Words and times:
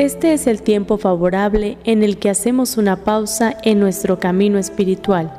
Este 0.00 0.32
es 0.32 0.46
el 0.46 0.62
tiempo 0.62 0.96
favorable 0.96 1.76
en 1.84 2.02
el 2.02 2.16
que 2.16 2.30
hacemos 2.30 2.78
una 2.78 3.04
pausa 3.04 3.54
en 3.62 3.80
nuestro 3.80 4.18
camino 4.18 4.56
espiritual 4.56 5.30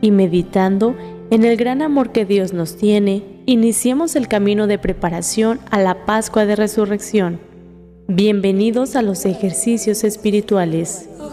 y 0.00 0.12
meditando 0.12 0.94
en 1.32 1.42
el 1.42 1.56
gran 1.56 1.82
amor 1.82 2.12
que 2.12 2.24
Dios 2.24 2.52
nos 2.52 2.76
tiene, 2.76 3.42
iniciemos 3.46 4.14
el 4.14 4.28
camino 4.28 4.68
de 4.68 4.78
preparación 4.78 5.58
a 5.72 5.80
la 5.80 6.06
Pascua 6.06 6.46
de 6.46 6.54
Resurrección. 6.54 7.40
Bienvenidos 8.06 8.94
a 8.94 9.02
los 9.02 9.24
ejercicios 9.24 10.04
espirituales. 10.04 11.08
Oh 11.18 11.32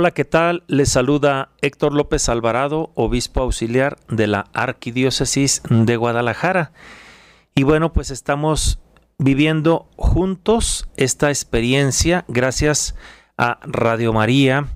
Hola, 0.00 0.12
¿qué 0.12 0.24
tal? 0.24 0.62
Les 0.68 0.90
saluda 0.90 1.48
Héctor 1.60 1.92
López 1.92 2.28
Alvarado, 2.28 2.92
obispo 2.94 3.40
auxiliar 3.40 3.96
de 4.08 4.28
la 4.28 4.46
Arquidiócesis 4.52 5.60
de 5.68 5.96
Guadalajara. 5.96 6.70
Y 7.56 7.64
bueno, 7.64 7.92
pues 7.92 8.12
estamos 8.12 8.78
viviendo 9.18 9.88
juntos 9.96 10.88
esta 10.96 11.30
experiencia 11.30 12.24
gracias 12.28 12.94
a 13.36 13.58
Radio 13.64 14.12
María. 14.12 14.68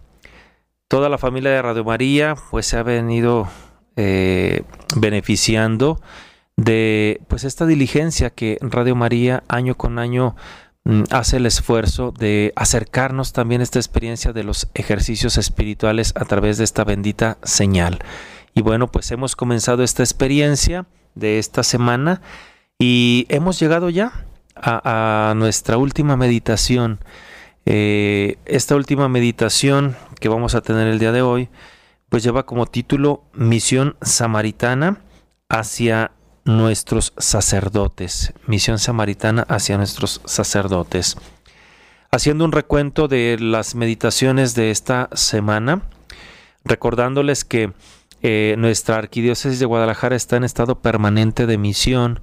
Toda 0.89 1.09
la 1.09 1.19
familia 1.19 1.53
de 1.53 1.63
Radio 1.63 1.85
María 1.85 2.35
pues 2.51 2.67
se 2.67 2.77
ha 2.77 2.83
venido 2.83 3.47
eh, 3.95 4.65
beneficiando 4.97 6.01
de 6.57 7.21
pues 7.29 7.45
esta 7.45 7.65
diligencia 7.65 8.31
que 8.31 8.59
Radio 8.61 8.97
María 8.97 9.45
año 9.47 9.77
con 9.77 10.01
año 10.01 10.35
hace 11.11 11.37
el 11.37 11.47
esfuerzo 11.47 12.13
de 12.17 12.53
acercarnos 12.57 13.33
también 13.33 13.61
a 13.61 13.65
esta 13.65 13.79
experiencia 13.79 14.33
de 14.33 14.43
los 14.43 14.69
ejercicios 14.75 15.39
espirituales 15.39 16.13
a 16.17 16.25
través 16.25 16.59
de 16.59 16.65
esta 16.65 16.85
bendita 16.85 17.39
señal. 17.43 18.01
Y 18.55 18.63
bueno, 18.63 18.91
pues 18.91 19.11
hemos 19.13 19.37
comenzado 19.37 19.83
esta 19.83 20.03
experiencia 20.03 20.87
de 21.15 21.39
esta 21.39 21.63
semana 21.63 22.21
y 22.79 23.27
hemos 23.29 23.61
llegado 23.61 23.91
ya 23.91 24.27
a, 24.57 25.35
nuestra 25.37 25.77
última 25.79 26.17
meditación. 26.17 26.99
Eh, 27.65 28.39
esta 28.45 28.75
última 28.75 29.09
meditación 29.09 29.97
que 30.21 30.29
vamos 30.29 30.55
a 30.55 30.63
tener 30.63 30.89
el 30.89 30.99
día 30.99 31.13
de 31.13 31.23
hoy, 31.23 31.49
pues 32.09 32.23
lleva 32.23 32.45
como 32.45 32.67
título 32.67 33.23
Misión 33.33 33.97
Samaritana 34.03 35.01
hacia 35.49 36.11
nuestros 36.45 37.13
sacerdotes, 37.19 38.33
misión 38.47 38.79
samaritana 38.79 39.43
hacia 39.49 39.77
nuestros 39.77 40.21
sacerdotes. 40.25 41.17
Haciendo 42.11 42.45
un 42.45 42.53
recuento 42.53 43.09
de 43.09 43.39
las 43.41 43.75
meditaciones 43.75 44.55
de 44.55 44.71
esta 44.71 45.09
semana, 45.15 45.83
recordándoles 46.65 47.45
que 47.45 47.73
eh, 48.23 48.55
nuestra 48.59 48.97
arquidiócesis 48.97 49.59
de 49.59 49.67
Guadalajara 49.67 50.15
está 50.15 50.37
en 50.37 50.45
estado 50.45 50.81
permanente 50.81 51.47
de 51.47 51.59
misión 51.59 52.21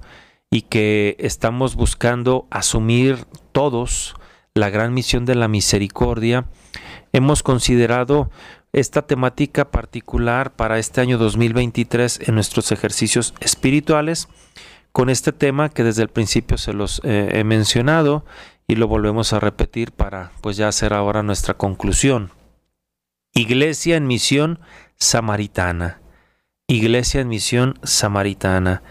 y 0.50 0.62
que 0.62 1.16
estamos 1.18 1.76
buscando 1.76 2.46
asumir 2.50 3.26
todos 3.52 4.14
la 4.54 4.70
gran 4.70 4.94
misión 4.94 5.24
de 5.24 5.34
la 5.34 5.48
misericordia, 5.48 6.46
hemos 7.12 7.42
considerado 7.42 8.30
esta 8.72 9.02
temática 9.02 9.70
particular 9.70 10.52
para 10.52 10.78
este 10.78 11.00
año 11.00 11.18
2023 11.18 12.28
en 12.28 12.34
nuestros 12.34 12.72
ejercicios 12.72 13.34
espirituales 13.40 14.28
con 14.92 15.10
este 15.10 15.32
tema 15.32 15.68
que 15.68 15.84
desde 15.84 16.02
el 16.02 16.08
principio 16.08 16.58
se 16.58 16.72
los 16.72 17.00
eh, 17.04 17.30
he 17.32 17.44
mencionado 17.44 18.24
y 18.66 18.76
lo 18.76 18.86
volvemos 18.86 19.32
a 19.32 19.40
repetir 19.40 19.92
para 19.92 20.32
pues 20.40 20.56
ya 20.56 20.68
hacer 20.68 20.92
ahora 20.92 21.22
nuestra 21.22 21.54
conclusión. 21.54 22.30
Iglesia 23.34 23.96
en 23.96 24.06
misión 24.06 24.60
samaritana. 24.96 26.00
Iglesia 26.68 27.20
en 27.20 27.28
misión 27.28 27.78
samaritana. 27.82 28.82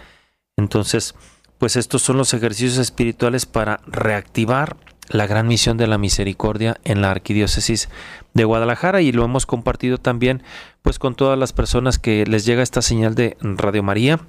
Entonces, 0.57 1.15
pues 1.57 1.75
estos 1.75 2.01
son 2.01 2.17
los 2.17 2.33
ejercicios 2.33 2.77
espirituales 2.77 3.45
para 3.45 3.79
reactivar 3.85 4.77
la 5.09 5.27
gran 5.27 5.47
misión 5.47 5.77
de 5.77 5.87
la 5.87 5.97
misericordia 5.97 6.77
en 6.83 7.01
la 7.01 7.11
arquidiócesis 7.11 7.89
de 8.33 8.43
Guadalajara 8.45 9.01
y 9.01 9.11
lo 9.11 9.25
hemos 9.25 9.45
compartido 9.45 9.97
también 9.97 10.43
pues 10.81 10.99
con 10.99 11.15
todas 11.15 11.37
las 11.37 11.51
personas 11.51 11.99
que 11.99 12.25
les 12.25 12.45
llega 12.45 12.63
esta 12.63 12.81
señal 12.81 13.15
de 13.15 13.37
Radio 13.41 13.83
María 13.83 14.19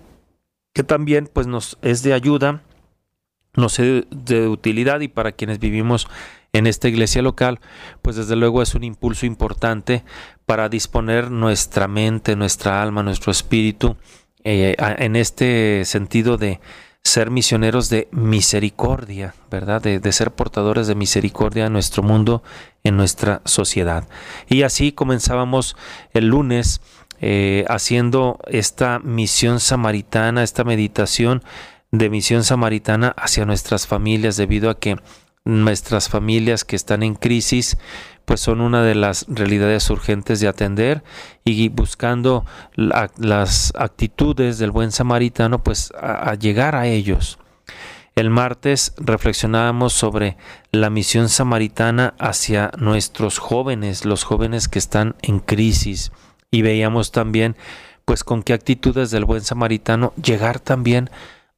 que 0.72 0.82
también 0.82 1.28
pues 1.32 1.46
nos 1.46 1.78
es 1.82 2.02
de 2.02 2.14
ayuda 2.14 2.62
nos 3.54 3.78
es 3.78 4.04
de 4.10 4.48
utilidad 4.48 5.00
y 5.00 5.08
para 5.08 5.32
quienes 5.32 5.58
vivimos 5.58 6.08
en 6.52 6.66
esta 6.66 6.88
iglesia 6.88 7.22
local 7.22 7.60
pues 8.02 8.16
desde 8.16 8.36
luego 8.36 8.62
es 8.62 8.74
un 8.74 8.84
impulso 8.84 9.26
importante 9.26 10.02
para 10.47 10.68
disponer 10.68 11.30
nuestra 11.30 11.88
mente 11.88 12.36
nuestra 12.36 12.82
alma 12.82 13.02
nuestro 13.02 13.30
espíritu 13.30 13.97
eh, 14.44 14.74
en 14.78 15.16
este 15.16 15.84
sentido 15.84 16.38
de 16.38 16.60
ser 17.04 17.30
misioneros 17.30 17.88
de 17.88 18.08
misericordia, 18.12 19.34
¿verdad? 19.50 19.82
De, 19.82 20.12
ser 20.12 20.30
portadores 20.30 20.86
de 20.86 20.94
misericordia 20.94 21.66
en 21.66 21.72
nuestro 21.72 22.02
mundo, 22.02 22.42
en 22.84 22.96
nuestra 22.96 23.42
sociedad. 23.44 24.08
Y 24.48 24.62
así 24.62 24.92
comenzábamos 24.92 25.76
el 26.12 26.26
lunes 26.26 26.80
eh, 27.20 27.64
haciendo 27.68 28.38
esta 28.46 28.98
misión 28.98 29.60
samaritana, 29.60 30.42
esta 30.42 30.64
meditación 30.64 31.42
de 31.90 32.10
misión 32.10 32.44
samaritana 32.44 33.14
hacia 33.16 33.44
nuestras 33.44 33.86
familias, 33.86 34.36
debido 34.36 34.70
a 34.70 34.78
que 34.78 34.96
nuestras 35.44 36.08
familias 36.08 36.64
que 36.64 36.76
están 36.76 37.02
en 37.02 37.14
crisis, 37.14 37.78
pues 38.30 38.42
son 38.42 38.60
una 38.60 38.84
de 38.84 38.94
las 38.94 39.26
realidades 39.28 39.91
urgentes 39.91 40.38
de 40.38 40.46
atender 40.46 41.02
y 41.44 41.68
buscando 41.68 42.44
las 42.76 43.72
actitudes 43.74 44.58
del 44.58 44.70
buen 44.70 44.92
samaritano, 44.92 45.64
pues 45.64 45.92
a, 46.00 46.32
llegar 46.36 46.76
a 46.76 46.86
ellos. 46.86 47.41
El 48.14 48.30
martes 48.30 48.94
reflexionábamos 48.98 49.94
sobre 49.94 50.36
la 50.70 50.91
misión 50.91 51.28
samaritana 51.28 52.14
hacia 52.20 52.70
nuestros 52.78 53.38
jóvenes, 53.38 54.04
los 54.04 54.22
jóvenes 54.22 54.68
que 54.68 54.78
están 54.78 55.16
en 55.22 55.41
crisis, 55.41 56.12
y 56.52 56.62
veíamos 56.62 57.10
también 57.10 57.56
pues 58.04 58.22
con 58.22 58.44
qué 58.44 58.52
actitudes 58.52 59.10
del 59.10 59.24
buen 59.24 59.41
samaritano 59.41 60.12
llegar 60.22 60.60
también 60.60 61.10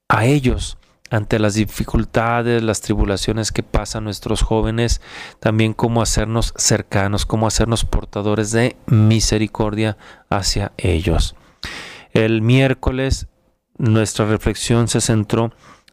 a 0.09 0.25
ellos 0.25 0.78
ante 1.12 1.39
las 1.39 1.53
dificultades, 1.53 2.62
las 2.62 2.81
tribulaciones 2.81 3.53
que 3.53 3.62
pasan 3.62 4.05
nuestros 4.05 4.41
jóvenes, 4.41 5.03
también 5.41 5.75
cómo 5.75 6.00
hacernos 6.00 6.55
cercanos, 6.56 7.27
cómo 7.27 7.47
hacernos 7.47 7.84
portadores 7.84 8.50
de 8.50 8.77
misericordia 8.87 9.99
hacia 10.31 10.72
ellos. 10.78 11.37
El 12.12 12.41
miércoles 12.41 13.27
nuestra 13.77 14.25
reflexión 14.25 14.89
se 14.89 15.03
centró 15.03 15.53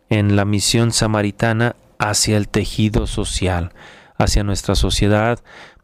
en 0.10 0.38
la 0.38 0.46
misión 0.46 0.94
samaritana 0.94 1.76
hacia 1.98 2.38
el 2.38 2.48
tejido 2.48 3.06
social, 3.06 3.74
hacia 4.18 4.46
nuestra 4.46 4.76
sociedad 4.76 5.40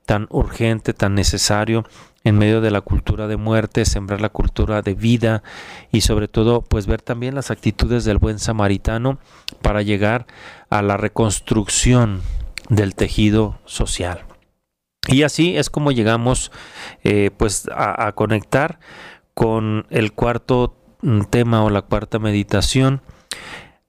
tan 0.06 0.28
urgente, 0.30 0.94
tan 0.94 1.14
necesario 1.14 1.84
en 2.26 2.38
medio 2.40 2.60
de 2.60 2.72
la 2.72 2.82
cultura 2.82 3.28
de 3.28 3.38
muerte, 3.38 3.86
sembrar 3.86 4.20
la 4.20 4.30
cultura 4.30 4.82
de 4.82 4.96
vida 4.96 5.44
y 5.92 6.02
sobre 6.02 6.28
todo 6.28 6.62
pues 6.62 6.88
ver 6.88 7.02
también 7.02 7.36
las 7.36 7.52
actitudes 7.52 8.04
del 8.04 8.18
buen 8.18 8.40
samaritano 8.40 9.20
para 9.62 9.84
llegar 9.84 10.26
a 10.70 10.82
la 10.82 10.98
reconstrucción 10.98 12.22
del 12.68 12.96
tejido 12.96 13.60
social. 13.66 14.26
Y 15.08 15.22
así 15.22 15.56
es 15.56 15.70
como 15.70 15.92
llegamos 15.92 16.52
eh, 17.04 17.30
pues 17.38 17.70
a, 17.72 18.08
a 18.08 18.14
conectar 18.14 18.80
con 19.36 19.86
el 19.92 20.14
cuarto 20.14 20.76
mm, 21.04 21.26
tema 21.30 21.64
o 21.64 21.70
la 21.70 21.84
cuarta 21.84 22.18
meditación, 22.18 23.04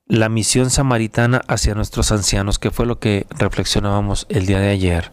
la 0.04 0.28
misión 0.28 0.68
samaritana 0.68 1.40
hacia 1.48 1.74
nuestros 1.74 2.12
ancianos, 2.12 2.58
que 2.58 2.70
fue 2.70 2.84
lo 2.84 2.98
que 2.98 3.26
reflexionábamos 3.30 4.26
el 4.28 4.44
día 4.44 4.60
de 4.60 4.68
ayer 4.68 5.10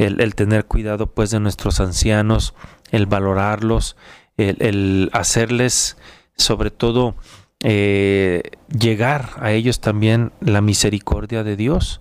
el, 0.00 0.34
tener 0.34 0.64
cuidado 0.64 1.08
pues 1.08 1.30
de 1.30 1.40
nuestros 1.40 1.80
ancianos, 1.80 2.54
el 2.90 3.06
valorarlos, 3.06 3.96
el, 4.36 5.10
hacerles 5.12 5.98
sobre 6.36 6.70
todo 6.70 7.14
eh, 7.62 8.42
llegar 8.68 9.30
a 9.38 9.52
ellos 9.52 9.80
también 9.80 10.32
la 10.40 10.62
misericordia 10.62 11.44
de 11.44 11.56
Dios. 11.56 12.00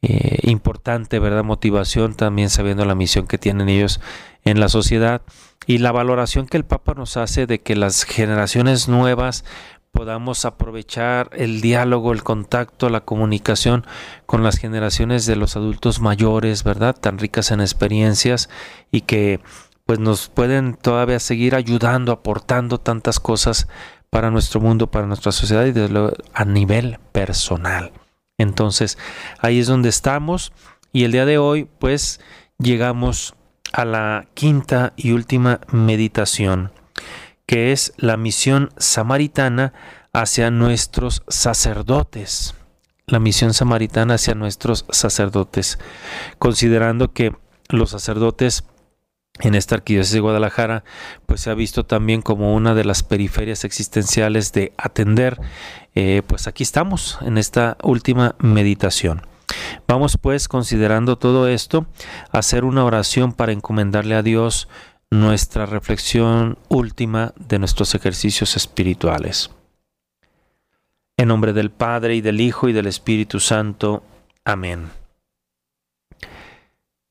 Eh, 0.00 0.38
importante, 0.42 1.18
¿verdad? 1.18 1.42
Motivación 1.42 2.14
también 2.14 2.50
sabiendo 2.50 2.84
la 2.84 2.94
misión 2.94 3.26
que 3.26 3.36
tienen 3.36 3.68
ellos 3.68 4.00
en 4.44 4.60
la 4.60 4.68
sociedad 4.68 5.22
y 5.66 5.78
la 5.78 5.90
valoración 5.90 6.46
que 6.46 6.56
el 6.56 6.64
Papa 6.64 6.94
nos 6.94 7.16
hace 7.16 7.46
de 7.46 7.60
que 7.60 7.74
las 7.74 8.04
generaciones 8.04 8.88
nuevas 8.88 9.44
podamos 9.92 10.44
aprovechar 10.44 11.30
el 11.32 11.60
diálogo, 11.60 12.12
el 12.12 12.22
contacto, 12.22 12.88
la 12.88 13.00
comunicación 13.00 13.84
con 14.26 14.42
las 14.42 14.58
generaciones 14.58 15.26
de 15.26 15.36
los 15.36 15.56
adultos 15.56 16.00
mayores, 16.00 16.64
¿verdad? 16.64 16.96
Tan 16.98 17.18
ricas 17.18 17.50
en 17.50 17.60
experiencias 17.60 18.48
y 18.90 19.02
que 19.02 19.40
pues 19.86 19.98
nos 19.98 20.28
pueden 20.28 20.74
todavía 20.74 21.18
seguir 21.18 21.54
ayudando, 21.54 22.12
aportando 22.12 22.78
tantas 22.78 23.20
cosas 23.20 23.68
para 24.10 24.30
nuestro 24.30 24.60
mundo, 24.60 24.90
para 24.90 25.06
nuestra 25.06 25.32
sociedad 25.32 25.64
y 25.64 25.72
desde 25.72 25.92
luego 25.92 26.12
a 26.34 26.44
nivel 26.44 26.98
personal. 27.12 27.92
Entonces, 28.36 28.98
ahí 29.40 29.58
es 29.58 29.66
donde 29.66 29.88
estamos 29.88 30.52
y 30.92 31.04
el 31.04 31.12
día 31.12 31.26
de 31.26 31.38
hoy 31.38 31.68
pues 31.78 32.20
llegamos 32.58 33.34
a 33.72 33.84
la 33.84 34.26
quinta 34.34 34.92
y 34.96 35.12
última 35.12 35.60
meditación 35.70 36.70
que 37.48 37.72
es 37.72 37.94
la 37.96 38.18
misión 38.18 38.68
samaritana 38.76 39.72
hacia 40.12 40.50
nuestros 40.50 41.22
sacerdotes. 41.28 42.54
La 43.06 43.20
misión 43.20 43.54
samaritana 43.54 44.14
hacia 44.14 44.34
nuestros 44.34 44.84
sacerdotes, 44.90 45.78
considerando 46.38 47.14
que 47.14 47.34
los 47.70 47.90
sacerdotes 47.90 48.64
en 49.40 49.54
esta 49.54 49.76
arquidiócesis 49.76 50.12
de 50.12 50.20
Guadalajara, 50.20 50.84
pues 51.24 51.40
se 51.40 51.50
ha 51.50 51.54
visto 51.54 51.86
también 51.86 52.20
como 52.20 52.54
una 52.54 52.74
de 52.74 52.84
las 52.84 53.02
periferias 53.02 53.64
existenciales 53.64 54.52
de 54.52 54.74
atender. 54.76 55.40
Eh, 55.94 56.20
pues 56.26 56.48
aquí 56.48 56.64
estamos 56.64 57.18
en 57.22 57.38
esta 57.38 57.78
última 57.82 58.34
meditación. 58.40 59.26
Vamos 59.86 60.18
pues, 60.20 60.48
considerando 60.48 61.16
todo 61.16 61.48
esto, 61.48 61.86
hacer 62.30 62.64
una 62.66 62.84
oración 62.84 63.32
para 63.32 63.52
encomendarle 63.52 64.16
a 64.16 64.22
Dios 64.22 64.68
nuestra 65.10 65.66
reflexión 65.66 66.58
última 66.68 67.32
de 67.36 67.58
nuestros 67.58 67.94
ejercicios 67.94 68.56
espirituales. 68.56 69.50
En 71.16 71.28
nombre 71.28 71.52
del 71.52 71.70
Padre 71.70 72.14
y 72.14 72.20
del 72.20 72.40
Hijo 72.40 72.68
y 72.68 72.72
del 72.72 72.86
Espíritu 72.86 73.40
Santo. 73.40 74.02
Amén. 74.44 74.90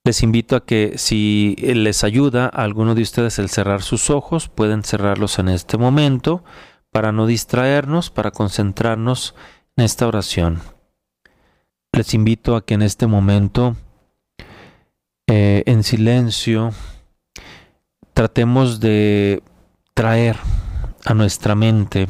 Les 0.06 0.24
invito 0.24 0.56
a 0.56 0.66
que 0.66 0.94
si 0.98 1.56
les 1.58 2.06
ayuda 2.06 2.46
a 2.46 2.64
alguno 2.64 2.96
de 2.96 3.02
ustedes 3.02 3.40
el 3.40 3.50
cerrar 3.50 3.82
sus 3.82 4.10
ojos, 4.10 4.48
pueden 4.48 4.84
cerrarlos 4.84 5.38
en 5.40 5.50
este 5.50 5.78
momento 5.78 6.44
para 6.92 7.12
no 7.12 7.26
distraernos, 7.26 8.10
para 8.10 8.32
concentrarnos 8.32 9.36
en 9.76 9.84
esta 9.84 10.08
oración. 10.08 10.62
Les 11.92 12.14
invito 12.14 12.56
a 12.56 12.66
que 12.66 12.76
en 12.76 12.84
este 12.84 13.08
momento, 13.08 13.76
eh, 15.28 15.64
en 15.66 15.84
silencio, 15.84 16.72
tratemos 18.18 18.80
de 18.80 19.44
traer 19.94 20.38
a 21.06 21.14
nuestra 21.14 21.54
mente 21.54 22.08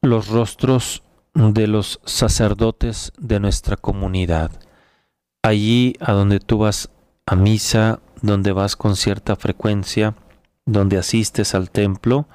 los 0.00 0.28
rostros 0.28 1.02
de 1.34 1.66
los 1.66 2.00
sacerdotes 2.06 3.12
de 3.18 3.38
nuestra 3.38 3.76
comunidad. 3.76 4.52
Allí 5.42 5.96
a 6.00 6.12
donde 6.12 6.40
tú 6.40 6.56
vas 6.56 6.88
a 7.26 7.36
misa, 7.36 8.00
donde 8.22 8.52
vas 8.52 8.74
con 8.74 8.96
cierta 8.96 9.36
frecuencia, 9.36 10.14
donde 10.64 10.96
asistes 10.96 11.54
al 11.54 11.68
templo, 11.68 12.26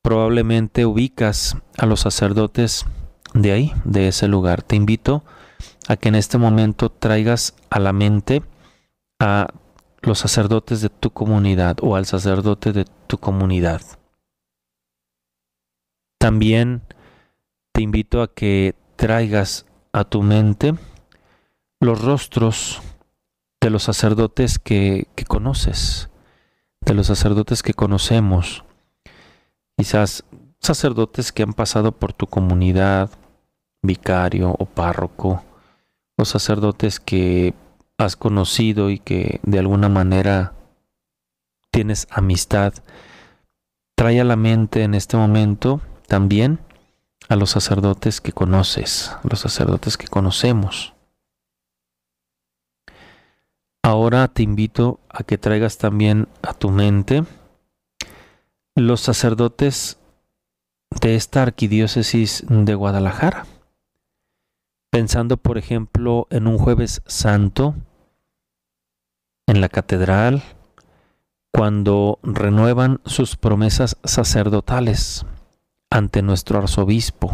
probablemente 0.00 0.86
ubicas 0.86 1.56
a 1.76 1.86
los 1.86 1.98
sacerdotes 1.98 2.86
de 3.34 3.50
ahí, 3.50 3.72
de 3.84 4.06
ese 4.06 4.28
lugar. 4.28 4.62
Te 4.62 4.76
invito 4.76 5.24
a 5.88 5.96
que 5.96 6.08
en 6.08 6.14
este 6.14 6.38
momento 6.38 6.88
traigas 6.88 7.56
a 7.68 7.80
la 7.80 7.92
mente 7.92 8.44
a 9.18 9.48
los 10.02 10.18
sacerdotes 10.18 10.80
de 10.80 10.88
tu 10.88 11.10
comunidad 11.10 11.76
o 11.82 11.96
al 11.96 12.06
sacerdote 12.06 12.72
de 12.72 12.86
tu 13.06 13.18
comunidad. 13.18 13.82
También 16.18 16.82
te 17.72 17.82
invito 17.82 18.22
a 18.22 18.32
que 18.32 18.74
traigas 18.96 19.66
a 19.92 20.04
tu 20.04 20.22
mente 20.22 20.74
los 21.80 22.00
rostros 22.02 22.82
de 23.60 23.70
los 23.70 23.82
sacerdotes 23.82 24.58
que, 24.58 25.06
conoces, 25.28 26.10
de 26.80 26.94
los 26.94 27.06
sacerdotes 27.06 27.62
que 27.62 27.74
conocemos, 27.74 28.64
quizás 29.76 30.24
sacerdotes 30.60 31.32
que 31.32 31.42
han 31.42 31.54
pasado 31.54 31.92
por 31.92 32.12
tu 32.12 32.26
comunidad, 32.26 33.10
vicario 33.82 34.54
o 34.58 34.66
párroco, 34.66 35.42
o 36.16 36.24
sacerdotes 36.24 37.00
que 37.00 37.54
has 38.00 38.16
conocido 38.16 38.88
y 38.88 38.98
que 38.98 39.40
de 39.42 39.58
alguna 39.58 39.90
manera 39.90 40.54
tienes 41.70 42.08
amistad, 42.10 42.72
trae 43.94 44.20
a 44.20 44.24
la 44.24 44.36
mente 44.36 44.82
en 44.84 44.94
este 44.94 45.18
momento 45.18 45.82
también 46.08 46.60
a 47.28 47.36
los 47.36 47.50
sacerdotes 47.50 48.22
que 48.22 48.32
conoces, 48.32 49.14
los 49.22 49.40
sacerdotes 49.40 49.98
que 49.98 50.08
conocemos. 50.08 50.94
Ahora 53.82 54.28
te 54.28 54.42
invito 54.42 54.98
a 55.10 55.22
que 55.22 55.36
traigas 55.36 55.76
también 55.76 56.26
a 56.40 56.54
tu 56.54 56.70
mente 56.70 57.24
los 58.76 59.02
sacerdotes 59.02 59.98
de 61.02 61.16
esta 61.16 61.42
arquidiócesis 61.42 62.44
de 62.48 62.74
Guadalajara. 62.74 63.44
Pensando, 64.90 65.36
por 65.36 65.58
ejemplo, 65.58 66.26
en 66.30 66.46
un 66.46 66.56
jueves 66.56 67.02
santo, 67.06 67.74
en 69.50 69.60
la 69.60 69.68
catedral 69.68 70.44
cuando 71.52 72.20
renuevan 72.22 73.00
sus 73.04 73.34
promesas 73.34 73.96
sacerdotales 74.04 75.26
ante 75.90 76.22
nuestro 76.22 76.60
arzobispo. 76.60 77.32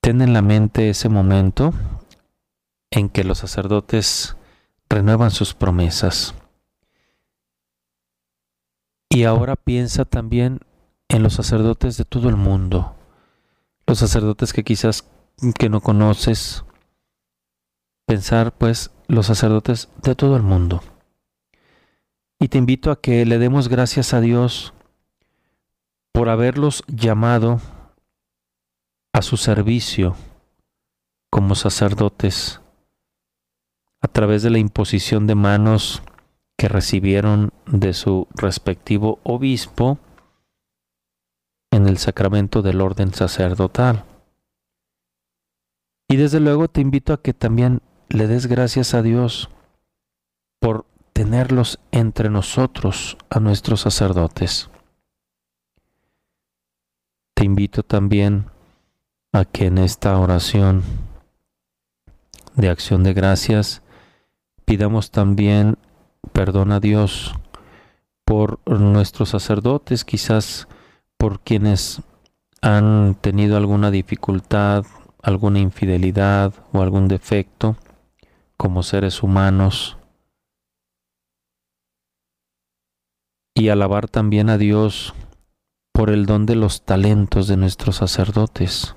Ten 0.00 0.22
en 0.22 0.32
la 0.32 0.40
mente 0.40 0.88
ese 0.88 1.10
momento 1.10 1.74
en 2.90 3.10
que 3.10 3.24
los 3.24 3.38
sacerdotes 3.38 4.36
renuevan 4.88 5.30
sus 5.30 5.52
promesas. 5.52 6.34
Y 9.10 9.24
ahora 9.24 9.56
piensa 9.56 10.06
también 10.06 10.60
en 11.08 11.22
los 11.22 11.34
sacerdotes 11.34 11.98
de 11.98 12.06
todo 12.06 12.30
el 12.30 12.36
mundo, 12.36 12.96
los 13.86 13.98
sacerdotes 13.98 14.54
que 14.54 14.64
quizás 14.64 15.04
que 15.58 15.68
no 15.68 15.82
conoces, 15.82 16.64
pensar 18.12 18.52
pues 18.52 18.90
los 19.08 19.24
sacerdotes 19.24 19.88
de 20.02 20.14
todo 20.14 20.36
el 20.36 20.42
mundo. 20.42 20.82
Y 22.38 22.48
te 22.48 22.58
invito 22.58 22.90
a 22.90 23.00
que 23.00 23.24
le 23.24 23.38
demos 23.38 23.68
gracias 23.68 24.12
a 24.12 24.20
Dios 24.20 24.74
por 26.12 26.28
haberlos 26.28 26.84
llamado 26.88 27.62
a 29.14 29.22
su 29.22 29.38
servicio 29.38 30.14
como 31.30 31.54
sacerdotes 31.54 32.60
a 34.02 34.08
través 34.08 34.42
de 34.42 34.50
la 34.50 34.58
imposición 34.58 35.26
de 35.26 35.34
manos 35.34 36.02
que 36.58 36.68
recibieron 36.68 37.50
de 37.64 37.94
su 37.94 38.28
respectivo 38.34 39.20
obispo 39.22 39.98
en 41.70 41.88
el 41.88 41.96
sacramento 41.96 42.60
del 42.60 42.82
orden 42.82 43.14
sacerdotal. 43.14 44.04
Y 46.10 46.16
desde 46.16 46.40
luego 46.40 46.68
te 46.68 46.82
invito 46.82 47.14
a 47.14 47.22
que 47.22 47.32
también 47.32 47.80
le 48.12 48.26
des 48.26 48.46
gracias 48.46 48.92
a 48.92 49.00
Dios 49.00 49.48
por 50.60 50.84
tenerlos 51.14 51.78
entre 51.92 52.28
nosotros, 52.28 53.16
a 53.30 53.40
nuestros 53.40 53.80
sacerdotes. 53.80 54.68
Te 57.34 57.46
invito 57.46 57.82
también 57.82 58.44
a 59.32 59.46
que 59.46 59.66
en 59.66 59.78
esta 59.78 60.18
oración 60.18 60.82
de 62.54 62.68
acción 62.68 63.02
de 63.02 63.14
gracias 63.14 63.80
pidamos 64.66 65.10
también 65.10 65.78
perdón 66.34 66.72
a 66.72 66.80
Dios 66.80 67.32
por 68.26 68.60
nuestros 68.70 69.30
sacerdotes, 69.30 70.04
quizás 70.04 70.68
por 71.16 71.40
quienes 71.40 72.02
han 72.60 73.14
tenido 73.14 73.56
alguna 73.56 73.90
dificultad, 73.90 74.84
alguna 75.22 75.60
infidelidad 75.60 76.52
o 76.72 76.82
algún 76.82 77.08
defecto 77.08 77.76
como 78.62 78.84
seres 78.84 79.24
humanos 79.24 79.96
y 83.56 83.70
alabar 83.70 84.06
también 84.06 84.48
a 84.50 84.56
Dios 84.56 85.14
por 85.90 86.10
el 86.10 86.26
don 86.26 86.46
de 86.46 86.54
los 86.54 86.82
talentos 86.82 87.48
de 87.48 87.56
nuestros 87.56 87.96
sacerdotes, 87.96 88.94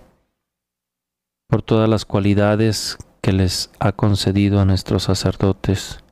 por 1.48 1.63
todas 1.63 1.89
las 1.89 2.05
cualidades 2.05 3.00
que 3.22 3.34
les 3.34 3.72
ha 3.79 3.93
concedido 3.93 4.60
a 4.60 4.65
nuestros 4.65 5.01
sacerdotes, 5.01 6.03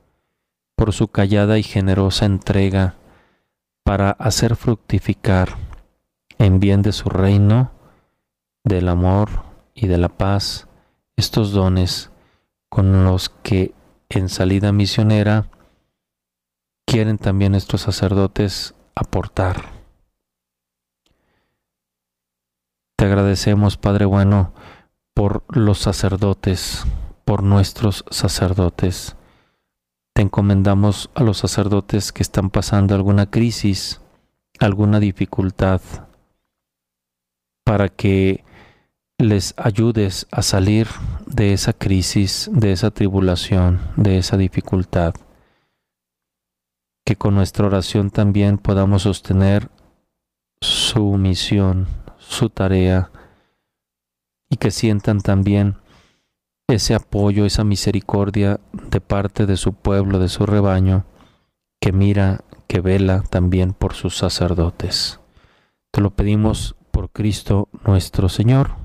por 0.74 0.92
su 0.92 1.06
callada 1.06 1.56
y 1.56 1.62
generosa 1.62 2.26
entrega 2.26 2.96
para 3.84 4.10
hacer 4.10 4.56
fructificar 4.56 5.54
en 6.38 6.58
bien 6.58 6.82
de 6.82 6.90
su 6.90 7.08
reino, 7.08 7.70
del 8.64 8.88
amor 8.88 9.44
y 9.74 9.86
de 9.86 9.98
la 9.98 10.08
paz 10.08 10.66
estos 11.14 11.52
dones 11.52 12.10
con 12.74 13.04
los 13.04 13.28
que 13.28 13.72
en 14.08 14.28
salida 14.28 14.72
misionera 14.72 15.46
quieren 16.84 17.18
también 17.18 17.54
estos 17.54 17.82
sacerdotes 17.82 18.74
aportar 18.96 19.84
Te 22.96 23.06
agradecemos, 23.06 23.76
Padre 23.76 24.06
bueno, 24.06 24.52
por 25.14 25.44
los 25.48 25.78
sacerdotes, 25.78 26.86
por 27.24 27.42
nuestros 27.42 28.04
sacerdotes. 28.08 29.16
Te 30.14 30.22
encomendamos 30.22 31.10
a 31.14 31.22
los 31.22 31.36
sacerdotes 31.38 32.12
que 32.12 32.22
están 32.22 32.48
pasando 32.50 32.94
alguna 32.94 33.30
crisis, 33.30 34.00
alguna 34.58 35.00
dificultad, 35.00 35.80
para 37.64 37.88
que 37.88 38.42
les 39.18 39.54
ayudes 39.56 40.26
a 40.30 40.42
salir 40.42 40.88
de 41.26 41.52
esa 41.52 41.72
crisis, 41.72 42.50
de 42.52 42.72
esa 42.72 42.90
tribulación, 42.90 43.80
de 43.96 44.18
esa 44.18 44.36
dificultad. 44.36 45.14
Que 47.06 47.16
con 47.16 47.34
nuestra 47.34 47.66
oración 47.66 48.10
también 48.10 48.58
podamos 48.58 49.02
sostener 49.02 49.70
su 50.60 51.16
misión, 51.16 51.86
su 52.18 52.48
tarea, 52.48 53.10
y 54.50 54.56
que 54.56 54.70
sientan 54.70 55.20
también 55.20 55.76
ese 56.68 56.94
apoyo, 56.94 57.44
esa 57.44 57.64
misericordia 57.64 58.60
de 58.72 59.00
parte 59.00 59.46
de 59.46 59.56
su 59.56 59.74
pueblo, 59.74 60.18
de 60.18 60.28
su 60.28 60.46
rebaño, 60.46 61.04
que 61.80 61.92
mira, 61.92 62.40
que 62.66 62.80
vela 62.80 63.22
también 63.22 63.74
por 63.74 63.94
sus 63.94 64.16
sacerdotes. 64.16 65.20
Te 65.92 66.00
lo 66.00 66.10
pedimos 66.10 66.74
por 66.90 67.10
Cristo 67.10 67.68
nuestro 67.84 68.28
Señor. 68.28 68.83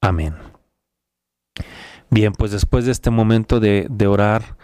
Amén. 0.00 0.34
Bien, 2.10 2.32
pues 2.32 2.52
después 2.52 2.84
de 2.84 2.92
este 2.92 3.10
momento 3.10 3.58
de, 3.60 4.06
orar 4.06 4.56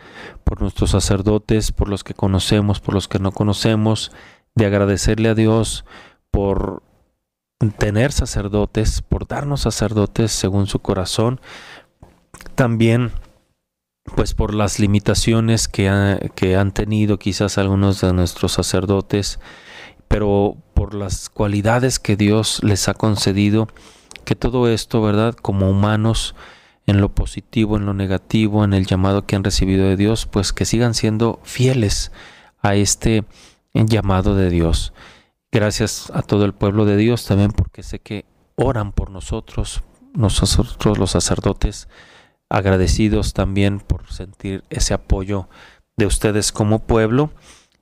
por 0.45 0.61
nuestros 0.61 0.91
sacerdotes, 0.91 1.73
por 1.73 1.89
los 1.89 2.05
que 2.05 2.15
conocemos, 2.15 2.81
por 2.81 2.95
los 2.95 3.09
que 3.09 3.19
no 3.19 3.33
conocemos, 3.33 4.13
de 4.55 4.67
agradecerle 4.67 5.29
a 5.29 5.35
Dios 5.35 5.85
por 6.31 6.83
tener 7.79 8.13
sacerdotes, 8.13 9.03
por 9.03 9.27
darnos 9.27 9.63
sacerdotes 9.63 10.31
según 10.33 10.67
su 10.67 10.81
corazón, 10.81 11.41
también 12.55 13.13
pues 14.17 14.35
por 14.35 14.55
las 14.55 14.79
limitaciones 14.79 15.69
que, 15.69 16.31
que 16.35 16.57
han 16.57 16.73
tenido 16.73 17.19
quizás 17.19 17.59
algunos 17.59 18.01
de 18.01 18.13
nuestros 18.13 18.53
sacerdotes, 18.53 19.39
pero 20.09 20.57
por 20.75 20.95
las 20.95 21.29
cualidades 21.29 21.99
que 21.99 22.17
Dios 22.17 22.61
les 22.63 22.89
ha 22.89 22.95
concedido, 22.95 23.69
que 24.23 24.35
todo 24.35 24.69
esto, 24.69 25.03
¿verdad? 25.03 25.35
Como 25.35 25.71
humanos, 25.71 26.35
en 26.87 27.01
lo 27.01 27.15
positivo, 27.15 27.77
en 27.77 27.87
lo 27.87 27.95
negativo, 27.95 28.65
en 28.65 28.75
el 28.75 28.87
llamado 28.87 29.27
que 29.27 29.37
han 29.37 29.45
recibido 29.45 29.87
de 29.87 29.97
Dios, 29.97 30.27
pues 30.27 30.53
que 30.53 30.65
sigan 30.65 30.95
siendo 30.95 31.41
fieles 31.45 32.13
a 32.61 32.75
este 32.75 33.25
llamado 33.73 34.35
de 34.35 34.51
Dios. 34.51 34.93
Gracias 35.51 36.11
a 36.15 36.23
todo 36.23 36.45
el 36.45 36.55
pueblo 36.55 36.85
de 36.85 36.97
Dios 36.97 37.27
también 37.27 37.53
porque 37.53 37.83
sé 37.83 37.99
que 37.99 38.25
oran 38.57 38.93
por 38.93 39.11
nosotros, 39.11 39.83
nosotros 40.15 40.99
los 40.99 41.11
sacerdotes, 41.11 41.89
agradecidos 42.49 43.33
también 43.33 43.81
por 43.81 44.11
sentir 44.13 44.65
ese 44.71 44.95
apoyo 44.95 45.49
de 45.97 46.07
ustedes 46.07 46.53
como 46.53 46.81
pueblo. 46.81 47.31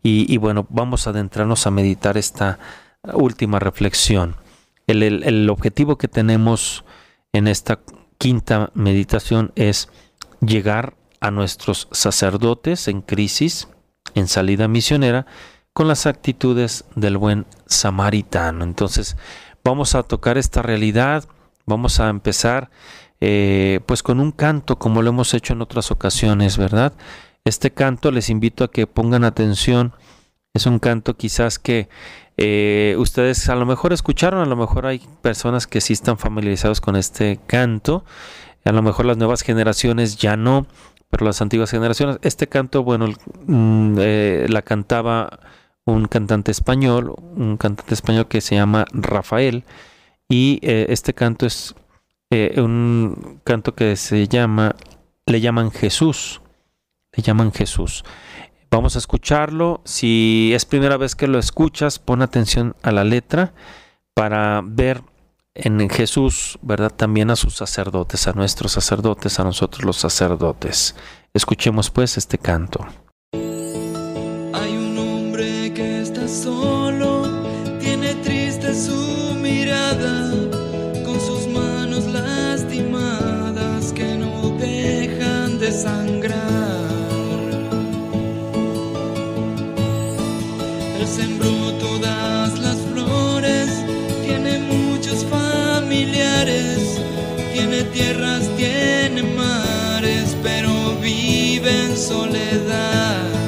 Y, 0.02 0.38
bueno, 0.38 0.66
vamos 0.70 1.06
a 1.06 1.10
adentrarnos 1.10 1.66
a 1.66 1.70
meditar 1.70 2.16
esta 2.16 2.58
última 3.12 3.58
reflexión. 3.58 4.34
El, 4.86 5.48
objetivo 5.50 5.98
que 5.98 6.08
tenemos 6.08 6.84
en 7.32 7.46
esta 7.46 7.80
quinta 8.18 8.70
meditación 8.74 9.52
es 9.54 9.88
llegar 10.40 10.96
a 11.20 11.30
nuestros 11.30 11.88
sacerdotes 11.92 12.88
en 12.88 13.02
crisis, 13.02 13.68
en 14.14 14.26
salida 14.26 14.68
misionera, 14.68 15.26
con 15.72 15.86
las 15.86 16.06
actitudes 16.06 16.84
del 16.96 17.16
buen 17.16 17.46
samaritano. 17.66 18.64
Entonces, 18.64 19.16
vamos 19.62 19.94
a 19.94 20.02
tocar 20.02 20.38
esta 20.38 20.62
realidad, 20.62 21.24
vamos 21.66 22.00
a 22.00 22.08
empezar 22.08 22.70
eh, 23.20 23.80
pues 23.86 24.02
con 24.02 24.18
un 24.18 24.32
canto 24.32 24.78
como 24.78 25.02
lo 25.02 25.10
hemos 25.10 25.34
hecho 25.34 25.52
en 25.52 25.62
otras 25.62 25.90
ocasiones, 25.90 26.56
¿verdad? 26.56 26.94
Este 27.44 27.70
canto 27.70 28.10
les 28.10 28.30
invito 28.30 28.64
a 28.64 28.70
que 28.70 28.86
pongan 28.86 29.24
atención. 29.24 29.92
Es 30.52 30.66
un 30.66 30.78
canto 30.78 31.16
quizás 31.16 31.58
que 31.58 31.88
eh, 32.42 32.96
ustedes 32.96 33.50
a 33.50 33.54
lo 33.54 33.66
mejor 33.66 33.92
escucharon, 33.92 34.40
a 34.40 34.46
lo 34.46 34.56
mejor 34.56 34.86
hay 34.86 35.02
personas 35.20 35.66
que 35.66 35.82
sí 35.82 35.92
están 35.92 36.16
familiarizados 36.16 36.80
con 36.80 36.96
este 36.96 37.38
canto, 37.46 38.02
a 38.64 38.72
lo 38.72 38.80
mejor 38.80 39.04
las 39.04 39.18
nuevas 39.18 39.42
generaciones 39.42 40.16
ya 40.16 40.38
no, 40.38 40.66
pero 41.10 41.26
las 41.26 41.42
antiguas 41.42 41.70
generaciones, 41.70 42.18
este 42.22 42.48
canto, 42.48 42.82
bueno, 42.82 43.08
mm, 43.44 43.96
eh, 43.98 44.46
la 44.48 44.62
cantaba 44.62 45.38
un 45.84 46.06
cantante 46.06 46.50
español, 46.50 47.14
un 47.36 47.58
cantante 47.58 47.92
español 47.92 48.26
que 48.26 48.40
se 48.40 48.54
llama 48.54 48.86
Rafael, 48.94 49.64
y 50.26 50.60
eh, 50.62 50.86
este 50.88 51.12
canto 51.12 51.44
es 51.44 51.74
un 52.56 53.40
canto 53.44 53.74
que 53.74 53.96
se 53.96 54.28
llama, 54.28 54.76
le 55.26 55.42
llaman 55.42 55.70
Jesús, 55.70 56.40
le 57.12 57.22
llaman 57.22 57.52
Jesús. 57.52 58.02
Vamos 58.70 58.94
a 58.94 58.98
escucharlo. 59.00 59.80
Si 59.84 60.52
es 60.54 60.64
primera 60.64 60.96
vez 60.96 61.16
que 61.16 61.26
lo 61.26 61.38
escuchas, 61.38 61.98
pon 61.98 62.22
atención 62.22 62.76
a 62.82 62.92
la 62.92 63.04
letra 63.04 63.52
para 64.14 64.62
ver 64.64 65.02
en 65.54 65.88
Jesús, 65.90 66.58
¿verdad? 66.62 66.92
También 66.94 67.30
a 67.30 67.36
sus 67.36 67.56
sacerdotes, 67.56 68.28
a 68.28 68.32
nuestros 68.32 68.72
sacerdotes, 68.72 69.40
a 69.40 69.44
nosotros 69.44 69.84
los 69.84 69.96
sacerdotes. 69.96 70.94
Escuchemos 71.34 71.90
pues 71.90 72.16
este 72.16 72.38
canto. 72.38 72.86
Hay 73.32 74.76
un 74.76 74.98
hombre 74.98 75.72
que 75.74 76.02
está 76.02 76.28
solo, 76.28 76.59
sembró 91.10 91.72
todas 91.74 92.58
las 92.58 92.78
flores, 92.92 93.68
tiene 94.24 94.58
muchos 94.58 95.24
familiares, 95.24 97.00
tiene 97.52 97.82
tierras, 97.84 98.48
tiene 98.56 99.22
mares, 99.22 100.36
pero 100.42 100.72
vive 101.00 101.70
en 101.86 101.96
soledad. 101.96 103.39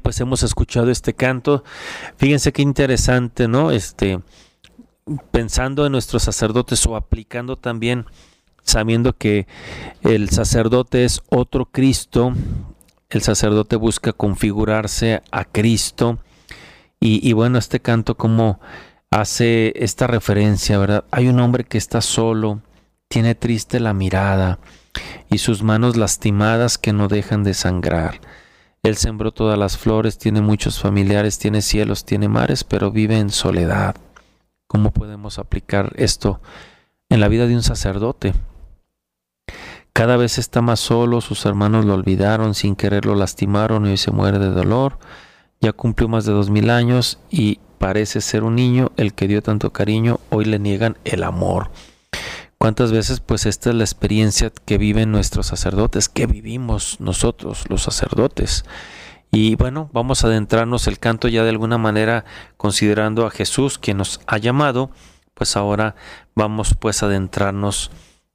Pues 0.00 0.20
hemos 0.20 0.44
escuchado 0.44 0.90
este 0.90 1.14
canto. 1.14 1.64
Fíjense 2.16 2.52
qué 2.52 2.62
interesante, 2.62 3.48
¿no? 3.48 3.72
Este, 3.72 4.20
pensando 5.32 5.84
en 5.84 5.92
nuestros 5.92 6.22
sacerdotes 6.22 6.86
o 6.86 6.94
aplicando 6.94 7.56
también, 7.56 8.06
sabiendo 8.62 9.16
que 9.16 9.48
el 10.02 10.30
sacerdote 10.30 11.04
es 11.04 11.20
otro 11.28 11.66
Cristo, 11.66 12.32
el 13.10 13.22
sacerdote 13.22 13.74
busca 13.74 14.12
configurarse 14.12 15.22
a 15.32 15.44
Cristo. 15.44 16.18
Y, 17.00 17.28
y 17.28 17.32
bueno, 17.32 17.58
este 17.58 17.80
canto 17.80 18.16
como 18.16 18.60
hace 19.10 19.72
esta 19.74 20.06
referencia, 20.06 20.78
¿verdad? 20.78 21.04
Hay 21.10 21.26
un 21.26 21.40
hombre 21.40 21.64
que 21.64 21.76
está 21.76 22.00
solo, 22.00 22.62
tiene 23.08 23.34
triste 23.34 23.80
la 23.80 23.94
mirada 23.94 24.60
y 25.28 25.38
sus 25.38 25.64
manos 25.64 25.96
lastimadas 25.96 26.78
que 26.78 26.92
no 26.92 27.08
dejan 27.08 27.42
de 27.42 27.54
sangrar. 27.54 28.20
Él 28.84 28.96
sembró 28.96 29.30
todas 29.30 29.56
las 29.56 29.78
flores, 29.78 30.18
tiene 30.18 30.40
muchos 30.40 30.80
familiares, 30.80 31.38
tiene 31.38 31.62
cielos, 31.62 32.04
tiene 32.04 32.28
mares, 32.28 32.64
pero 32.64 32.90
vive 32.90 33.16
en 33.16 33.30
soledad. 33.30 33.94
¿Cómo 34.66 34.90
podemos 34.90 35.38
aplicar 35.38 35.92
esto 35.96 36.40
en 37.08 37.20
la 37.20 37.28
vida 37.28 37.46
de 37.46 37.54
un 37.54 37.62
sacerdote? 37.62 38.34
Cada 39.92 40.16
vez 40.16 40.36
está 40.38 40.62
más 40.62 40.80
solo, 40.80 41.20
sus 41.20 41.46
hermanos 41.46 41.84
lo 41.84 41.94
olvidaron, 41.94 42.54
sin 42.54 42.74
querer 42.74 43.06
lo 43.06 43.14
lastimaron 43.14 43.86
y 43.86 43.90
hoy 43.90 43.98
se 43.98 44.10
muere 44.10 44.40
de 44.40 44.50
dolor. 44.50 44.98
Ya 45.60 45.72
cumplió 45.72 46.08
más 46.08 46.24
de 46.24 46.32
dos 46.32 46.50
mil 46.50 46.68
años 46.68 47.20
y 47.30 47.60
parece 47.78 48.20
ser 48.20 48.42
un 48.42 48.56
niño 48.56 48.90
el 48.96 49.14
que 49.14 49.28
dio 49.28 49.42
tanto 49.42 49.72
cariño, 49.72 50.18
hoy 50.30 50.44
le 50.44 50.58
niegan 50.58 50.96
el 51.04 51.22
amor. 51.22 51.70
¿Cuántas 52.62 52.92
veces 52.92 53.18
pues 53.18 53.44
esta 53.46 53.70
es 53.70 53.74
la 53.74 53.82
experiencia 53.82 54.52
que 54.64 54.78
viven 54.78 55.10
nuestros 55.10 55.48
sacerdotes, 55.48 56.08
que 56.08 56.26
vivimos 56.26 57.00
nosotros 57.00 57.64
los 57.68 57.82
sacerdotes? 57.82 58.64
Y 59.32 59.56
bueno, 59.56 59.90
vamos 59.92 60.22
a 60.22 60.28
adentrarnos 60.28 60.86
el 60.86 61.00
canto 61.00 61.26
ya 61.26 61.42
de 61.42 61.48
alguna 61.48 61.76
manera 61.76 62.24
considerando 62.56 63.26
a 63.26 63.32
Jesús 63.32 63.80
quien 63.80 63.96
nos 63.96 64.20
ha 64.28 64.38
llamado, 64.38 64.92
pues 65.34 65.56
ahora 65.56 65.96
vamos 66.36 66.76
pues 66.78 67.02
a 67.02 67.06
adentrarnos 67.06 67.90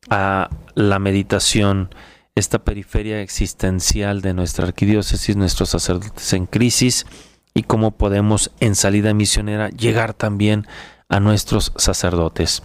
a 0.09 0.49
la 0.75 0.99
meditación, 0.99 1.95
esta 2.35 2.65
periferia 2.65 3.21
existencial 3.21 4.19
de 4.19 4.33
nuestra 4.33 4.65
arquidiócesis, 4.65 5.37
nuestros 5.37 5.69
sacerdotes 5.69 6.33
en 6.33 6.47
crisis 6.47 7.05
y 7.53 7.63
cómo 7.63 7.91
podemos 7.91 8.51
en 8.59 8.75
salida 8.75 9.13
misionera 9.13 9.69
llegar 9.69 10.13
también 10.13 10.67
a 11.07 11.21
nuestros 11.21 11.71
sacerdotes. 11.77 12.61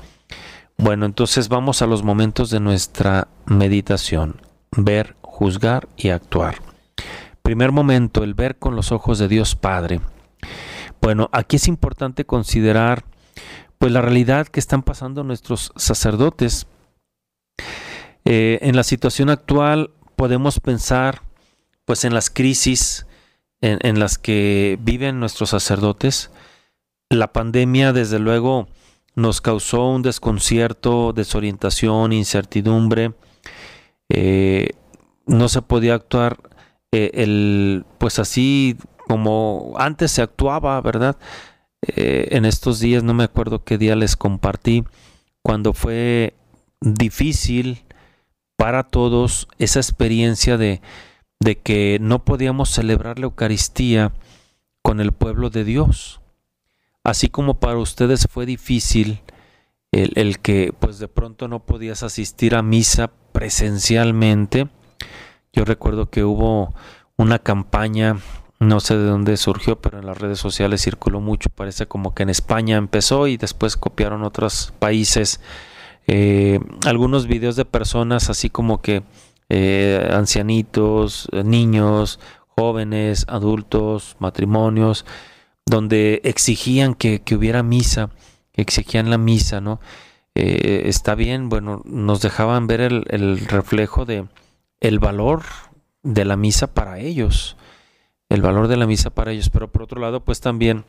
Bueno, 0.78 1.06
entonces 1.06 1.48
vamos 1.48 1.82
a 1.82 1.86
los 1.86 2.02
momentos 2.02 2.50
de 2.50 2.60
nuestra 2.60 3.28
meditación, 3.46 4.40
ver, 4.76 5.16
juzgar 5.20 5.88
y 5.96 6.08
actuar. 6.08 6.56
Primer 7.42 7.72
momento, 7.72 8.24
el 8.24 8.34
ver 8.34 8.58
con 8.58 8.76
los 8.76 8.92
ojos 8.92 9.18
de 9.18 9.28
Dios 9.28 9.56
Padre. 9.56 10.00
Bueno, 11.00 11.28
aquí 11.32 11.56
es 11.56 11.68
importante 11.68 12.24
considerar 12.24 13.04
pues 13.78 13.90
la 13.90 14.00
realidad 14.00 14.46
que 14.46 14.60
están 14.60 14.82
pasando 14.82 15.24
nuestros 15.24 15.72
sacerdotes. 15.74 16.68
Eh, 18.24 18.60
en 18.62 18.76
la 18.76 18.84
situación 18.84 19.30
actual 19.30 19.90
podemos 20.14 20.60
pensar 20.60 21.22
pues 21.84 22.04
en 22.04 22.14
las 22.14 22.30
crisis 22.30 23.06
en, 23.60 23.78
en, 23.82 23.98
las 23.98 24.18
que 24.18 24.78
viven 24.80 25.18
nuestros 25.18 25.50
sacerdotes. 25.50 26.30
La 27.10 27.32
pandemia 27.32 27.92
desde 27.92 28.20
luego 28.20 28.68
nos 29.14 29.40
causó 29.40 29.88
un 29.88 30.02
desconcierto, 30.02 31.12
desorientación, 31.12 32.12
incertidumbre. 32.12 33.12
Eh, 34.08 34.70
no 35.26 35.48
se 35.48 35.62
podía 35.62 35.94
actuar 35.94 36.38
eh, 36.92 37.10
el, 37.14 37.84
pues 37.98 38.18
así 38.18 38.76
como 39.08 39.74
antes 39.76 40.12
se 40.12 40.22
actuaba, 40.22 40.80
¿verdad? 40.80 41.16
Eh, 41.82 42.28
en 42.30 42.44
estos 42.44 42.80
días, 42.80 43.02
no 43.02 43.14
me 43.14 43.24
acuerdo 43.24 43.64
qué 43.64 43.76
día 43.76 43.96
les 43.96 44.16
compartí, 44.16 44.84
cuando 45.42 45.72
fue 45.72 46.34
difícil 46.80 47.84
para 48.56 48.84
todos 48.84 49.48
esa 49.58 49.80
experiencia 49.80 50.56
de, 50.56 50.80
de 51.40 51.58
que 51.58 51.98
no 52.00 52.24
podíamos 52.24 52.70
celebrar 52.70 53.18
la 53.18 53.24
Eucaristía 53.24 54.12
con 54.82 55.00
el 55.00 55.12
pueblo 55.12 55.50
de 55.50 55.64
Dios. 55.64 56.21
Así 57.04 57.28
como 57.28 57.58
para 57.58 57.78
ustedes 57.78 58.26
fue 58.30 58.46
difícil 58.46 59.22
el, 59.90 60.38
que 60.38 60.72
pues 60.78 60.98
de 60.98 61.08
pronto 61.08 61.48
no 61.48 61.66
podías 61.66 62.02
asistir 62.02 62.54
a 62.54 62.62
misa 62.62 63.10
presencialmente, 63.32 64.68
yo 65.52 65.64
recuerdo 65.64 66.08
que 66.08 66.24
hubo 66.24 66.74
una 67.16 67.38
campaña, 67.38 68.16
no 68.58 68.80
sé 68.80 68.96
de 68.96 69.04
dónde 69.04 69.36
surgió, 69.36 69.80
pero 69.80 69.98
en 69.98 70.06
las 70.06 70.18
redes 70.18 70.38
sociales 70.38 70.82
circuló 70.82 71.20
mucho. 71.20 71.50
Parece 71.50 71.86
como 71.86 72.14
que 72.14 72.22
en 72.22 72.30
España 72.30 72.78
empezó 72.78 73.26
y 73.26 73.36
después 73.36 73.76
copiaron 73.76 74.22
otros 74.22 74.72
países. 74.78 75.40
Eh, 76.06 76.58
algunos 76.86 77.26
videos 77.26 77.56
de 77.56 77.66
personas 77.66 78.30
así 78.30 78.48
como 78.48 78.80
que 78.80 79.02
eh, 79.50 80.08
ancianitos, 80.10 81.28
niños, 81.44 82.18
jóvenes, 82.56 83.26
adultos, 83.28 84.16
matrimonios, 84.18 85.04
donde 85.72 86.20
exigían 86.24 86.94
que, 86.94 87.22
hubiera 87.34 87.62
misa, 87.62 88.10
exigían 88.52 89.10
la 89.10 89.18
misa, 89.18 89.60
¿no? 89.60 89.80
Eh, 90.34 90.82
está 90.84 91.14
bien, 91.14 91.48
bueno, 91.48 91.82
nos 91.84 92.20
dejaban 92.20 92.66
ver 92.66 92.82
el, 92.82 93.04
el 93.08 93.40
reflejo 93.40 94.04
de, 94.04 94.26
el 94.80 94.98
valor 94.98 95.42
de 96.02 96.24
la 96.24 96.36
misa 96.36 96.74
para 96.74 96.98
ellos, 96.98 97.56
el 98.28 98.42
valor 98.42 98.68
de 98.68 98.76
la 98.76 98.86
misa 98.86 99.10
para 99.10 99.32
ellos, 99.32 99.50
pero 99.50 99.72
por 99.72 99.82
otro 99.82 100.00
lado, 100.00 100.24
pues 100.24 100.40
también 100.40 100.84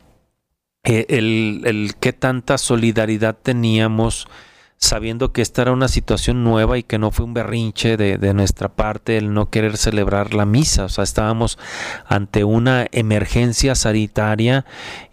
eh, 0.84 1.06
el, 1.08 1.62
el 1.64 1.94
qué 1.98 2.12
tanta 2.12 2.58
solidaridad 2.58 3.38
teníamos 3.42 4.28
sabiendo 4.84 5.32
que 5.32 5.42
esta 5.42 5.62
era 5.62 5.72
una 5.72 5.88
situación 5.88 6.44
nueva 6.44 6.78
y 6.78 6.82
que 6.82 6.98
no 6.98 7.10
fue 7.10 7.24
un 7.24 7.34
berrinche 7.34 7.96
de, 7.96 8.18
de, 8.18 8.34
nuestra 8.34 8.68
parte 8.68 9.16
el 9.16 9.32
no 9.32 9.50
querer 9.50 9.76
celebrar 9.76 10.34
la 10.34 10.46
misa. 10.46 10.84
O 10.84 10.88
sea, 10.88 11.04
estábamos 11.04 11.58
ante 12.06 12.44
una 12.44 12.86
emergencia 12.92 13.74
sanitaria 13.74 14.64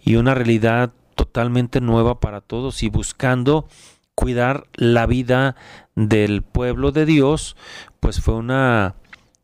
y 0.02 0.16
una 0.16 0.34
realidad 0.34 0.92
totalmente 1.14 1.80
nueva 1.80 2.20
para 2.20 2.40
todos 2.40 2.82
y 2.82 2.88
buscando 2.88 3.66
cuidar 4.14 4.66
la 4.74 5.06
vida 5.06 5.56
del 5.94 6.42
pueblo 6.42 6.92
de 6.92 7.06
Dios, 7.06 7.56
pues 8.00 8.20
fue 8.20 8.34
una, 8.34 8.94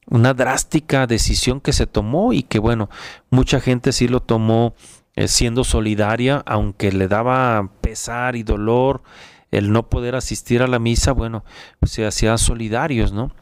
una 0.06 0.34
drástica 0.34 1.06
decisión 1.06 1.60
que 1.60 1.72
se 1.72 1.86
tomó 1.86 2.32
y 2.32 2.42
que 2.42 2.58
bueno, 2.58 2.88
mucha 3.30 3.60
gente 3.60 3.92
sí 3.92 4.08
lo 4.08 4.20
tomó 4.20 4.74
eh, 5.14 5.28
siendo 5.28 5.64
solidaria, 5.64 6.42
aunque 6.46 6.92
le 6.92 7.08
daba 7.08 7.70
pesar 7.80 8.36
y 8.36 8.42
dolor 8.42 9.02
el 9.50 9.72
no 9.72 9.88
poder 9.88 10.14
asistir 10.14 10.62
a 10.62 10.66
la 10.66 10.78
misa, 10.78 11.12
bueno, 11.12 11.44
pues 11.80 11.92
se 11.92 12.06
hacían 12.06 12.38
solidarios, 12.38 13.12
¿no? 13.12 13.32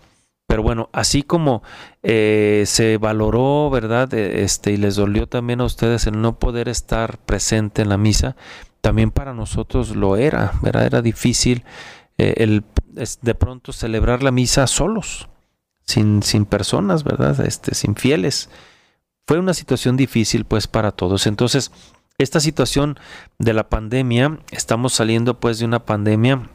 Pero 0.47 0.63
bueno, 0.63 0.89
así 0.93 1.23
como 1.23 1.63
eh, 2.03 2.65
se 2.67 2.99
valoró, 2.99 3.69
¿verdad? 3.71 4.15
E, 4.15 4.45
este, 4.45 4.73
y 4.73 4.77
les 4.77 4.97
dolió 4.97 5.27
también 5.27 5.61
a 5.61 5.65
ustedes 5.65 6.07
el 6.07 6.21
no 6.21 6.39
poder 6.39 6.69
estar 6.69 7.19
presente 7.19 7.83
en 7.83 7.89
la 7.89 7.97
misa, 7.97 8.37
también 8.81 9.11
para 9.11 9.35
nosotros 9.35 9.97
lo 9.97 10.17
era, 10.17 10.53
¿verdad? 10.63 10.87
Era 10.87 11.03
difícil 11.03 11.65
eh, 12.19 12.35
el 12.39 12.65
de 13.21 13.35
pronto 13.35 13.73
celebrar 13.73 14.23
la 14.23 14.31
misa 14.31 14.67
solos, 14.67 15.29
sin, 15.85 16.23
sin 16.23 16.47
personas, 16.47 17.03
¿verdad? 17.03 17.41
Este, 17.45 17.75
sin 17.75 17.97
fieles. 17.97 18.49
Fue 19.27 19.41
una 19.41 19.55
situación 19.55 19.97
difícil 19.97 20.45
pues 20.45 20.69
para 20.69 20.93
todos. 20.93 21.27
Entonces, 21.27 21.73
esta 22.19 22.41
situación 22.41 22.99
de 23.39 23.53
la 23.53 23.69
pandemia, 23.69 24.39
estamos 24.51 24.93
saliendo 24.93 25.39
pues 25.41 25.59
de 25.59 25.65
una 25.65 25.85
pandemia 25.85 26.49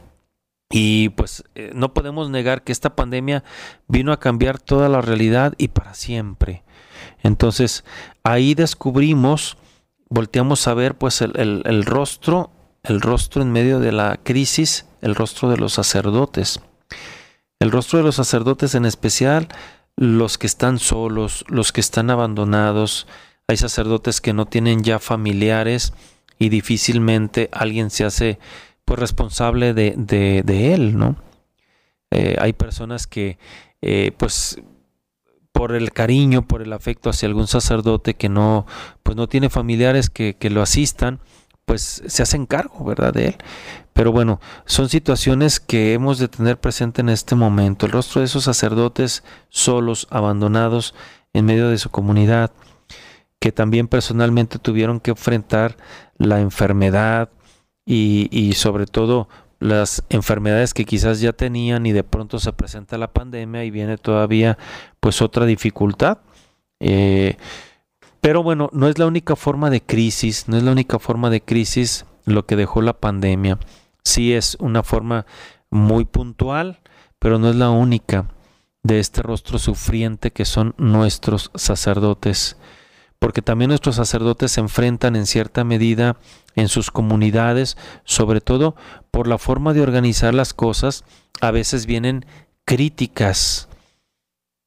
y 0.70 1.10
pues 1.10 1.44
eh, 1.54 1.70
no 1.74 1.94
podemos 1.94 2.30
negar 2.30 2.62
que 2.62 2.72
esta 2.72 2.96
pandemia 2.96 3.44
vino 3.88 4.12
a 4.12 4.20
cambiar 4.20 4.58
toda 4.58 4.88
la 4.88 5.00
realidad 5.00 5.54
y 5.58 5.68
para 5.68 5.94
siempre. 5.94 6.62
Entonces, 7.22 7.84
ahí 8.24 8.54
descubrimos 8.54 9.56
volteamos 10.12 10.68
a 10.68 10.74
ver 10.74 10.96
pues 10.96 11.22
el, 11.22 11.62
el, 11.64 11.84
rostro, 11.84 12.50
el 12.82 13.00
rostro 13.00 13.40
en 13.40 13.50
medio 13.50 13.80
de 13.80 13.92
la 13.92 14.20
crisis, 14.22 14.86
el 15.00 15.14
rostro 15.14 15.48
de 15.48 15.56
los 15.56 15.72
sacerdotes. 15.72 16.60
El 17.58 17.70
rostro 17.70 17.98
de 17.98 18.04
los 18.04 18.16
sacerdotes 18.16 18.74
en 18.74 18.84
especial, 18.84 19.48
los 19.96 20.36
que 20.36 20.46
están 20.46 20.78
solos, 20.78 21.46
los 21.48 21.72
que 21.72 21.80
están 21.80 22.10
abandonados. 22.10 23.06
Hay 23.52 23.58
sacerdotes 23.58 24.22
que 24.22 24.32
no 24.32 24.46
tienen 24.46 24.82
ya 24.82 24.98
familiares 24.98 25.92
y 26.38 26.48
difícilmente 26.48 27.50
alguien 27.52 27.90
se 27.90 28.04
hace 28.04 28.38
pues 28.86 28.98
responsable 28.98 29.74
de, 29.74 29.92
de, 29.94 30.72
él, 30.72 30.96
¿no? 30.96 31.16
Eh, 32.10 32.36
hay 32.40 32.54
personas 32.54 33.06
que 33.06 33.36
eh, 33.82 34.12
pues 34.16 34.58
por 35.52 35.74
el 35.74 35.92
cariño, 35.92 36.48
por 36.48 36.62
el 36.62 36.72
afecto 36.72 37.10
hacia 37.10 37.28
algún 37.28 37.46
sacerdote 37.46 38.14
que 38.14 38.30
no, 38.30 38.64
pues 39.02 39.18
no 39.18 39.28
tiene 39.28 39.50
familiares 39.50 40.08
que, 40.08 40.34
que 40.38 40.48
lo 40.48 40.62
asistan, 40.62 41.20
pues 41.66 42.02
se 42.06 42.22
hacen 42.22 42.46
cargo, 42.46 42.86
¿verdad? 42.86 43.12
De 43.12 43.26
él. 43.26 43.36
Pero 43.92 44.12
bueno, 44.12 44.40
son 44.64 44.88
situaciones 44.88 45.60
que 45.60 45.92
hemos 45.92 46.18
de 46.18 46.28
tener 46.28 46.58
presente 46.58 47.02
en 47.02 47.10
este 47.10 47.34
momento. 47.34 47.84
El 47.84 47.92
rostro 47.92 48.22
de 48.22 48.24
esos 48.24 48.44
sacerdotes 48.44 49.24
solos, 49.50 50.08
abandonados 50.08 50.94
en 51.34 51.44
medio 51.44 51.68
de 51.68 51.76
su 51.76 51.90
comunidad, 51.90 52.50
que 53.42 53.50
también 53.50 53.88
personalmente 53.88 54.60
tuvieron 54.60 55.00
que 55.00 55.10
enfrentar 55.10 55.76
la 56.16 56.40
enfermedad 56.40 57.28
y, 57.84 58.28
y 58.30 58.52
sobre 58.52 58.86
todo 58.86 59.28
las 59.58 60.04
enfermedades 60.10 60.74
que 60.74 60.84
quizás 60.84 61.18
ya 61.18 61.32
tenían 61.32 61.84
y 61.84 61.90
de 61.90 62.04
pronto 62.04 62.38
se 62.38 62.52
presenta 62.52 62.98
la 62.98 63.12
pandemia 63.12 63.64
y 63.64 63.72
viene 63.72 63.98
todavía 63.98 64.58
pues 65.00 65.20
otra 65.20 65.44
dificultad. 65.44 66.18
Eh, 66.78 67.36
pero 68.20 68.44
bueno, 68.44 68.70
no 68.72 68.86
es 68.86 69.00
la 69.00 69.06
única 69.06 69.34
forma 69.34 69.70
de 69.70 69.82
crisis, 69.82 70.46
no 70.46 70.56
es 70.56 70.62
la 70.62 70.70
única 70.70 71.00
forma 71.00 71.28
de 71.28 71.40
crisis 71.40 72.06
lo 72.24 72.46
que 72.46 72.54
dejó 72.54 72.80
la 72.80 73.00
pandemia. 73.00 73.58
Sí 74.04 74.34
es 74.34 74.56
una 74.60 74.84
forma 74.84 75.26
muy 75.68 76.04
puntual, 76.04 76.78
pero 77.18 77.40
no 77.40 77.50
es 77.50 77.56
la 77.56 77.70
única 77.70 78.28
de 78.84 79.00
este 79.00 79.20
rostro 79.20 79.58
sufriente 79.58 80.30
que 80.30 80.44
son 80.44 80.76
nuestros 80.78 81.50
sacerdotes 81.56 82.56
porque 83.22 83.40
también 83.40 83.68
nuestros 83.68 83.94
sacerdotes 83.94 84.50
se 84.50 84.60
enfrentan 84.60 85.14
en 85.14 85.26
cierta 85.26 85.62
medida 85.62 86.16
en 86.56 86.66
sus 86.66 86.90
comunidades, 86.90 87.76
sobre 88.02 88.40
todo 88.40 88.74
por 89.12 89.28
la 89.28 89.38
forma 89.38 89.72
de 89.72 89.80
organizar 89.80 90.34
las 90.34 90.54
cosas, 90.54 91.04
a 91.40 91.52
veces 91.52 91.86
vienen 91.86 92.26
críticas, 92.64 93.68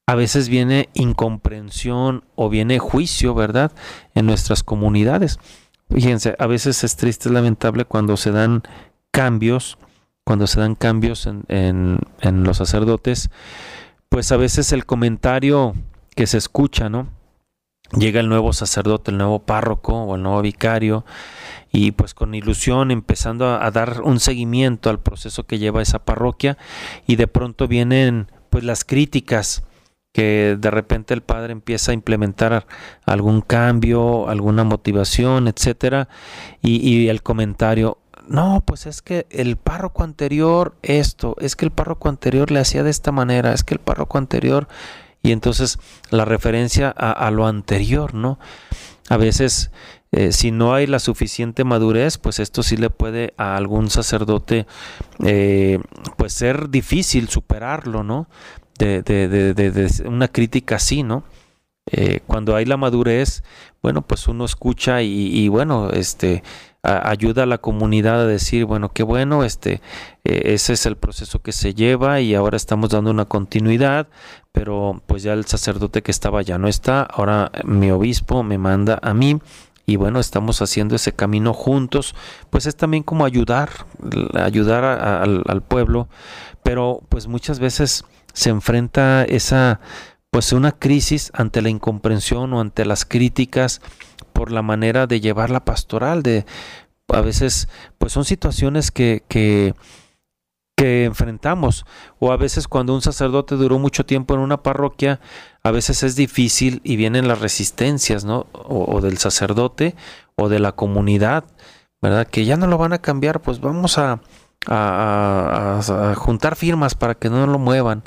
a 0.06 0.14
veces 0.14 0.48
viene 0.48 0.88
incomprensión 0.94 2.24
o 2.34 2.48
viene 2.48 2.78
juicio, 2.78 3.34
¿verdad? 3.34 3.72
En 4.14 4.24
nuestras 4.24 4.62
comunidades. 4.62 5.38
Fíjense, 5.90 6.34
a 6.38 6.46
veces 6.46 6.82
es 6.82 6.96
triste, 6.96 7.28
es 7.28 7.34
lamentable 7.34 7.84
cuando 7.84 8.16
se 8.16 8.30
dan 8.30 8.62
cambios, 9.10 9.76
cuando 10.24 10.46
se 10.46 10.60
dan 10.60 10.76
cambios 10.76 11.26
en, 11.26 11.44
en, 11.48 11.98
en 12.22 12.42
los 12.42 12.56
sacerdotes, 12.56 13.28
pues 14.08 14.32
a 14.32 14.38
veces 14.38 14.72
el 14.72 14.86
comentario 14.86 15.74
que 16.14 16.26
se 16.26 16.38
escucha, 16.38 16.88
¿no? 16.88 17.14
Llega 17.92 18.20
el 18.20 18.28
nuevo 18.28 18.52
sacerdote, 18.52 19.10
el 19.10 19.18
nuevo 19.18 19.40
párroco 19.40 19.94
o 19.94 20.16
el 20.16 20.22
nuevo 20.22 20.42
vicario 20.42 21.04
y 21.70 21.92
pues 21.92 22.14
con 22.14 22.34
ilusión 22.34 22.90
empezando 22.90 23.48
a, 23.48 23.70
dar 23.70 24.02
un 24.02 24.20
seguimiento 24.20 24.90
al 24.90 25.00
proceso 25.00 25.44
que 25.44 25.58
lleva 25.58 25.82
esa 25.82 25.98
parroquia 26.04 26.56
y 27.06 27.16
de 27.16 27.28
pronto 27.28 27.68
vienen 27.68 28.30
pues 28.50 28.64
las 28.64 28.84
críticas 28.84 29.62
que 30.12 30.56
de 30.58 30.70
repente 30.70 31.12
el 31.12 31.22
padre 31.22 31.52
empieza 31.52 31.90
a 31.90 31.94
implementar 31.94 32.66
algún 33.04 33.42
cambio, 33.42 34.30
alguna 34.30 34.64
motivación, 34.64 35.46
etcétera, 35.46 36.08
y, 36.62 36.76
y 36.88 37.10
el 37.10 37.22
comentario, 37.22 37.98
no, 38.26 38.62
pues 38.64 38.86
es 38.86 39.02
que 39.02 39.26
el 39.28 39.56
párroco 39.56 40.02
anterior 40.04 40.74
esto, 40.82 41.36
es 41.38 41.54
que 41.54 41.66
el 41.66 41.70
párroco 41.70 42.08
anterior 42.08 42.50
le 42.50 42.60
hacía 42.60 42.82
de 42.82 42.88
esta 42.88 43.12
manera, 43.12 43.52
es 43.52 43.62
que 43.62 43.74
el 43.74 43.80
párroco 43.80 44.16
anterior 44.16 44.68
y 45.26 45.32
entonces 45.32 45.80
la 46.10 46.24
referencia 46.24 46.88
a, 46.88 47.28
lo 47.32 47.48
anterior, 47.48 48.14
¿no? 48.14 48.38
A 49.08 49.16
veces 49.16 49.72
eh, 50.12 50.30
si 50.30 50.52
no 50.52 50.72
hay 50.72 50.86
la 50.86 51.00
suficiente 51.00 51.64
madurez, 51.64 52.16
pues 52.16 52.38
esto 52.38 52.62
sí 52.62 52.76
le 52.76 52.90
puede 52.90 53.34
a 53.36 53.56
algún 53.56 53.90
sacerdote 53.90 54.66
eh, 55.24 55.80
pues 56.16 56.32
ser 56.32 56.70
difícil 56.70 57.28
superarlo, 57.28 58.04
¿no? 58.04 58.28
De, 58.78 59.02
de, 59.02 59.26
de, 59.28 59.52
de 59.52 60.08
una 60.08 60.28
crítica 60.28 60.76
así, 60.76 61.02
¿no? 61.02 61.24
Eh, 61.90 62.20
cuando 62.26 62.54
hay 62.54 62.64
la 62.64 62.76
madurez, 62.76 63.42
bueno, 63.82 64.02
pues 64.02 64.28
uno 64.28 64.44
escucha 64.44 65.02
y, 65.02 65.36
y 65.36 65.48
bueno, 65.48 65.90
este 65.90 66.44
ayuda 66.86 67.42
a 67.42 67.46
la 67.46 67.58
comunidad 67.58 68.20
a 68.20 68.26
decir, 68.26 68.64
bueno, 68.64 68.90
qué 68.92 69.02
bueno, 69.02 69.44
este, 69.44 69.80
eh, 70.24 70.42
ese 70.54 70.74
es 70.74 70.86
el 70.86 70.96
proceso 70.96 71.40
que 71.40 71.52
se 71.52 71.74
lleva 71.74 72.20
y 72.20 72.34
ahora 72.34 72.56
estamos 72.56 72.90
dando 72.90 73.10
una 73.10 73.24
continuidad, 73.24 74.08
pero 74.52 75.02
pues 75.06 75.22
ya 75.22 75.32
el 75.32 75.46
sacerdote 75.46 76.02
que 76.02 76.10
estaba 76.10 76.42
ya 76.42 76.58
no 76.58 76.68
está, 76.68 77.02
ahora 77.02 77.50
mi 77.64 77.90
obispo 77.90 78.42
me 78.42 78.58
manda 78.58 78.98
a 79.02 79.14
mí 79.14 79.40
y 79.84 79.96
bueno, 79.96 80.18
estamos 80.20 80.62
haciendo 80.62 80.96
ese 80.96 81.12
camino 81.12 81.52
juntos, 81.52 82.14
pues 82.50 82.66
es 82.66 82.76
también 82.76 83.02
como 83.02 83.24
ayudar, 83.24 83.70
ayudar 84.34 84.84
al, 84.84 85.42
al 85.46 85.62
pueblo, 85.62 86.08
pero 86.62 87.02
pues 87.08 87.26
muchas 87.26 87.58
veces 87.58 88.04
se 88.32 88.50
enfrenta 88.50 89.24
esa 89.24 89.80
pues 90.30 90.52
una 90.52 90.72
crisis 90.72 91.30
ante 91.32 91.62
la 91.62 91.70
incomprensión 91.70 92.52
o 92.52 92.60
ante 92.60 92.84
las 92.84 93.06
críticas 93.06 93.80
por 94.36 94.52
la 94.52 94.60
manera 94.60 95.06
de 95.06 95.20
llevar 95.20 95.48
la 95.48 95.64
pastoral, 95.64 96.22
de 96.22 96.44
a 97.08 97.20
veces 97.22 97.68
pues 97.96 98.12
son 98.12 98.24
situaciones 98.24 98.90
que, 98.90 99.24
que, 99.28 99.74
enfrentamos 100.78 101.86
o 102.18 102.32
a 102.32 102.36
veces 102.36 102.68
cuando 102.68 102.94
un 102.94 103.00
sacerdote 103.00 103.54
duró 103.54 103.78
mucho 103.78 104.04
tiempo 104.04 104.34
en 104.34 104.40
una 104.40 104.62
parroquia, 104.62 105.20
a 105.62 105.70
veces 105.70 106.02
es 106.02 106.16
difícil 106.16 106.82
y 106.84 106.96
vienen 106.96 107.28
las 107.28 107.40
resistencias, 107.40 108.26
¿no? 108.26 108.46
O, 108.52 109.00
del 109.00 109.16
sacerdote 109.16 109.96
o 110.36 110.50
de 110.50 110.58
la 110.58 110.72
comunidad, 110.72 111.44
¿verdad? 112.02 112.26
Que 112.26 112.44
ya 112.44 112.58
no 112.58 112.66
lo 112.66 112.76
van 112.76 112.92
a 112.92 113.00
cambiar, 113.00 113.40
pues 113.40 113.60
vamos 113.60 113.96
a, 113.96 114.20
a 114.66 116.14
juntar 116.14 116.56
firmas 116.56 116.94
para 116.94 117.14
que 117.14 117.30
no 117.30 117.46
lo 117.46 117.58
muevan, 117.58 118.04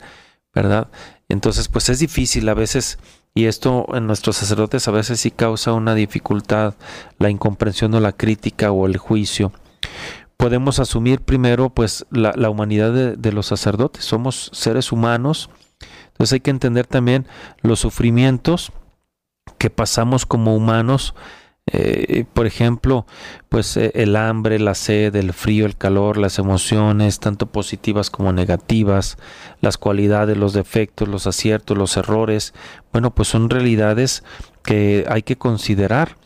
¿verdad? 0.53 0.89
Entonces, 1.27 1.69
pues 1.69 1.89
es 1.89 1.99
difícil 1.99 2.47
a 2.49 2.53
veces, 2.53 2.99
y 3.33 3.45
esto 3.45 3.85
en 3.93 4.07
nuestros 4.07 4.37
sacerdotes 4.37 4.87
a 4.87 4.91
veces 4.91 5.19
sí 5.19 5.31
causa 5.31 5.73
una 5.73 5.95
dificultad, 5.95 6.75
la 7.17 7.29
incomprensión 7.29 7.93
o 7.93 7.99
la 7.99 8.11
crítica 8.11 8.71
o 8.71 8.85
el 8.85 8.97
juicio. 8.97 9.51
Podemos 10.37 10.79
asumir 10.79 11.21
primero, 11.21 11.69
pues, 11.69 12.05
la, 12.11 12.49
humanidad 12.49 12.93
de, 12.93 13.15
de 13.15 13.31
los 13.31 13.47
sacerdotes. 13.47 14.05
Somos 14.05 14.49
seres 14.53 14.91
humanos, 14.91 15.49
entonces 16.07 16.33
hay 16.33 16.39
que 16.39 16.51
entender 16.51 16.87
también 16.87 17.27
los 17.61 17.79
sufrimientos 17.79 18.71
que 19.57 19.69
pasamos 19.69 20.25
como 20.25 20.55
humanos 20.55 21.13
eh, 21.71 22.25
por 22.33 22.45
ejemplo, 22.45 23.05
pues 23.49 23.77
eh, 23.77 23.91
el 23.95 24.15
hambre, 24.15 24.59
la 24.59 24.75
sed, 24.75 25.15
el 25.15 25.33
frío, 25.33 25.65
el 25.65 25.77
calor, 25.77 26.17
las 26.17 26.39
emociones, 26.39 27.19
tanto 27.19 27.47
positivas 27.47 28.09
como 28.09 28.33
negativas, 28.33 29.17
las 29.61 29.77
cualidades, 29.77 30.37
los 30.37 30.53
defectos, 30.53 31.07
los 31.07 31.27
aciertos, 31.27 31.77
los 31.77 31.97
errores, 31.97 32.53
bueno, 32.91 33.13
pues 33.13 33.27
son 33.27 33.49
realidades 33.49 34.23
que 34.63 35.05
hay 35.09 35.21
que 35.21 35.37
considerar 35.37 36.17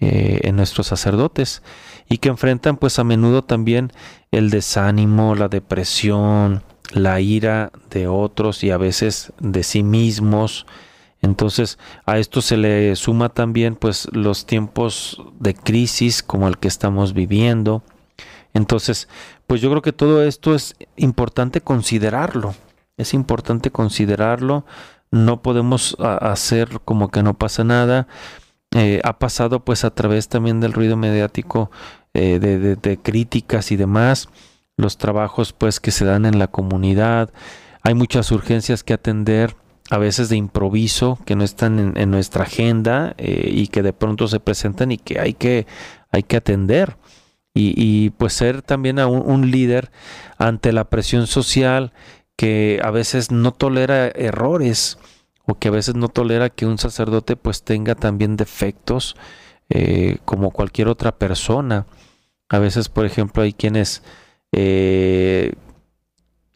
eh, 0.00 0.40
en 0.42 0.56
nuestros 0.56 0.88
sacerdotes 0.88 1.62
y 2.08 2.18
que 2.18 2.28
enfrentan 2.28 2.76
pues 2.76 2.98
a 2.98 3.04
menudo 3.04 3.42
también 3.42 3.92
el 4.32 4.50
desánimo, 4.50 5.34
la 5.34 5.48
depresión, 5.48 6.62
la 6.92 7.20
ira 7.20 7.70
de 7.90 8.08
otros 8.08 8.64
y 8.64 8.70
a 8.70 8.76
veces 8.76 9.32
de 9.38 9.62
sí 9.62 9.82
mismos, 9.82 10.66
entonces 11.22 11.78
a 12.04 12.18
esto 12.18 12.42
se 12.42 12.56
le 12.56 12.94
suma 12.96 13.28
también 13.28 13.76
pues 13.76 14.08
los 14.12 14.44
tiempos 14.44 15.22
de 15.38 15.54
crisis 15.54 16.22
como 16.22 16.48
el 16.48 16.58
que 16.58 16.68
estamos 16.68 17.14
viviendo. 17.14 17.82
Entonces, 18.54 19.08
pues 19.46 19.60
yo 19.60 19.70
creo 19.70 19.82
que 19.82 19.92
todo 19.92 20.22
esto 20.24 20.54
es 20.54 20.74
importante 20.96 21.60
considerarlo. 21.60 22.54
Es 22.96 23.14
importante 23.14 23.70
considerarlo. 23.70 24.66
No 25.10 25.42
podemos 25.42 25.96
hacer 26.00 26.80
como 26.84 27.10
que 27.10 27.22
no 27.22 27.34
pasa 27.34 27.62
nada. 27.62 28.08
Eh, 28.74 29.00
ha 29.04 29.18
pasado 29.18 29.64
pues 29.64 29.84
a 29.84 29.94
través 29.94 30.28
también 30.28 30.60
del 30.60 30.72
ruido 30.72 30.96
mediático 30.96 31.70
eh, 32.14 32.38
de, 32.40 32.76
de 32.76 32.98
críticas 32.98 33.70
y 33.70 33.76
demás. 33.76 34.28
Los 34.76 34.98
trabajos 34.98 35.52
pues 35.52 35.78
que 35.78 35.92
se 35.92 36.04
dan 36.04 36.26
en 36.26 36.38
la 36.38 36.48
comunidad. 36.48 37.30
Hay 37.82 37.94
muchas 37.94 38.32
urgencias 38.32 38.82
que 38.82 38.94
atender 38.94 39.56
a 39.90 39.98
veces 39.98 40.28
de 40.28 40.36
improviso 40.36 41.18
que 41.26 41.36
no 41.36 41.44
están 41.44 41.96
en, 41.96 42.10
nuestra 42.10 42.44
agenda 42.44 43.14
eh, 43.18 43.50
y 43.52 43.68
que 43.68 43.82
de 43.82 43.92
pronto 43.92 44.28
se 44.28 44.40
presentan 44.40 44.92
y 44.92 44.98
que 44.98 45.20
hay 45.20 45.34
que, 45.34 45.66
hay 46.10 46.22
que 46.22 46.36
atender. 46.36 46.96
Y, 47.54 48.08
pues 48.10 48.32
ser 48.32 48.62
también 48.62 48.98
un, 48.98 49.50
líder 49.50 49.90
ante 50.38 50.72
la 50.72 50.88
presión 50.88 51.26
social 51.26 51.92
que 52.34 52.80
a 52.82 52.90
veces 52.90 53.30
no 53.30 53.52
tolera 53.52 54.08
errores 54.08 54.98
o 55.44 55.58
que 55.58 55.68
a 55.68 55.70
veces 55.70 55.94
no 55.94 56.08
tolera 56.08 56.48
que 56.48 56.64
un 56.64 56.78
sacerdote 56.78 57.36
pues 57.36 57.62
tenga 57.62 57.94
también 57.94 58.38
defectos 58.38 59.16
eh, 59.68 60.16
como 60.24 60.50
cualquier 60.50 60.88
otra 60.88 61.12
persona. 61.12 61.84
A 62.48 62.58
veces, 62.58 62.88
por 62.88 63.04
ejemplo, 63.04 63.42
hay 63.42 63.52
quienes 63.52 64.02
eh, 64.52 65.52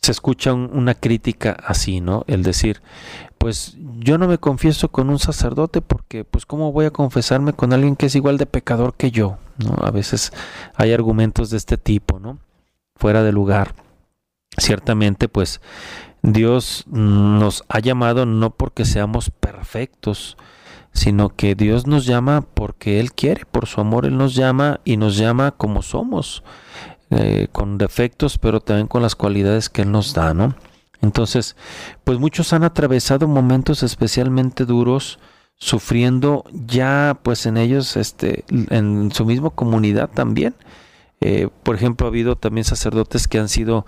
se 0.07 0.13
escucha 0.13 0.55
una 0.55 0.95
crítica 0.95 1.57
así, 1.67 2.01
¿no? 2.01 2.23
El 2.29 2.45
decir, 2.45 2.81
pues 3.39 3.77
yo 3.99 4.19
no 4.19 4.29
me 4.29 4.39
confieso 4.39 4.89
con 4.93 5.11
un 5.11 5.19
sacerdote 5.19 5.81
porque 5.81 6.23
pues 6.23 6.47
cómo 6.47 6.71
voy 6.71 6.87
a 6.87 6.93
confesarme 6.93 7.55
con 7.55 7.73
alguien 7.73 7.97
que 7.97 8.07
es 8.07 8.15
igual 8.15 8.39
de 8.39 8.47
pecador 8.47 8.95
que 8.95 9.11
yo, 9.11 9.39
¿no? 9.59 9.85
A 9.85 9.91
veces 9.91 10.33
hay 10.77 10.93
argumentos 10.93 11.51
de 11.51 11.57
este 11.57 11.77
tipo, 11.77 12.21
¿no? 12.21 12.39
Fuera 12.95 13.25
de 13.25 13.33
lugar. 13.33 13.75
Ciertamente 14.57 15.27
pues 15.27 15.61
Dios 16.23 16.85
nos 16.87 17.65
ha 17.69 17.81
llamado 17.81 18.27
no 18.27 18.51
porque 18.51 18.85
seamos 18.85 19.31
perfectos, 19.31 20.37
sino 20.93 21.31
que 21.31 21.57
Dios 21.57 21.89
nos 21.89 22.07
llama 22.07 22.45
porque 22.55 23.01
Él 23.01 23.13
quiere, 23.13 23.45
por 23.45 23.67
su 23.67 23.81
amor 23.81 24.07
Él 24.07 24.17
nos 24.17 24.37
llama 24.37 24.79
y 24.85 24.99
nos 24.99 25.17
llama 25.17 25.51
como 25.51 25.83
somos. 25.83 26.45
Eh, 27.11 27.47
con 27.53 27.79
defectos, 27.79 28.37
pero 28.37 28.61
también 28.61 28.89
con 28.89 29.01
las 29.01 29.15
cualidades 29.15 29.69
que 29.69 29.83
Él 29.83 29.93
nos 29.93 30.13
da, 30.13 30.35
¿no? 30.35 30.57
Entonces, 31.03 31.55
pues 32.03 32.19
muchos 32.19 32.53
han 32.53 32.65
atravesado 32.65 33.29
momentos 33.29 33.85
especialmente 33.85 34.65
duros, 34.65 35.21
sufriendo 35.57 36.45
ya, 36.53 37.21
pues 37.23 37.47
en 37.47 37.59
ellos, 37.59 37.97
este, 37.97 38.45
en 38.49 39.13
su 39.13 39.25
misma 39.25 39.51
comunidad 39.51 40.11
también. 40.11 40.57
Eh, 41.21 41.49
por 41.63 41.77
ejemplo, 41.77 42.09
ha 42.09 42.11
habido 42.11 42.35
también 42.37 42.65
sacerdotes 42.65 43.29
que 43.29 43.39
han 43.39 43.49
sido 43.49 43.87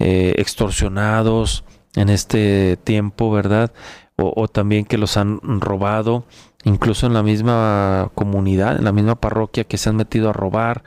eh, 0.00 0.34
extorsionados 0.38 1.62
en 1.94 2.08
este 2.08 2.78
tiempo, 2.82 3.30
¿verdad? 3.30 3.72
O, 4.16 4.32
o, 4.34 4.48
también 4.48 4.86
que 4.86 4.98
los 4.98 5.16
han 5.16 5.40
robado, 5.60 6.24
incluso 6.64 7.06
en 7.06 7.14
la 7.14 7.22
misma 7.22 8.10
comunidad, 8.16 8.76
en 8.76 8.84
la 8.84 8.92
misma 8.92 9.14
parroquia, 9.20 9.62
que 9.64 9.78
se 9.78 9.88
han 9.88 9.96
metido 9.96 10.30
a 10.30 10.32
robar 10.32 10.82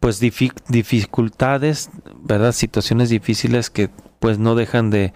pues 0.00 0.20
dificultades, 0.20 1.90
¿verdad? 2.22 2.52
Situaciones 2.52 3.10
difíciles 3.10 3.70
que 3.70 3.90
pues 4.20 4.38
no 4.38 4.54
dejan 4.54 4.90
de, 4.90 5.12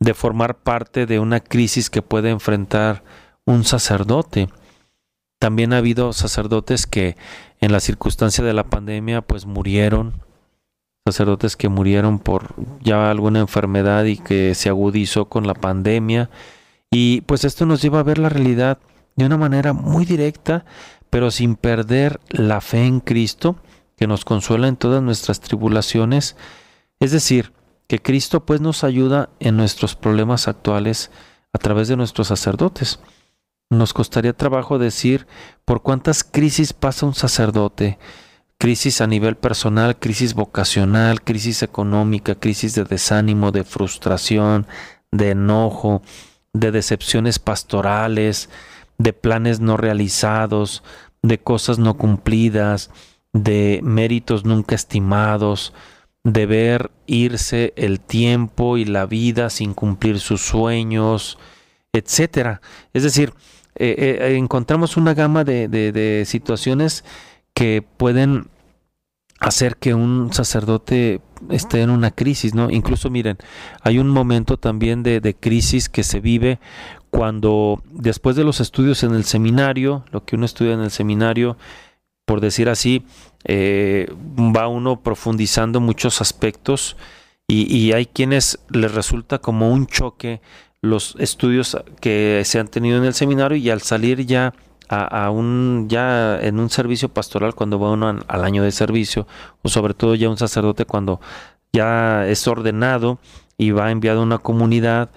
de 0.00 0.14
formar 0.14 0.56
parte 0.58 1.06
de 1.06 1.18
una 1.18 1.40
crisis 1.40 1.90
que 1.90 2.02
puede 2.02 2.30
enfrentar 2.30 3.04
un 3.44 3.64
sacerdote. 3.64 4.48
También 5.38 5.72
ha 5.72 5.78
habido 5.78 6.12
sacerdotes 6.12 6.86
que 6.86 7.16
en 7.60 7.72
la 7.72 7.80
circunstancia 7.80 8.44
de 8.44 8.52
la 8.52 8.64
pandemia 8.64 9.22
pues 9.22 9.46
murieron, 9.46 10.22
sacerdotes 11.06 11.56
que 11.56 11.68
murieron 11.68 12.18
por 12.18 12.54
ya 12.80 13.10
alguna 13.10 13.40
enfermedad 13.40 14.04
y 14.04 14.16
que 14.18 14.54
se 14.54 14.68
agudizó 14.68 15.26
con 15.26 15.46
la 15.46 15.54
pandemia. 15.54 16.30
Y 16.90 17.22
pues 17.22 17.44
esto 17.44 17.66
nos 17.66 17.82
lleva 17.82 18.00
a 18.00 18.04
ver 18.04 18.18
la 18.18 18.28
realidad 18.28 18.78
de 19.16 19.26
una 19.26 19.36
manera 19.36 19.72
muy 19.72 20.04
directa, 20.04 20.64
pero 21.10 21.30
sin 21.30 21.56
perder 21.56 22.20
la 22.30 22.60
fe 22.60 22.86
en 22.86 23.00
Cristo 23.00 23.56
que 23.96 24.06
nos 24.06 24.24
consuela 24.24 24.68
en 24.68 24.76
todas 24.76 25.02
nuestras 25.02 25.40
tribulaciones, 25.40 26.36
es 27.00 27.12
decir, 27.12 27.52
que 27.86 28.00
Cristo 28.00 28.46
pues 28.46 28.60
nos 28.60 28.84
ayuda 28.84 29.28
en 29.38 29.56
nuestros 29.56 29.96
problemas 29.96 30.48
actuales 30.48 31.10
a 31.52 31.58
través 31.58 31.88
de 31.88 31.96
nuestros 31.96 32.28
sacerdotes. 32.28 33.00
nos 33.70 33.94
costaría 33.94 34.34
trabajo 34.34 34.78
decir 34.78 35.26
por 35.64 35.82
cuántas 35.82 36.24
crisis 36.24 36.72
pasa 36.72 37.06
un 37.06 37.14
sacerdote. 37.14 37.98
Crisis 38.58 39.00
a 39.00 39.06
nivel 39.06 39.36
personal, 39.36 39.98
crisis 39.98 40.34
vocacional, 40.34 41.22
crisis 41.22 41.62
económica, 41.62 42.34
crisis 42.34 42.74
de 42.74 42.84
desánimo, 42.84 43.50
de 43.50 43.64
frustración, 43.64 44.66
de 45.10 45.30
enojo, 45.30 46.02
de 46.52 46.70
decepciones 46.70 47.38
pastorales, 47.38 48.50
de 48.98 49.12
planes 49.12 49.60
no 49.60 49.76
realizados, 49.76 50.82
de 51.22 51.38
cosas 51.38 51.78
no 51.78 51.96
cumplidas, 51.96 52.90
de 53.32 53.80
méritos 53.82 54.44
nunca 54.44 54.74
estimados, 54.74 55.72
de 56.24 56.46
ver 56.46 56.90
irse 57.06 57.72
el 57.76 58.00
tiempo 58.00 58.76
y 58.76 58.84
la 58.84 59.06
vida 59.06 59.50
sin 59.50 59.74
cumplir 59.74 60.20
sus 60.20 60.42
sueños, 60.42 61.38
etcétera. 61.92 62.60
Es 62.92 63.02
decir, 63.02 63.32
eh, 63.74 64.18
eh, 64.20 64.36
encontramos 64.36 64.96
una 64.96 65.14
gama 65.14 65.44
de, 65.44 65.68
de, 65.68 66.24
situaciones 66.26 67.04
que 67.54 67.82
pueden 67.96 68.48
hacer 69.40 69.76
que 69.76 69.94
un 69.94 70.32
sacerdote 70.32 71.20
esté 71.50 71.80
en 71.80 71.90
una 71.90 72.12
crisis, 72.12 72.54
¿no? 72.54 72.70
Incluso 72.70 73.10
miren, 73.10 73.38
hay 73.82 73.98
un 73.98 74.08
momento 74.08 74.58
también 74.58 75.02
de, 75.02 75.20
de, 75.20 75.34
crisis 75.34 75.88
que 75.88 76.04
se 76.04 76.20
vive 76.20 76.60
cuando 77.10 77.82
después 77.90 78.36
de 78.36 78.44
los 78.44 78.60
estudios 78.60 79.02
en 79.02 79.14
el 79.14 79.24
seminario, 79.24 80.04
lo 80.12 80.24
que 80.24 80.36
uno 80.36 80.46
estudia 80.46 80.74
en 80.74 80.80
el 80.80 80.90
seminario, 80.90 81.56
por 82.24 82.40
decir 82.40 82.68
así, 82.68 83.04
eh, 83.44 84.06
va 84.38 84.68
uno 84.68 85.02
profundizando 85.02 85.80
muchos 85.80 86.20
aspectos 86.20 86.96
y, 87.48 87.92
hay 87.92 88.06
quienes 88.06 88.60
les 88.70 88.94
resulta 88.94 89.38
como 89.38 89.70
un 89.70 89.86
choque 89.86 90.40
los 90.80 91.16
estudios 91.18 91.76
que 92.00 92.40
se 92.46 92.58
han 92.58 92.68
tenido 92.68 92.96
en 92.96 93.04
el 93.04 93.12
seminario 93.12 93.58
y 93.58 93.68
al 93.68 93.82
salir 93.82 94.24
ya 94.24 94.54
a, 94.88 95.30
un 95.30 95.86
ya 95.88 96.38
en 96.40 96.58
un 96.58 96.70
servicio 96.70 97.10
pastoral 97.10 97.54
cuando 97.54 97.78
va 97.78 97.90
uno 97.90 98.18
al 98.26 98.44
año 98.44 98.62
de 98.62 98.72
servicio 98.72 99.26
o 99.62 99.68
sobre 99.68 99.92
todo 99.92 100.14
ya 100.14 100.30
un 100.30 100.38
sacerdote 100.38 100.86
cuando 100.86 101.20
ya 101.72 102.26
es 102.26 102.46
ordenado 102.48 103.18
y 103.58 103.70
va 103.70 103.90
enviado 103.90 104.20
a 104.20 104.24
una 104.24 104.38
comunidad 104.38 105.10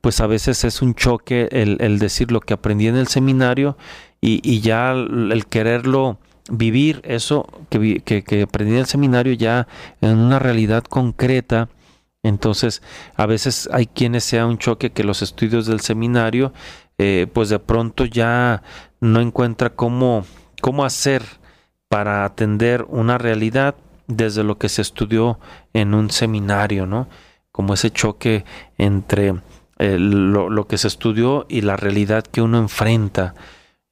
pues 0.00 0.20
a 0.20 0.26
veces 0.26 0.64
es 0.64 0.80
un 0.82 0.94
choque 0.94 1.48
el, 1.50 1.98
decir 1.98 2.32
lo 2.32 2.40
que 2.40 2.54
aprendí 2.54 2.88
en 2.88 2.96
el 2.96 3.06
seminario 3.06 3.76
y, 4.20 4.40
y 4.42 4.60
ya 4.60 4.92
el 4.92 5.46
quererlo 5.46 6.18
vivir 6.50 7.00
eso 7.04 7.46
que, 7.68 8.00
que, 8.00 8.42
aprendí 8.42 8.74
en 8.74 8.80
el 8.80 8.86
seminario 8.86 9.32
ya 9.32 9.66
en 10.00 10.18
una 10.18 10.38
realidad 10.38 10.84
concreta. 10.84 11.68
Entonces, 12.22 12.82
a 13.16 13.26
veces 13.26 13.68
hay 13.72 13.86
quienes 13.86 14.24
sea 14.24 14.46
un 14.46 14.58
choque 14.58 14.92
que 14.92 15.04
los 15.04 15.22
estudios 15.22 15.66
del 15.66 15.80
seminario, 15.80 16.52
eh, 16.98 17.26
pues 17.32 17.48
de 17.48 17.58
pronto 17.58 18.04
ya 18.04 18.62
no 19.00 19.20
encuentra 19.20 19.70
cómo, 19.70 20.24
cómo 20.60 20.84
hacer 20.84 21.22
para 21.88 22.24
atender 22.24 22.86
una 22.88 23.18
realidad 23.18 23.74
desde 24.06 24.44
lo 24.44 24.58
que 24.58 24.68
se 24.68 24.82
estudió 24.82 25.38
en 25.72 25.94
un 25.94 26.10
seminario, 26.10 26.86
¿no? 26.86 27.08
Como 27.50 27.74
ese 27.74 27.90
choque 27.90 28.44
entre 28.78 29.34
eh, 29.78 29.98
lo, 29.98 30.48
lo, 30.48 30.66
que 30.66 30.78
se 30.78 30.88
estudió 30.88 31.44
y 31.48 31.62
la 31.62 31.76
realidad 31.76 32.24
que 32.24 32.40
uno 32.40 32.58
enfrenta. 32.58 33.34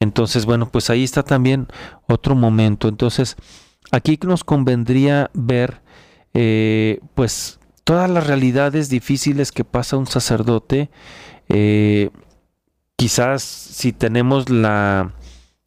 Entonces, 0.00 0.46
bueno, 0.46 0.70
pues 0.70 0.88
ahí 0.88 1.04
está 1.04 1.22
también 1.22 1.68
otro 2.06 2.34
momento. 2.34 2.88
Entonces, 2.88 3.36
aquí 3.92 4.18
nos 4.22 4.44
convendría 4.44 5.30
ver, 5.34 5.82
eh, 6.32 7.00
pues, 7.14 7.60
todas 7.84 8.08
las 8.08 8.26
realidades 8.26 8.88
difíciles 8.88 9.52
que 9.52 9.64
pasa 9.64 9.98
un 9.98 10.06
sacerdote. 10.06 10.90
Eh, 11.50 12.10
quizás 12.96 13.42
si 13.42 13.92
tenemos 13.92 14.48
la 14.48 15.12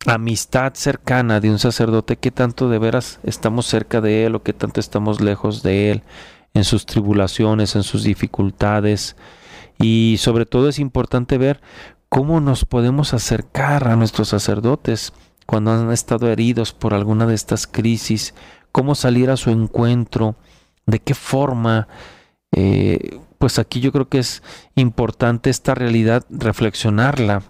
amistad 0.05 0.73
cercana 0.73 1.39
de 1.39 1.51
un 1.51 1.59
sacerdote, 1.59 2.17
qué 2.17 2.31
tanto 2.31 2.69
de 2.69 2.79
veras 2.79 3.19
estamos 3.23 3.67
cerca 3.67 4.01
de 4.01 4.25
él 4.25 4.35
o 4.35 4.43
qué 4.43 4.53
tanto 4.53 4.79
estamos 4.79 5.21
lejos 5.21 5.63
de 5.63 5.91
él 5.91 6.03
en 6.53 6.63
sus 6.63 6.85
tribulaciones, 6.85 7.75
en 7.75 7.83
sus 7.83 8.03
dificultades. 8.03 9.15
Y 9.79 10.17
sobre 10.19 10.45
todo 10.45 10.69
es 10.69 10.79
importante 10.79 11.37
ver 11.37 11.61
cómo 12.13 12.39
nos 12.39 12.63
podemos 12.63 13.15
acercar 13.15 13.87
a 13.87 13.95
nuestros 13.95 14.27
sacerdotes 14.27 15.13
cuando 15.47 15.71
han 15.71 15.91
estado 15.91 16.31
heridos 16.31 16.71
por 16.71 16.93
alguna 16.93 17.25
de 17.25 17.33
estas 17.33 17.65
crisis, 17.65 18.35
cómo 18.71 18.93
salir 18.93 19.31
a 19.31 19.35
su 19.35 19.49
encuentro, 19.49 20.35
de 20.85 20.99
qué 20.99 21.15
forma. 21.15 21.87
Eh, 22.51 23.19
pues 23.39 23.57
aquí 23.57 23.79
yo 23.79 23.91
creo 23.91 24.09
que 24.09 24.19
es 24.19 24.43
importante 24.75 25.49
esta 25.49 25.73
realidad 25.73 26.23
reflexionarla 26.29 27.41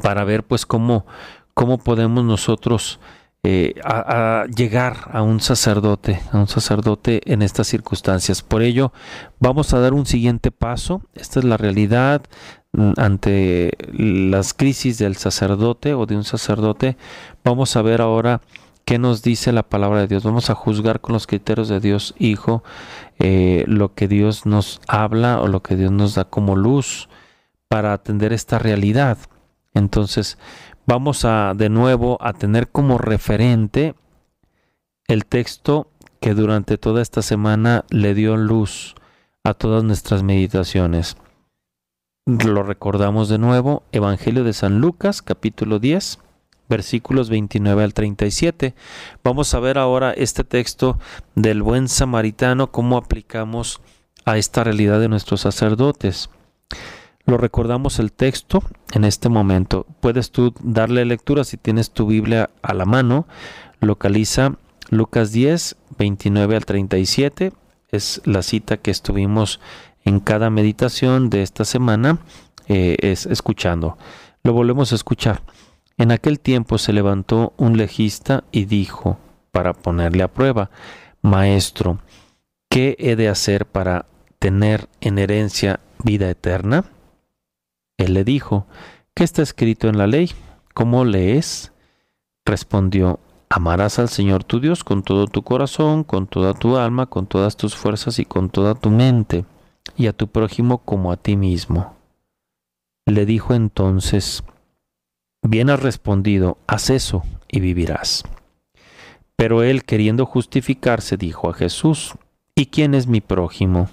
para 0.00 0.24
ver 0.24 0.44
pues 0.44 0.64
cómo, 0.64 1.04
cómo 1.52 1.76
podemos 1.76 2.24
nosotros 2.24 3.00
eh, 3.44 3.74
a, 3.84 4.44
llegar 4.54 5.10
a 5.12 5.22
un 5.22 5.40
sacerdote, 5.40 6.20
a 6.32 6.38
un 6.38 6.48
sacerdote 6.48 7.20
en 7.32 7.42
estas 7.42 7.68
circunstancias. 7.68 8.42
Por 8.42 8.62
ello, 8.62 8.92
vamos 9.38 9.72
a 9.72 9.80
dar 9.80 9.94
un 9.94 10.06
siguiente 10.06 10.50
paso. 10.50 11.02
Esta 11.14 11.38
es 11.38 11.44
la 11.44 11.56
realidad 11.56 12.22
Mm, 12.72 12.92
ante 12.98 13.72
las 13.92 14.52
crisis 14.52 14.98
del 14.98 15.16
sacerdote 15.16 15.94
o 15.94 16.04
de 16.04 16.16
un 16.16 16.24
sacerdote, 16.24 16.98
vamos 17.42 17.74
a 17.76 17.82
ver 17.82 18.02
ahora 18.02 18.42
qué 18.84 18.98
nos 18.98 19.22
dice 19.22 19.52
la 19.52 19.62
palabra 19.62 20.00
de 20.00 20.08
Dios. 20.08 20.24
Vamos 20.24 20.50
a 20.50 20.54
juzgar 20.54 21.00
con 21.00 21.14
los 21.14 21.26
criterios 21.26 21.68
de 21.68 21.80
Dios 21.80 22.14
Hijo 22.18 22.62
eh, 23.18 23.64
lo 23.66 23.94
que 23.94 24.06
Dios 24.06 24.44
nos 24.46 24.80
habla 24.86 25.40
o 25.40 25.48
lo 25.48 25.62
que 25.62 25.76
Dios 25.76 25.90
nos 25.92 26.14
da 26.14 26.24
como 26.24 26.56
luz 26.56 27.08
para 27.68 27.92
atender 27.94 28.32
esta 28.32 28.58
realidad. 28.58 29.18
Entonces, 29.74 30.38
vamos 30.88 31.26
a 31.26 31.52
de 31.54 31.68
nuevo 31.68 32.16
a 32.20 32.32
tener 32.32 32.68
como 32.68 32.96
referente 32.96 33.94
el 35.06 35.26
texto 35.26 35.90
que 36.18 36.32
durante 36.32 36.78
toda 36.78 37.02
esta 37.02 37.20
semana 37.20 37.84
le 37.90 38.14
dio 38.14 38.38
luz 38.38 38.94
a 39.44 39.52
todas 39.52 39.84
nuestras 39.84 40.22
meditaciones. 40.22 41.18
Lo 42.24 42.62
recordamos 42.62 43.28
de 43.28 43.38
nuevo, 43.38 43.82
Evangelio 43.92 44.44
de 44.44 44.54
San 44.54 44.80
Lucas, 44.80 45.20
capítulo 45.20 45.78
10, 45.78 46.20
versículos 46.70 47.28
29 47.28 47.84
al 47.84 47.92
37. 47.92 48.74
Vamos 49.22 49.52
a 49.52 49.60
ver 49.60 49.76
ahora 49.76 50.12
este 50.12 50.42
texto 50.42 50.98
del 51.34 51.62
buen 51.62 51.88
samaritano, 51.88 52.72
cómo 52.72 52.96
aplicamos 52.96 53.82
a 54.24 54.38
esta 54.38 54.64
realidad 54.64 55.00
de 55.00 55.08
nuestros 55.08 55.42
sacerdotes. 55.42 56.30
Lo 57.28 57.36
recordamos 57.36 57.98
el 57.98 58.10
texto 58.10 58.62
en 58.92 59.04
este 59.04 59.28
momento. 59.28 59.84
Puedes 60.00 60.30
tú 60.30 60.54
darle 60.62 61.04
lectura 61.04 61.44
si 61.44 61.58
tienes 61.58 61.90
tu 61.90 62.06
Biblia 62.06 62.48
a 62.62 62.72
la 62.72 62.86
mano. 62.86 63.26
Localiza 63.80 64.54
Lucas 64.88 65.30
10, 65.32 65.76
29 65.98 66.56
al 66.56 66.64
37. 66.64 67.52
Es 67.90 68.22
la 68.24 68.40
cita 68.40 68.78
que 68.78 68.90
estuvimos 68.90 69.60
en 70.06 70.20
cada 70.20 70.48
meditación 70.48 71.28
de 71.28 71.42
esta 71.42 71.66
semana 71.66 72.18
eh, 72.66 72.96
es 73.00 73.26
escuchando. 73.26 73.98
Lo 74.42 74.54
volvemos 74.54 74.92
a 74.92 74.94
escuchar. 74.94 75.42
En 75.98 76.12
aquel 76.12 76.40
tiempo 76.40 76.78
se 76.78 76.94
levantó 76.94 77.52
un 77.58 77.76
legista 77.76 78.44
y 78.52 78.64
dijo, 78.64 79.18
para 79.52 79.74
ponerle 79.74 80.22
a 80.22 80.32
prueba, 80.32 80.70
Maestro, 81.20 81.98
¿qué 82.70 82.96
he 82.98 83.16
de 83.16 83.28
hacer 83.28 83.66
para 83.66 84.06
tener 84.38 84.88
en 85.02 85.18
herencia 85.18 85.80
vida 86.02 86.30
eterna? 86.30 86.86
Él 87.98 88.14
le 88.14 88.24
dijo, 88.24 88.66
¿qué 89.14 89.24
está 89.24 89.42
escrito 89.42 89.88
en 89.88 89.98
la 89.98 90.06
ley? 90.06 90.30
¿Cómo 90.72 91.04
lees? 91.04 91.72
Respondió, 92.46 93.20
amarás 93.50 93.98
al 93.98 94.08
Señor 94.08 94.44
tu 94.44 94.60
Dios 94.60 94.84
con 94.84 95.02
todo 95.02 95.26
tu 95.26 95.42
corazón, 95.42 96.04
con 96.04 96.26
toda 96.26 96.54
tu 96.54 96.76
alma, 96.76 97.06
con 97.06 97.26
todas 97.26 97.56
tus 97.56 97.76
fuerzas 97.76 98.18
y 98.18 98.24
con 98.24 98.48
toda 98.48 98.74
tu 98.74 98.90
mente 98.90 99.44
y 99.96 100.06
a 100.06 100.12
tu 100.12 100.28
prójimo 100.28 100.78
como 100.78 101.12
a 101.12 101.16
ti 101.16 101.36
mismo. 101.36 101.96
Le 103.06 103.26
dijo 103.26 103.54
entonces, 103.54 104.44
bien 105.42 105.70
has 105.70 105.82
respondido, 105.82 106.58
haz 106.66 106.90
eso 106.90 107.24
y 107.48 107.60
vivirás. 107.60 108.22
Pero 109.34 109.62
él, 109.62 109.84
queriendo 109.84 110.26
justificarse, 110.26 111.16
dijo 111.16 111.48
a 111.48 111.54
Jesús, 111.54 112.14
¿y 112.54 112.66
quién 112.66 112.94
es 112.94 113.06
mi 113.06 113.20
prójimo? 113.20 113.88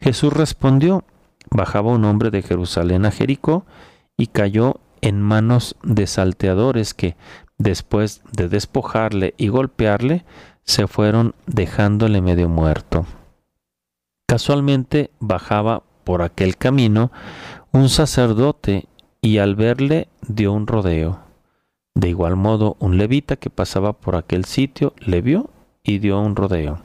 Jesús 0.00 0.32
respondió, 0.32 1.04
bajaba 1.50 1.92
un 1.92 2.04
hombre 2.04 2.30
de 2.30 2.42
Jerusalén 2.42 3.06
a 3.06 3.10
Jericó 3.10 3.64
y 4.16 4.28
cayó 4.28 4.80
en 5.00 5.22
manos 5.22 5.76
de 5.82 6.06
salteadores 6.06 6.94
que, 6.94 7.16
después 7.58 8.22
de 8.32 8.48
despojarle 8.48 9.34
y 9.36 9.48
golpearle, 9.48 10.24
se 10.64 10.86
fueron 10.86 11.34
dejándole 11.46 12.20
medio 12.20 12.48
muerto. 12.48 13.06
Casualmente 14.26 15.10
bajaba 15.20 15.82
por 16.04 16.22
aquel 16.22 16.56
camino 16.56 17.10
un 17.72 17.88
sacerdote 17.88 18.86
y 19.22 19.38
al 19.38 19.56
verle 19.56 20.08
dio 20.26 20.52
un 20.52 20.66
rodeo. 20.66 21.20
De 21.94 22.08
igual 22.08 22.36
modo, 22.36 22.76
un 22.78 22.98
levita 22.98 23.36
que 23.36 23.50
pasaba 23.50 23.92
por 23.92 24.14
aquel 24.14 24.44
sitio 24.44 24.94
le 24.98 25.20
vio 25.20 25.50
y 25.82 25.98
dio 25.98 26.20
un 26.20 26.36
rodeo. 26.36 26.82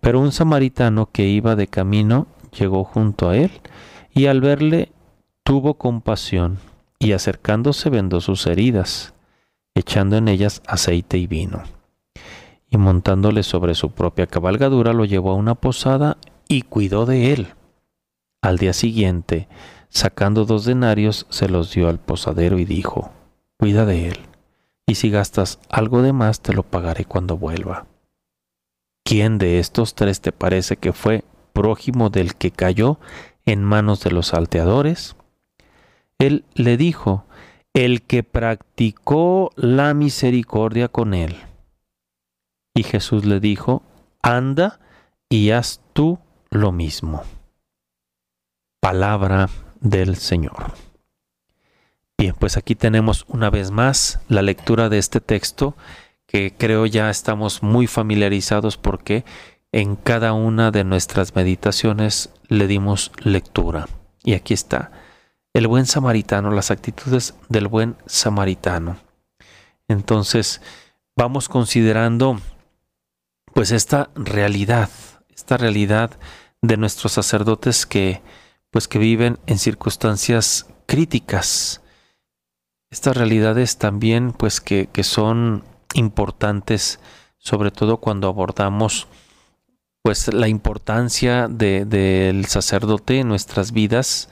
Pero 0.00 0.20
un 0.20 0.32
samaritano 0.32 1.10
que 1.12 1.28
iba 1.28 1.54
de 1.54 1.68
camino 1.68 2.26
llegó 2.58 2.84
junto 2.84 3.28
a 3.28 3.36
él 3.36 3.50
y 4.12 4.26
al 4.26 4.40
verle 4.40 4.92
tuvo 5.44 5.74
compasión 5.74 6.58
y 6.98 7.12
acercándose 7.12 7.90
vendó 7.90 8.20
sus 8.20 8.46
heridas, 8.46 9.14
echando 9.74 10.16
en 10.16 10.28
ellas 10.28 10.62
aceite 10.66 11.18
y 11.18 11.26
vino. 11.26 11.62
Y 12.68 12.78
montándole 12.78 13.42
sobre 13.42 13.74
su 13.74 13.90
propia 13.90 14.26
cabalgadura 14.26 14.92
lo 14.92 15.04
llevó 15.04 15.30
a 15.30 15.34
una 15.34 15.54
posada 15.54 16.16
y 16.48 16.62
cuidó 16.62 17.06
de 17.06 17.32
él. 17.32 17.48
Al 18.42 18.58
día 18.58 18.72
siguiente, 18.72 19.48
sacando 19.88 20.44
dos 20.44 20.64
denarios, 20.64 21.26
se 21.30 21.48
los 21.48 21.72
dio 21.72 21.88
al 21.88 21.98
posadero 21.98 22.58
y 22.58 22.64
dijo, 22.64 23.10
Cuida 23.58 23.86
de 23.86 24.08
él, 24.08 24.18
y 24.86 24.96
si 24.96 25.10
gastas 25.10 25.58
algo 25.68 26.02
de 26.02 26.12
más 26.12 26.40
te 26.40 26.52
lo 26.52 26.62
pagaré 26.62 27.04
cuando 27.04 27.36
vuelva. 27.36 27.86
¿Quién 29.04 29.38
de 29.38 29.58
estos 29.58 29.94
tres 29.94 30.20
te 30.20 30.32
parece 30.32 30.76
que 30.76 30.92
fue 30.92 31.24
prójimo 31.56 32.10
del 32.10 32.34
que 32.34 32.50
cayó 32.50 33.00
en 33.46 33.64
manos 33.64 34.00
de 34.04 34.10
los 34.10 34.28
salteadores? 34.28 35.16
Él 36.18 36.44
le 36.54 36.76
dijo, 36.76 37.24
el 37.72 38.02
que 38.02 38.22
practicó 38.22 39.50
la 39.56 39.94
misericordia 39.94 40.88
con 40.88 41.14
él. 41.14 41.36
Y 42.74 42.82
Jesús 42.82 43.24
le 43.24 43.40
dijo, 43.40 43.82
anda 44.22 44.80
y 45.28 45.50
haz 45.50 45.80
tú 45.92 46.18
lo 46.50 46.72
mismo. 46.72 47.22
Palabra 48.80 49.48
del 49.80 50.16
Señor. 50.16 50.74
Bien, 52.18 52.34
pues 52.38 52.56
aquí 52.56 52.74
tenemos 52.74 53.24
una 53.28 53.50
vez 53.50 53.70
más 53.70 54.20
la 54.28 54.42
lectura 54.42 54.88
de 54.88 54.98
este 54.98 55.20
texto 55.20 55.74
que 56.26 56.54
creo 56.56 56.86
ya 56.86 57.08
estamos 57.08 57.62
muy 57.62 57.86
familiarizados 57.86 58.76
porque 58.76 59.24
en 59.76 59.94
cada 59.94 60.32
una 60.32 60.70
de 60.70 60.84
nuestras 60.84 61.34
meditaciones 61.34 62.30
le 62.48 62.66
dimos 62.66 63.12
lectura. 63.18 63.86
Y 64.24 64.32
aquí 64.32 64.54
está, 64.54 64.90
el 65.52 65.66
buen 65.66 65.84
samaritano, 65.84 66.50
las 66.50 66.70
actitudes 66.70 67.34
del 67.50 67.68
buen 67.68 67.94
samaritano. 68.06 68.96
Entonces, 69.86 70.62
vamos 71.14 71.50
considerando 71.50 72.40
pues 73.52 73.70
esta 73.70 74.08
realidad, 74.14 74.88
esta 75.34 75.58
realidad 75.58 76.10
de 76.62 76.78
nuestros 76.78 77.12
sacerdotes 77.12 77.84
que 77.84 78.22
pues 78.70 78.88
que 78.88 78.98
viven 78.98 79.38
en 79.44 79.58
circunstancias 79.58 80.68
críticas. 80.86 81.82
Estas 82.90 83.14
realidades 83.14 83.76
también 83.76 84.32
pues 84.32 84.62
que, 84.62 84.88
que 84.90 85.04
son 85.04 85.64
importantes, 85.92 86.98
sobre 87.36 87.70
todo 87.70 87.98
cuando 87.98 88.26
abordamos 88.26 89.06
pues 90.06 90.32
la 90.32 90.46
importancia 90.46 91.48
del 91.48 92.44
sacerdote 92.44 93.18
en 93.18 93.26
nuestras 93.26 93.72
vidas 93.72 94.28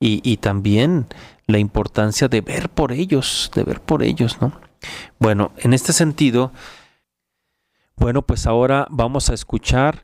y, 0.00 0.38
también 0.38 1.04
la 1.46 1.58
importancia 1.58 2.28
de 2.28 2.40
ver 2.40 2.70
por 2.70 2.92
ellos, 2.92 3.50
de 3.54 3.62
ver 3.62 3.82
por 3.82 4.02
ellos, 4.02 4.40
¿no? 4.40 4.58
Bueno, 5.18 5.52
en 5.58 5.74
este 5.74 5.92
sentido, 5.92 6.50
bueno, 7.94 8.22
pues 8.22 8.46
ahora 8.46 8.86
vamos 8.88 9.28
a 9.28 9.34
escuchar 9.34 10.02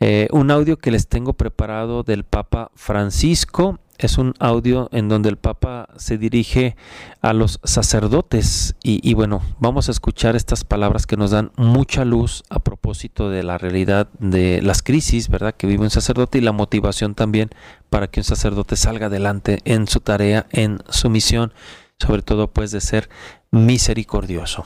eh, 0.00 0.26
un 0.32 0.50
audio 0.50 0.76
que 0.76 0.90
les 0.90 1.06
tengo 1.06 1.34
preparado 1.34 2.02
del 2.02 2.24
Papa 2.24 2.72
Francisco 2.74 3.78
es 3.98 4.18
un 4.18 4.34
audio 4.38 4.88
en 4.92 5.08
donde 5.08 5.28
el 5.28 5.36
Papa 5.36 5.88
se 5.96 6.18
dirige 6.18 6.76
a 7.20 7.32
los 7.32 7.60
sacerdotes 7.64 8.74
y, 8.82 9.14
bueno, 9.14 9.42
vamos 9.58 9.88
a 9.88 9.92
escuchar 9.92 10.36
estas 10.36 10.64
palabras 10.64 11.06
que 11.06 11.16
nos 11.16 11.30
dan 11.30 11.52
mucha 11.56 12.04
luz 12.04 12.42
a 12.50 12.58
propósito 12.58 13.30
de 13.30 13.42
la 13.42 13.58
realidad 13.58 14.08
de 14.18 14.60
las 14.62 14.82
crisis, 14.82 15.28
¿verdad? 15.28 15.54
Que 15.54 15.66
vive 15.66 15.84
un 15.84 15.90
sacerdote 15.90 16.38
y 16.38 16.40
la 16.40 16.52
motivación 16.52 17.14
también 17.14 17.50
para 17.90 18.08
que 18.08 18.20
un 18.20 18.24
sacerdote 18.24 18.76
salga 18.76 19.06
adelante 19.06 19.60
en 19.64 19.86
su 19.86 20.00
tarea, 20.00 20.46
en 20.50 20.82
su 20.88 21.10
misión, 21.10 21.52
sobre 21.98 22.22
todo 22.22 22.48
pues 22.48 22.70
de 22.72 22.80
ser 22.80 23.08
misericordioso. 23.50 24.64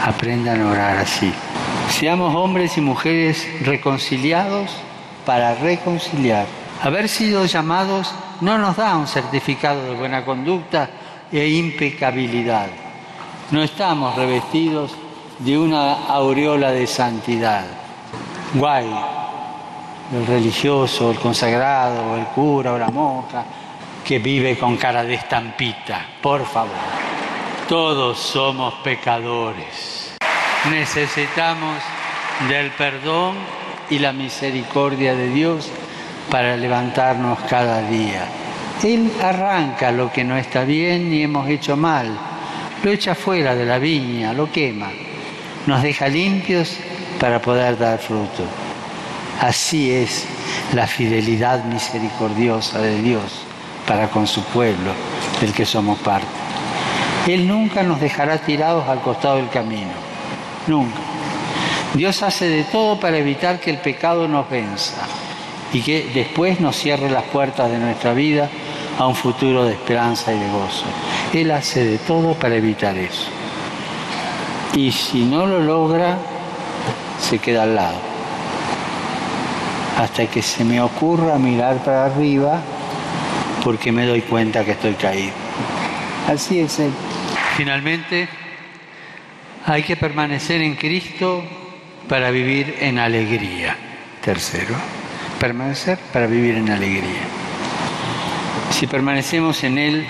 Aprendan 0.00 0.60
a 0.62 0.70
orar 0.70 0.96
así. 0.98 1.32
Seamos 1.90 2.34
hombres 2.34 2.78
y 2.78 2.80
mujeres 2.80 3.46
reconciliados 3.64 4.70
para 5.26 5.54
reconciliar. 5.54 6.46
Haber 6.82 7.08
sido 7.08 7.44
llamados 7.44 8.12
no 8.42 8.58
nos 8.58 8.76
da 8.76 8.96
un 8.96 9.06
certificado 9.06 9.84
de 9.84 9.94
buena 9.94 10.24
conducta 10.24 10.90
e 11.30 11.46
impecabilidad. 11.48 12.66
No 13.52 13.62
estamos 13.62 14.16
revestidos 14.16 14.90
de 15.38 15.56
una 15.56 16.08
aureola 16.08 16.72
de 16.72 16.88
santidad. 16.88 17.64
Guay, 18.54 18.90
el 20.12 20.26
religioso, 20.26 21.12
el 21.12 21.18
consagrado, 21.20 22.16
el 22.16 22.26
cura 22.34 22.72
o 22.72 22.78
la 22.78 22.90
monja 22.90 23.44
que 24.04 24.18
vive 24.18 24.58
con 24.58 24.76
cara 24.76 25.04
de 25.04 25.14
estampita. 25.14 26.04
Por 26.20 26.44
favor, 26.44 26.70
todos 27.68 28.18
somos 28.18 28.74
pecadores. 28.82 30.16
Necesitamos 30.68 31.76
del 32.48 32.72
perdón 32.72 33.36
y 33.88 34.00
la 34.00 34.12
misericordia 34.12 35.14
de 35.14 35.28
Dios 35.28 35.70
para 36.30 36.56
levantarnos 36.56 37.38
cada 37.48 37.82
día. 37.82 38.26
Él 38.82 39.12
arranca 39.22 39.92
lo 39.92 40.10
que 40.10 40.24
no 40.24 40.36
está 40.36 40.64
bien 40.64 41.12
y 41.12 41.22
hemos 41.22 41.48
hecho 41.48 41.76
mal, 41.76 42.18
lo 42.82 42.90
echa 42.90 43.14
fuera 43.14 43.54
de 43.54 43.64
la 43.64 43.78
viña, 43.78 44.32
lo 44.32 44.50
quema, 44.50 44.90
nos 45.66 45.82
deja 45.82 46.08
limpios 46.08 46.76
para 47.20 47.40
poder 47.40 47.78
dar 47.78 47.98
fruto. 47.98 48.44
Así 49.40 49.92
es 49.92 50.26
la 50.74 50.86
fidelidad 50.86 51.64
misericordiosa 51.64 52.80
de 52.80 53.00
Dios 53.00 53.44
para 53.86 54.08
con 54.08 54.26
su 54.26 54.42
pueblo, 54.44 54.92
del 55.40 55.52
que 55.52 55.64
somos 55.64 55.98
parte. 56.00 56.26
Él 57.28 57.46
nunca 57.46 57.84
nos 57.84 58.00
dejará 58.00 58.38
tirados 58.38 58.88
al 58.88 59.00
costado 59.00 59.36
del 59.36 59.48
camino, 59.48 59.92
nunca. 60.66 60.98
Dios 61.94 62.22
hace 62.22 62.48
de 62.48 62.64
todo 62.64 62.98
para 62.98 63.18
evitar 63.18 63.60
que 63.60 63.70
el 63.70 63.78
pecado 63.78 64.26
nos 64.26 64.48
venza 64.48 65.06
y 65.72 65.80
que 65.80 66.10
después 66.14 66.60
nos 66.60 66.76
cierre 66.76 67.10
las 67.10 67.24
puertas 67.24 67.70
de 67.70 67.78
nuestra 67.78 68.12
vida 68.12 68.48
a 68.98 69.06
un 69.06 69.14
futuro 69.14 69.64
de 69.64 69.72
esperanza 69.72 70.32
y 70.32 70.38
de 70.38 70.48
gozo. 70.50 70.84
Él 71.32 71.50
hace 71.50 71.84
de 71.84 71.98
todo 71.98 72.34
para 72.34 72.56
evitar 72.56 72.96
eso. 72.96 73.28
Y 74.74 74.92
si 74.92 75.24
no 75.24 75.46
lo 75.46 75.60
logra, 75.60 76.18
se 77.18 77.38
queda 77.38 77.62
al 77.62 77.74
lado. 77.74 77.98
Hasta 79.98 80.26
que 80.26 80.42
se 80.42 80.64
me 80.64 80.80
ocurra 80.80 81.38
mirar 81.38 81.76
para 81.78 82.06
arriba 82.06 82.60
porque 83.64 83.92
me 83.92 84.06
doy 84.06 84.22
cuenta 84.22 84.64
que 84.64 84.72
estoy 84.72 84.94
caído. 84.94 85.32
Así 86.28 86.60
es 86.60 86.78
Él. 86.78 86.90
Finalmente, 87.56 88.28
hay 89.66 89.82
que 89.82 89.96
permanecer 89.96 90.60
en 90.62 90.74
Cristo 90.74 91.42
para 92.08 92.30
vivir 92.30 92.76
en 92.80 92.98
alegría. 92.98 93.76
Tercero 94.22 95.01
permanecer 95.42 95.98
para 96.12 96.28
vivir 96.28 96.54
en 96.54 96.70
alegría. 96.70 97.24
Si 98.70 98.86
permanecemos 98.86 99.64
en 99.64 99.76
Él, 99.76 100.06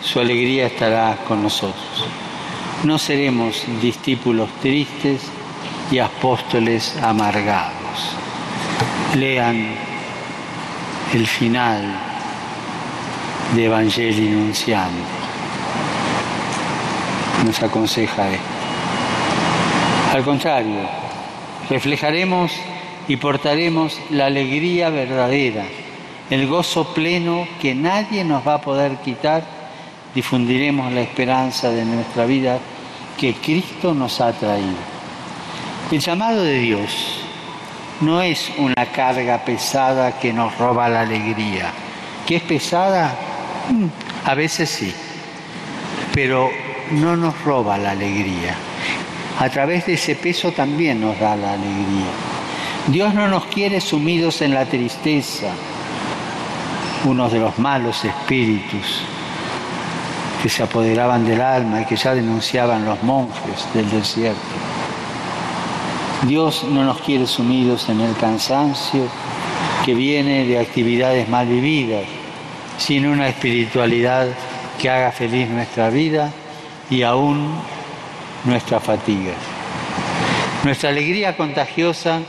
su 0.00 0.20
alegría 0.20 0.66
estará 0.66 1.16
con 1.26 1.42
nosotros. 1.42 2.06
No 2.84 2.96
seremos 2.96 3.64
discípulos 3.80 4.48
tristes 4.60 5.22
y 5.90 5.98
apóstoles 5.98 6.96
amargados. 7.02 8.14
Lean 9.16 9.74
el 11.12 11.26
final 11.26 11.82
de 13.56 13.64
Evangelio 13.64 14.30
Nunciante. 14.30 15.02
Nos 17.44 17.60
aconseja 17.60 18.30
esto. 18.30 18.46
Al 20.12 20.22
contrario, 20.22 20.88
reflejaremos 21.68 22.52
y 23.08 23.16
portaremos 23.16 23.98
la 24.10 24.26
alegría 24.26 24.90
verdadera, 24.90 25.64
el 26.30 26.46
gozo 26.46 26.94
pleno 26.94 27.46
que 27.60 27.74
nadie 27.74 28.24
nos 28.24 28.46
va 28.46 28.54
a 28.54 28.60
poder 28.60 28.96
quitar, 28.98 29.42
difundiremos 30.14 30.92
la 30.92 31.02
esperanza 31.02 31.70
de 31.70 31.84
nuestra 31.84 32.26
vida 32.26 32.58
que 33.18 33.34
Cristo 33.34 33.94
nos 33.94 34.20
ha 34.20 34.32
traído. 34.32 34.92
El 35.90 36.00
llamado 36.00 36.42
de 36.42 36.58
Dios 36.58 37.22
no 38.00 38.20
es 38.22 38.50
una 38.58 38.86
carga 38.86 39.44
pesada 39.44 40.18
que 40.18 40.32
nos 40.32 40.56
roba 40.58 40.88
la 40.88 41.02
alegría. 41.02 41.70
¿Que 42.26 42.36
es 42.36 42.42
pesada? 42.42 43.14
Mm, 43.70 43.86
a 44.28 44.34
veces 44.34 44.70
sí, 44.70 44.92
pero 46.14 46.50
no 46.92 47.16
nos 47.16 47.40
roba 47.42 47.78
la 47.78 47.92
alegría. 47.92 48.56
A 49.38 49.48
través 49.48 49.86
de 49.86 49.94
ese 49.94 50.16
peso 50.16 50.52
también 50.52 51.00
nos 51.00 51.18
da 51.18 51.36
la 51.36 51.52
alegría. 51.52 52.31
Dios 52.88 53.14
no 53.14 53.28
nos 53.28 53.44
quiere 53.46 53.80
sumidos 53.80 54.42
en 54.42 54.54
la 54.54 54.64
tristeza, 54.66 55.52
uno 57.04 57.28
de 57.28 57.38
los 57.38 57.56
malos 57.58 58.04
espíritus 58.04 59.02
que 60.42 60.48
se 60.48 60.64
apoderaban 60.64 61.24
del 61.24 61.40
alma 61.40 61.82
y 61.82 61.84
que 61.84 61.94
ya 61.94 62.12
denunciaban 62.12 62.84
los 62.84 63.00
monjes 63.04 63.68
del 63.72 63.88
desierto. 63.88 64.40
Dios 66.26 66.64
no 66.64 66.82
nos 66.82 67.00
quiere 67.00 67.28
sumidos 67.28 67.88
en 67.88 68.00
el 68.00 68.16
cansancio 68.16 69.06
que 69.84 69.94
viene 69.94 70.44
de 70.44 70.58
actividades 70.58 71.28
mal 71.28 71.46
vividas, 71.46 72.04
sino 72.78 73.12
una 73.12 73.28
espiritualidad 73.28 74.26
que 74.80 74.90
haga 74.90 75.12
feliz 75.12 75.48
nuestra 75.48 75.88
vida 75.88 76.32
y 76.90 77.02
aún 77.02 77.54
nuestras 78.44 78.82
fatigas. 78.82 79.36
Nuestra 80.64 80.90
alegría 80.90 81.36
contagiosa 81.36 82.20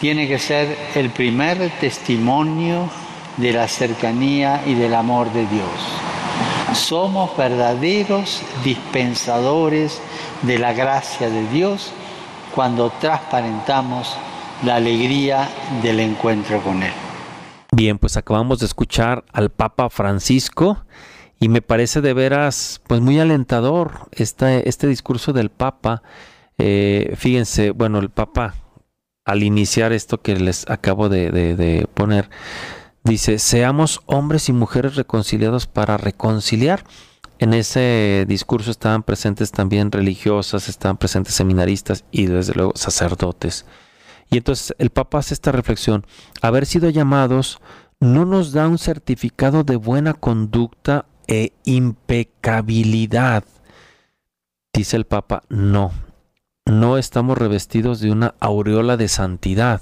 tiene 0.00 0.28
que 0.28 0.38
ser 0.38 0.76
el 0.94 1.10
primer 1.10 1.70
testimonio 1.80 2.88
de 3.36 3.52
la 3.52 3.68
cercanía 3.68 4.62
y 4.66 4.74
del 4.74 4.94
amor 4.94 5.32
de 5.32 5.46
Dios. 5.46 5.70
Somos 6.74 7.36
verdaderos 7.36 8.42
dispensadores 8.64 10.00
de 10.42 10.58
la 10.58 10.72
gracia 10.72 11.30
de 11.30 11.48
Dios 11.48 11.92
cuando 12.54 12.90
transparentamos 13.00 14.16
la 14.64 14.76
alegría 14.76 15.48
del 15.82 16.00
encuentro 16.00 16.60
con 16.62 16.82
Él. 16.82 16.92
Bien, 17.72 17.98
pues 17.98 18.16
acabamos 18.16 18.60
de 18.60 18.66
escuchar 18.66 19.24
al 19.32 19.50
Papa 19.50 19.90
Francisco 19.90 20.78
y 21.40 21.48
me 21.48 21.62
parece 21.62 22.00
de 22.00 22.12
veras 22.12 22.80
pues 22.86 23.00
muy 23.00 23.20
alentador 23.20 24.08
este, 24.12 24.68
este 24.68 24.86
discurso 24.86 25.32
del 25.32 25.50
Papa. 25.50 26.02
Eh, 26.58 27.14
fíjense, 27.16 27.70
bueno, 27.70 27.98
el 27.98 28.10
Papa 28.10 28.54
al 29.28 29.42
iniciar 29.42 29.92
esto 29.92 30.22
que 30.22 30.36
les 30.36 30.68
acabo 30.70 31.10
de, 31.10 31.86
poner, 31.92 32.30
dice, 33.04 33.38
seamos 33.38 34.00
hombres 34.06 34.48
y 34.48 34.54
mujeres 34.54 34.96
reconciliados 34.96 35.66
para 35.66 35.98
reconciliar. 35.98 36.82
En 37.38 37.52
ese 37.52 38.24
discurso 38.26 38.70
estaban 38.70 39.02
presentes 39.02 39.52
también 39.52 39.92
religiosas, 39.92 40.70
estaban 40.70 40.96
presentes 40.96 41.34
seminaristas 41.34 42.06
y 42.10 42.24
desde 42.24 42.54
luego 42.54 42.72
sacerdotes. 42.74 43.66
Y 44.30 44.38
entonces 44.38 44.74
el 44.78 44.88
Papa 44.88 45.18
hace 45.18 45.34
esta 45.34 45.52
reflexión, 45.52 46.06
haber 46.40 46.64
sido 46.64 46.88
llamados 46.88 47.60
no 48.00 48.24
nos 48.24 48.52
da 48.52 48.66
un 48.66 48.78
certificado 48.78 49.62
de 49.62 49.76
buena 49.76 50.14
conducta 50.14 51.04
e 51.26 51.52
impecabilidad. 51.64 53.44
Dice 54.72 54.96
el 54.96 55.04
Papa, 55.04 55.42
no, 55.50 55.92
no 56.68 56.98
estamos 56.98 57.36
revestidos 57.38 58.00
de 58.00 58.10
una 58.10 58.34
aureola 58.40 58.96
de 58.96 59.08
santidad. 59.08 59.80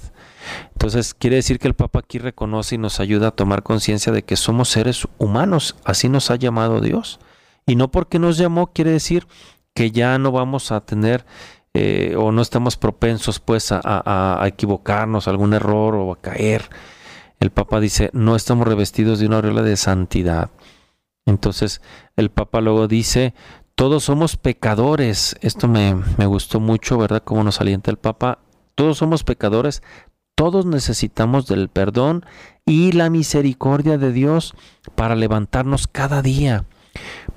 Entonces 0.71 1.13
quiere 1.13 1.37
decir 1.37 1.59
que 1.59 1.67
el 1.67 1.73
Papa 1.73 1.99
aquí 1.99 2.19
reconoce 2.19 2.75
y 2.75 2.77
nos 2.77 2.99
ayuda 2.99 3.29
a 3.29 3.35
tomar 3.35 3.63
conciencia 3.63 4.11
de 4.13 4.23
que 4.23 4.35
somos 4.35 4.69
seres 4.69 5.07
humanos, 5.17 5.75
así 5.83 6.09
nos 6.09 6.31
ha 6.31 6.35
llamado 6.35 6.79
Dios. 6.79 7.19
Y 7.65 7.75
no 7.75 7.89
porque 7.91 8.19
nos 8.19 8.37
llamó 8.37 8.67
quiere 8.67 8.91
decir 8.91 9.27
que 9.73 9.91
ya 9.91 10.17
no 10.17 10.31
vamos 10.31 10.71
a 10.71 10.81
tener 10.81 11.25
eh, 11.73 12.15
o 12.17 12.31
no 12.31 12.41
estamos 12.41 12.77
propensos 12.77 13.39
pues 13.39 13.71
a, 13.71 13.81
a, 13.83 14.47
equivocarnos, 14.47 15.27
algún 15.27 15.53
error 15.53 15.95
o 15.95 16.13
a 16.13 16.21
caer. 16.21 16.69
El 17.39 17.51
Papa 17.51 17.79
dice, 17.79 18.09
no 18.13 18.35
estamos 18.35 18.67
revestidos 18.67 19.19
de 19.19 19.27
una 19.27 19.35
aureola 19.35 19.61
de 19.61 19.77
santidad. 19.77 20.49
Entonces 21.25 21.81
el 22.15 22.31
Papa 22.31 22.61
luego 22.61 22.87
dice, 22.87 23.33
todos 23.77 24.03
somos 24.03 24.35
pecadores. 24.35 25.37
Esto 25.39 25.69
me, 25.69 25.95
me 26.17 26.25
gustó 26.25 26.59
mucho, 26.59 26.97
¿verdad? 26.97 27.23
Como 27.23 27.45
nos 27.45 27.61
alienta 27.61 27.89
el 27.89 27.97
Papa. 27.97 28.39
Todos 28.75 28.97
somos 28.97 29.23
pecadores, 29.23 29.81
todos 30.35 30.65
necesitamos 30.65 31.47
del 31.47 31.69
perdón 31.69 32.25
y 32.65 32.91
la 32.91 33.09
misericordia 33.09 33.97
de 33.97 34.11
Dios 34.11 34.53
para 34.95 35.15
levantarnos 35.15 35.87
cada 35.87 36.21
día 36.21 36.65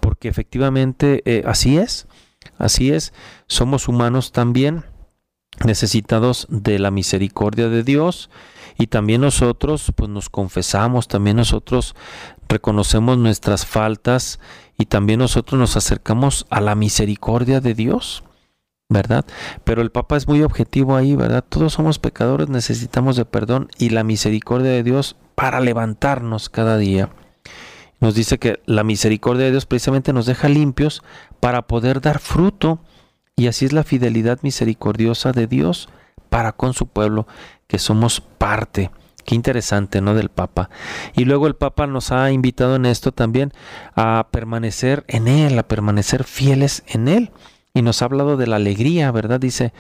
porque 0.00 0.28
efectivamente 0.28 1.22
eh, 1.24 1.42
así 1.46 1.78
es, 1.78 2.06
así 2.58 2.92
es, 2.92 3.12
somos 3.46 3.88
humanos 3.88 4.32
también 4.32 4.84
necesitados 5.64 6.46
de 6.50 6.78
la 6.78 6.90
misericordia 6.90 7.68
de 7.68 7.82
Dios 7.82 8.30
y 8.80 8.88
también 8.88 9.20
nosotros 9.20 9.92
pues 9.94 10.10
nos 10.10 10.28
confesamos, 10.28 11.06
también 11.06 11.36
nosotros 11.36 11.94
reconocemos 12.48 13.16
nuestras 13.18 13.64
faltas 13.64 14.40
y 14.76 14.86
también 14.86 15.20
nosotros 15.20 15.60
nos 15.60 15.76
acercamos 15.76 16.46
a 16.50 16.60
la 16.60 16.74
misericordia 16.74 17.60
de 17.60 17.74
Dios. 17.74 18.24
¿verdad? 18.92 19.24
Pero 19.62 19.82
el 19.82 19.92
Papa 19.92 20.16
es 20.16 20.26
muy 20.26 20.42
objetivo 20.42 20.96
ahí, 20.96 21.14
¿verdad? 21.14 21.44
Todos 21.48 21.74
somos 21.74 22.00
pecadores, 22.00 22.48
necesitamos 22.48 23.14
de 23.14 23.24
perdón 23.24 23.68
y 23.78 23.90
la 23.90 24.02
misericordia 24.02 24.72
de 24.72 24.82
Dios 24.82 25.14
para 25.36 25.60
levantarnos 25.60 26.48
cada 26.48 26.76
día 26.76 27.08
nos 28.00 28.14
dice 28.14 28.38
que 28.38 28.60
la 28.64 28.82
misericordia 28.82 29.44
de 29.44 29.50
Dios 29.50 29.66
precisamente 29.66 30.12
nos 30.12 30.26
deja 30.26 30.48
limpios 30.48 31.02
para 31.38 31.66
poder 31.66 32.00
dar 32.00 32.18
fruto. 32.18 32.80
Y 33.36 33.46
así 33.46 33.66
es 33.66 33.72
la 33.72 33.84
fidelidad 33.84 34.40
misericordiosa 34.42 35.32
de 35.32 35.46
Dios 35.46 35.88
para 36.30 36.52
con 36.52 36.72
su 36.72 36.86
pueblo, 36.86 37.26
que 37.66 37.78
somos 37.78 38.20
parte. 38.20 38.90
Qué 39.24 39.34
interesante, 39.34 40.00
¿no? 40.00 40.14
Del 40.14 40.30
Papa. 40.30 40.70
Y 41.14 41.24
luego 41.24 41.46
el 41.46 41.54
Papa 41.54 41.86
nos 41.86 42.10
ha 42.10 42.32
invitado 42.32 42.76
en 42.76 42.86
esto 42.86 43.12
también 43.12 43.52
a 43.94 44.28
permanecer 44.30 45.04
en 45.08 45.28
Él, 45.28 45.58
a 45.58 45.68
permanecer 45.68 46.24
fieles 46.24 46.82
en 46.86 47.08
Él. 47.08 47.30
Y 47.72 47.82
nos 47.82 48.02
ha 48.02 48.06
hablado 48.06 48.36
de 48.36 48.48
la 48.48 48.56
alegría, 48.56 49.12
¿verdad? 49.12 49.38
Dice, 49.38 49.72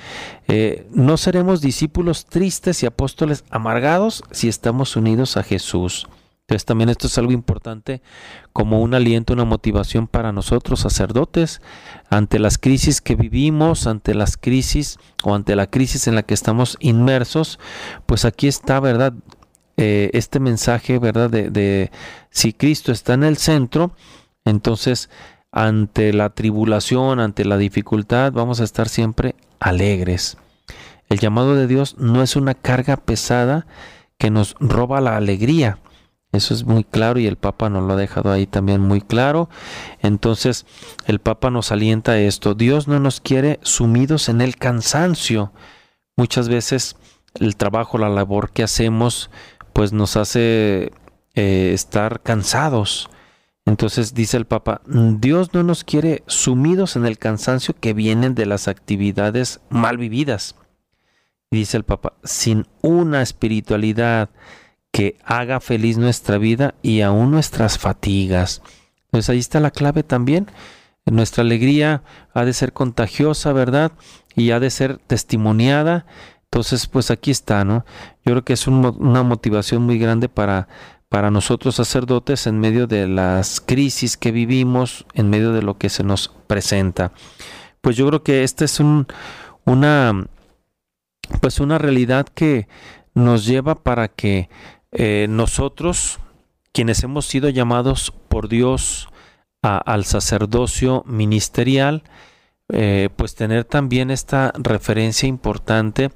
eh, 0.46 0.86
no 0.92 1.16
seremos 1.16 1.60
discípulos 1.60 2.26
tristes 2.26 2.82
y 2.82 2.86
apóstoles 2.86 3.44
amargados 3.50 4.22
si 4.30 4.48
estamos 4.48 4.94
unidos 4.94 5.36
a 5.36 5.42
Jesús. 5.42 6.06
Entonces 6.50 6.66
también 6.66 6.88
esto 6.88 7.06
es 7.06 7.16
algo 7.16 7.30
importante 7.30 8.02
como 8.52 8.80
un 8.80 8.92
aliento, 8.92 9.34
una 9.34 9.44
motivación 9.44 10.08
para 10.08 10.32
nosotros, 10.32 10.80
sacerdotes, 10.80 11.62
ante 12.08 12.40
las 12.40 12.58
crisis 12.58 13.00
que 13.00 13.14
vivimos, 13.14 13.86
ante 13.86 14.14
las 14.14 14.36
crisis 14.36 14.98
o 15.22 15.36
ante 15.36 15.54
la 15.54 15.68
crisis 15.68 16.08
en 16.08 16.16
la 16.16 16.24
que 16.24 16.34
estamos 16.34 16.76
inmersos, 16.80 17.60
pues 18.04 18.24
aquí 18.24 18.48
está, 18.48 18.80
¿verdad? 18.80 19.12
Eh, 19.76 20.10
este 20.12 20.40
mensaje, 20.40 20.98
¿verdad? 20.98 21.30
De, 21.30 21.50
de 21.50 21.92
si 22.30 22.52
Cristo 22.52 22.90
está 22.90 23.14
en 23.14 23.22
el 23.22 23.36
centro, 23.36 23.92
entonces 24.44 25.08
ante 25.52 26.12
la 26.12 26.30
tribulación, 26.30 27.20
ante 27.20 27.44
la 27.44 27.58
dificultad, 27.58 28.32
vamos 28.32 28.60
a 28.60 28.64
estar 28.64 28.88
siempre 28.88 29.36
alegres. 29.60 30.36
El 31.08 31.20
llamado 31.20 31.54
de 31.54 31.68
Dios 31.68 31.94
no 31.96 32.24
es 32.24 32.34
una 32.34 32.54
carga 32.54 32.96
pesada 32.96 33.68
que 34.18 34.30
nos 34.30 34.56
roba 34.58 35.00
la 35.00 35.16
alegría, 35.16 35.78
eso 36.32 36.54
es 36.54 36.64
muy 36.64 36.84
claro 36.84 37.18
y 37.18 37.26
el 37.26 37.36
Papa 37.36 37.68
nos 37.70 37.82
lo 37.84 37.94
ha 37.94 37.96
dejado 37.96 38.30
ahí 38.30 38.46
también 38.46 38.80
muy 38.80 39.00
claro. 39.00 39.48
Entonces 40.00 40.64
el 41.06 41.18
Papa 41.18 41.50
nos 41.50 41.72
alienta 41.72 42.12
a 42.12 42.20
esto. 42.20 42.54
Dios 42.54 42.86
no 42.86 43.00
nos 43.00 43.20
quiere 43.20 43.58
sumidos 43.62 44.28
en 44.28 44.40
el 44.40 44.56
cansancio. 44.56 45.52
Muchas 46.16 46.48
veces 46.48 46.96
el 47.34 47.56
trabajo, 47.56 47.98
la 47.98 48.08
labor 48.08 48.50
que 48.50 48.62
hacemos, 48.62 49.30
pues 49.72 49.92
nos 49.92 50.16
hace 50.16 50.92
eh, 51.34 51.72
estar 51.74 52.20
cansados. 52.22 53.10
Entonces 53.66 54.14
dice 54.14 54.36
el 54.36 54.46
Papa, 54.46 54.82
Dios 54.86 55.52
no 55.52 55.62
nos 55.64 55.82
quiere 55.84 56.22
sumidos 56.26 56.96
en 56.96 57.06
el 57.06 57.18
cansancio 57.18 57.74
que 57.78 57.92
vienen 57.92 58.34
de 58.34 58.46
las 58.46 58.68
actividades 58.68 59.60
mal 59.68 59.98
vividas. 59.98 60.54
dice 61.50 61.76
el 61.76 61.84
Papa, 61.84 62.14
sin 62.22 62.66
una 62.82 63.22
espiritualidad 63.22 64.30
que 64.92 65.16
haga 65.24 65.60
feliz 65.60 65.98
nuestra 65.98 66.38
vida 66.38 66.74
y 66.82 67.00
aún 67.00 67.30
nuestras 67.30 67.78
fatigas. 67.78 68.62
Entonces 69.06 69.30
ahí 69.30 69.38
está 69.38 69.60
la 69.60 69.70
clave 69.70 70.02
también. 70.02 70.46
Nuestra 71.06 71.42
alegría 71.42 72.02
ha 72.34 72.44
de 72.44 72.52
ser 72.52 72.72
contagiosa, 72.72 73.52
¿verdad? 73.52 73.92
Y 74.36 74.50
ha 74.50 74.60
de 74.60 74.70
ser 74.70 74.98
testimoniada. 74.98 76.06
Entonces, 76.44 76.86
pues 76.86 77.10
aquí 77.10 77.30
está, 77.30 77.64
¿no? 77.64 77.84
Yo 78.24 78.32
creo 78.32 78.44
que 78.44 78.52
es 78.52 78.66
una 78.66 79.22
motivación 79.22 79.82
muy 79.82 79.98
grande 79.98 80.28
para, 80.28 80.68
para 81.08 81.30
nosotros 81.30 81.74
sacerdotes 81.74 82.46
en 82.46 82.58
medio 82.60 82.86
de 82.86 83.08
las 83.08 83.60
crisis 83.60 84.16
que 84.16 84.30
vivimos, 84.30 85.06
en 85.14 85.30
medio 85.30 85.52
de 85.52 85.62
lo 85.62 85.76
que 85.76 85.88
se 85.88 86.04
nos 86.04 86.28
presenta. 86.46 87.12
Pues 87.80 87.96
yo 87.96 88.06
creo 88.06 88.22
que 88.22 88.44
esta 88.44 88.64
es 88.64 88.78
un, 88.78 89.06
una, 89.64 90.26
pues 91.40 91.58
una 91.58 91.78
realidad 91.78 92.26
que 92.28 92.68
nos 93.14 93.44
lleva 93.44 93.74
para 93.74 94.08
que 94.08 94.48
eh, 94.92 95.26
nosotros, 95.28 96.18
quienes 96.72 97.02
hemos 97.02 97.26
sido 97.26 97.48
llamados 97.48 98.12
por 98.28 98.48
Dios 98.48 99.08
al 99.62 100.04
sacerdocio 100.04 101.04
ministerial, 101.06 102.02
eh, 102.72 103.10
pues 103.14 103.34
tener 103.34 103.64
también 103.64 104.10
esta 104.10 104.52
referencia 104.56 105.28
importante 105.28 106.10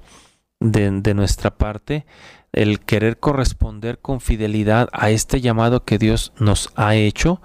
de, 0.60 1.14
nuestra 1.14 1.56
parte, 1.56 2.06
el 2.52 2.80
querer 2.80 3.18
corresponder 3.18 3.98
con 3.98 4.20
fidelidad 4.20 4.88
a 4.92 5.10
este 5.10 5.40
llamado 5.40 5.84
que 5.84 5.98
Dios 5.98 6.32
nos 6.38 6.70
ha 6.74 6.94
hecho 6.94 7.42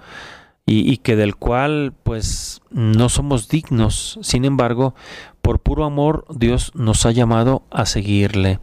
y, 0.64 0.90
y, 0.90 0.98
que 0.98 1.16
del 1.16 1.36
cual 1.36 1.92
pues 2.02 2.62
no 2.70 3.08
somos 3.08 3.48
dignos. 3.48 4.18
Sin 4.22 4.44
embargo, 4.44 4.94
por 5.42 5.60
puro 5.60 5.84
amor 5.84 6.24
Dios 6.30 6.72
nos 6.74 7.04
ha 7.04 7.10
llamado 7.10 7.64
a 7.70 7.84
seguirle. 7.84 8.58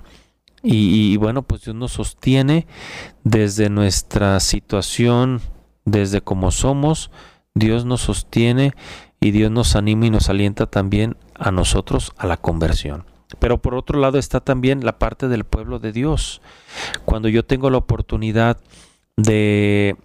Y, 0.64 1.16
bueno, 1.18 1.44
pues 1.44 1.64
Dios 1.64 1.76
nos 1.76 1.94
sostiene 1.94 2.68
desde 3.24 3.70
nuestra 3.70 4.40
situación, 4.40 5.42
desde 5.86 6.22
como 6.22 6.52
somos, 6.52 7.12
Dios 7.54 7.86
nos 7.86 8.02
sostiene 8.02 8.74
y 9.20 9.32
Dios 9.32 9.52
nos 9.52 9.76
anima 9.76 10.08
y 10.08 10.10
nos 10.10 10.30
alienta 10.30 10.66
también 10.66 11.16
a 11.36 11.52
nosotros 11.52 12.12
a 12.18 12.28
la 12.28 12.38
conversión. 12.38 13.06
Pero 13.40 13.62
por 13.62 13.76
otro 13.76 14.00
lado 14.00 14.18
está 14.18 14.40
también 14.40 14.86
la 14.86 15.00
parte 15.00 15.28
del 15.28 15.44
pueblo 15.44 15.80
de 15.80 15.92
Dios. 15.92 16.42
Cuando 17.06 17.30
yo 17.30 17.46
tengo 17.46 17.70
la 17.70 17.78
oportunidad 17.78 18.58
de 19.16 19.96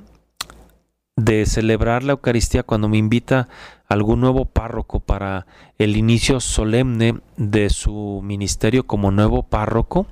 de 1.16 1.46
celebrar 1.46 2.03
la 2.03 2.12
Eucaristía 2.12 2.62
cuando 2.62 2.88
me 2.88 2.96
invita 2.96 3.48
algún 3.88 4.20
nuevo 4.20 4.46
párroco 4.46 5.00
para 5.00 5.46
el 5.78 5.96
inicio 5.96 6.40
solemne 6.40 7.20
de 7.36 7.68
su 7.70 8.20
ministerio 8.24 8.86
como 8.86 9.11
nuevo 9.11 9.42
párroco, 9.42 10.07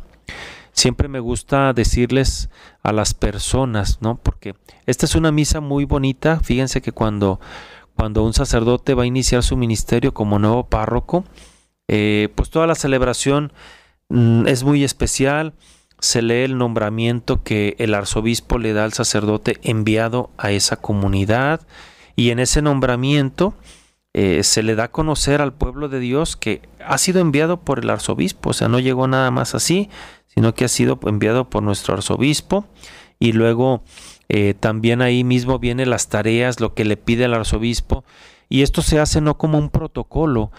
siempre 0.72 1.09
me 1.09 1.20
gusta 1.20 1.72
decirles 1.72 2.51
a 2.83 2.93
las 2.93 3.14
personas, 3.14 3.99
¿no? 4.01 4.16
Porque 4.16 4.55
esta 4.87 5.07
es 5.07 5.14
una 5.14 5.33
misa 5.33 5.61
muy 5.61 5.85
bonita. 5.85 6.41
Fíjense 6.41 6.81
que 6.81 6.93
cuando, 6.93 7.41
cuando 7.97 8.24
un 8.24 8.33
sacerdote 8.33 8.95
va 8.95 9.05
a 9.05 9.07
iniciar 9.07 9.43
su 9.43 9.57
ministerio 9.57 10.14
como 10.14 10.39
nuevo 10.39 10.68
párroco, 10.68 11.24
eh, 11.89 12.28
pues 12.35 12.51
toda 12.51 12.66
la 12.66 12.74
celebración 12.74 13.53
mm, 14.09 14.47
es 14.47 14.64
muy 14.64 14.85
especial 14.85 15.55
se 16.01 16.22
lee 16.22 16.45
el 16.45 16.59
nombramiento 16.59 17.43
que 17.43 17.76
el 17.78 17.95
arzobispo 17.95 18.59
le 18.59 18.72
da 18.72 18.85
al 18.85 18.93
sacerdote 18.93 19.59
enviado 19.62 20.31
a 20.39 20.51
esa 20.51 20.76
comunidad 20.76 21.61
y 22.16 22.31
en 22.31 22.39
ese 22.39 22.62
nombramiento 22.62 23.55
eh, 24.12 24.43
se 24.43 24.62
le 24.62 24.74
da 24.74 24.85
a 24.85 24.91
conocer 24.91 25.41
al 25.41 25.53
pueblo 25.53 25.89
de 25.89 26.01
Dios 26.01 26.37
que 26.37 26.62
ha 26.85 26.99
sido 26.99 27.20
enviado 27.20 27.61
por 27.61 27.78
el 27.78 27.91
arzobispo, 27.91 28.51
o 28.51 28.53
sea, 28.53 28.68
no 28.68 28.81
llegó 28.81 29.07
nada 29.07 29.31
más 29.31 29.55
así, 29.55 29.89
sino 30.35 30.55
que 30.55 30.64
ha 30.64 30.68
sido 30.68 30.99
enviado 31.07 31.51
por 31.51 31.62
nuestro 31.62 31.95
arzobispo 31.95 32.66
y 33.18 33.33
luego 33.33 33.83
eh, 34.28 34.55
también 34.59 35.03
ahí 35.03 35.24
mismo 35.24 35.59
vienen 35.59 35.91
las 35.91 36.09
tareas, 36.09 36.61
lo 36.61 36.74
que 36.74 36.85
le 36.85 36.97
pide 36.97 37.24
el 37.24 37.35
arzobispo 37.35 38.05
y 38.49 38.62
esto 38.62 38.83
se 38.83 38.99
hace 38.99 39.20
no 39.20 39.39
como 39.39 39.59
un 39.59 39.70
protocolo, 39.70 40.51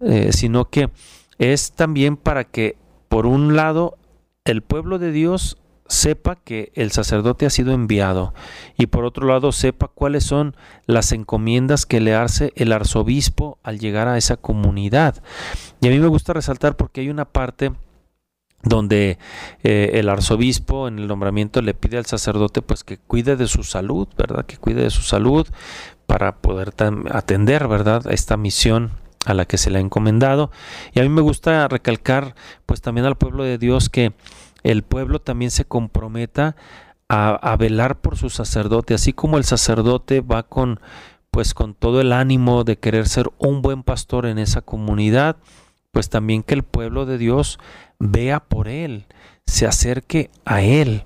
eh, 0.00 0.32
sino 0.32 0.68
que 0.68 0.90
es 1.38 1.72
también 1.72 2.16
para 2.16 2.44
que 2.44 2.76
por 3.08 3.26
un 3.26 3.56
lado 3.56 3.98
el 4.44 4.62
pueblo 4.62 4.98
de 4.98 5.12
Dios 5.12 5.58
sepa 5.88 6.36
que 6.36 6.72
el 6.74 6.90
sacerdote 6.90 7.46
ha 7.46 7.50
sido 7.50 7.72
enviado 7.72 8.34
y 8.76 8.86
por 8.86 9.04
otro 9.04 9.26
lado 9.26 9.52
sepa 9.52 9.88
cuáles 9.88 10.24
son 10.24 10.56
las 10.86 11.12
encomiendas 11.12 11.86
que 11.86 12.00
le 12.00 12.14
hace 12.14 12.52
el 12.56 12.72
arzobispo 12.72 13.58
al 13.62 13.78
llegar 13.78 14.08
a 14.08 14.18
esa 14.18 14.36
comunidad. 14.36 15.22
Y 15.80 15.88
a 15.88 15.90
mí 15.90 15.98
me 15.98 16.08
gusta 16.08 16.32
resaltar 16.32 16.76
porque 16.76 17.02
hay 17.02 17.08
una 17.08 17.24
parte 17.24 17.72
donde 18.66 19.18
eh, 19.62 19.92
el 19.94 20.08
arzobispo 20.08 20.88
en 20.88 20.98
el 20.98 21.06
nombramiento 21.06 21.62
le 21.62 21.72
pide 21.72 21.98
al 21.98 22.06
sacerdote 22.06 22.62
pues 22.62 22.84
que 22.84 22.98
cuide 22.98 23.36
de 23.36 23.46
su 23.46 23.62
salud, 23.62 24.08
¿verdad? 24.18 24.44
Que 24.44 24.56
cuide 24.56 24.82
de 24.82 24.90
su 24.90 25.02
salud 25.02 25.46
para 26.06 26.36
poder 26.36 26.74
atender, 27.10 27.68
¿verdad? 27.68 28.10
Esta 28.10 28.36
misión 28.36 28.90
a 29.24 29.34
la 29.34 29.44
que 29.44 29.58
se 29.58 29.70
le 29.70 29.78
ha 29.78 29.80
encomendado. 29.80 30.50
Y 30.92 31.00
a 31.00 31.02
mí 31.02 31.08
me 31.08 31.20
gusta 31.20 31.68
recalcar 31.68 32.34
pues 32.66 32.80
también 32.80 33.06
al 33.06 33.16
pueblo 33.16 33.44
de 33.44 33.58
Dios 33.58 33.88
que 33.88 34.12
el 34.62 34.82
pueblo 34.82 35.20
también 35.20 35.50
se 35.50 35.64
comprometa 35.64 36.56
a, 37.08 37.56
velar 37.56 38.00
por 38.00 38.16
su 38.16 38.30
sacerdote, 38.30 38.94
así 38.94 39.12
como 39.12 39.38
el 39.38 39.44
sacerdote 39.44 40.22
va 40.22 40.42
con 40.42 40.80
pues 41.30 41.54
con 41.54 41.74
todo 41.74 42.00
el 42.00 42.12
ánimo 42.12 42.64
de 42.64 42.78
querer 42.78 43.06
ser 43.06 43.30
un 43.38 43.62
buen 43.62 43.84
pastor 43.84 44.26
en 44.26 44.38
esa 44.38 44.62
comunidad, 44.62 45.36
pues 45.96 46.10
también 46.10 46.42
que 46.42 46.52
el 46.52 46.62
pueblo 46.62 47.06
de 47.06 47.16
Dios 47.16 47.58
vea 47.98 48.40
por 48.40 48.68
él, 48.68 49.06
se 49.46 49.66
acerque 49.66 50.30
a 50.44 50.60
él 50.60 51.04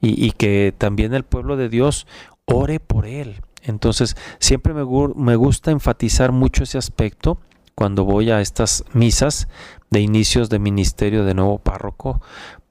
y, 0.00 0.32
que 0.32 0.74
también 0.76 1.14
el 1.14 1.22
pueblo 1.22 1.56
de 1.56 1.68
Dios 1.68 2.08
ore 2.44 2.80
por 2.80 3.06
él. 3.06 3.40
Entonces, 3.62 4.16
siempre 4.40 4.74
me, 4.74 4.82
me 5.14 5.36
gusta 5.36 5.70
enfatizar 5.70 6.32
mucho 6.32 6.64
ese 6.64 6.76
aspecto 6.76 7.38
cuando 7.76 8.04
voy 8.04 8.32
a 8.32 8.40
estas 8.40 8.84
misas 8.94 9.46
de 9.90 10.00
inicios 10.00 10.50
de 10.50 10.58
ministerio 10.58 11.24
de 11.24 11.34
nuevo 11.34 11.60
párroco 11.60 12.20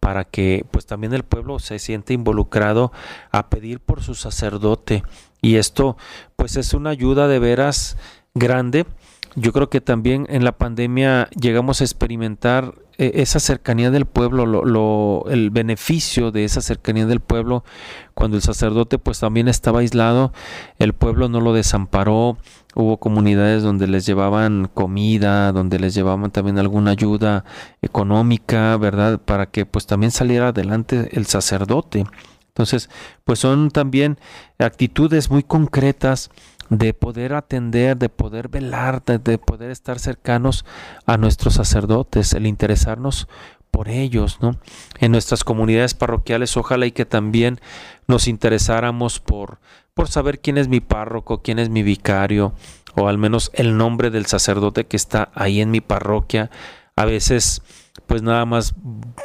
para 0.01 0.26
que 0.26 0.65
pues 0.72 0.86
también 0.86 1.13
el 1.13 1.24
pueblo 1.24 1.59
se 1.59 1.80
siente 1.80 2.11
involucrado 2.13 2.91
a 3.32 3.49
pedir 3.49 3.80
por 3.80 4.03
su 4.03 4.13
sacerdote 4.13 5.05
y 5.41 5.55
esto 5.55 5.95
pues 6.36 6.57
es 6.57 6.74
una 6.74 6.89
ayuda 6.89 7.30
de 7.30 7.39
veras 7.39 7.95
grande 8.34 8.86
yo 9.36 9.54
creo 9.54 9.70
que 9.70 9.82
también 9.82 10.26
en 10.30 10.44
la 10.44 10.58
pandemia 10.58 11.30
llegamos 11.40 11.82
a 11.82 11.84
experimentar 11.84 12.76
eh, 12.98 13.12
esa 13.16 13.40
cercanía 13.40 13.90
del 13.90 14.06
pueblo, 14.06 14.46
lo, 14.46 15.26
el 15.30 15.50
beneficio 15.50 16.32
de 16.32 16.44
esa 16.44 16.62
cercanía 16.62 17.06
del 17.06 17.22
pueblo, 17.22 17.64
cuando 18.14 18.38
el 18.38 18.44
sacerdote 18.44 19.00
pues 19.00 19.20
también 19.20 19.48
estaba 19.48 19.80
aislado, 19.80 20.34
el 20.80 20.94
pueblo 20.94 21.30
no 21.30 21.40
lo 21.40 21.54
desamparó, 21.54 22.38
hubo 22.76 22.98
comunidades 22.98 23.64
donde 23.64 23.88
les 23.88 24.06
llevaban 24.06 24.70
comida, 24.74 25.52
donde 25.52 25.80
les 25.80 25.94
llevaban 25.94 26.32
también 26.32 26.60
alguna 26.60 26.92
ayuda 26.92 27.46
económica, 27.82 28.76
¿verdad? 28.78 29.20
Para 29.20 29.46
que 29.46 29.66
pues 29.66 29.86
también 29.86 30.12
saliera 30.12 30.50
adelante 30.50 31.10
el 31.14 31.26
sacerdote. 31.26 32.06
Entonces, 32.50 32.90
pues 33.24 33.40
son 33.40 33.72
también 33.72 34.20
actitudes 34.60 35.32
muy 35.32 35.42
concretas 35.42 36.30
de 36.72 36.93
poder 36.93 37.34
atender, 37.34 37.97
de 37.97 38.07
poder 38.07 38.47
velar, 38.47 39.03
de, 39.03 39.38
poder 39.38 39.72
estar 39.72 39.99
cercanos 39.99 40.65
a 41.05 41.17
nuestros 41.17 41.55
sacerdotes, 41.55 42.32
el 42.34 42.47
interesarnos 42.47 43.28
por 43.72 43.89
ellos, 43.89 44.38
¿no? 44.41 44.55
En 44.99 45.11
nuestras 45.11 45.43
comunidades 45.43 45.93
parroquiales, 45.93 46.55
ojalá 46.55 46.86
y 46.86 46.93
que 46.93 47.05
también 47.05 47.59
nos 48.07 48.30
interesáramos 48.30 49.19
por, 49.19 49.59
por 49.93 50.07
saber 50.07 50.39
quién 50.39 50.57
es 50.57 50.69
mi 50.69 50.80
párroco, 50.80 51.41
quién 51.41 51.59
es 51.59 51.69
mi 51.69 51.84
vicario, 51.84 52.53
o 52.95 53.09
al 53.09 53.17
menos 53.17 53.51
el 53.53 53.76
nombre 53.76 54.09
del 54.09 54.26
sacerdote 54.26 54.86
que 54.86 54.95
está 54.95 55.30
ahí 55.36 55.59
en 55.59 55.72
mi 55.72 55.82
parroquia. 55.82 56.51
A 56.95 57.03
veces, 57.03 57.63
pues 58.07 58.22
nada 58.22 58.45
más 58.45 58.76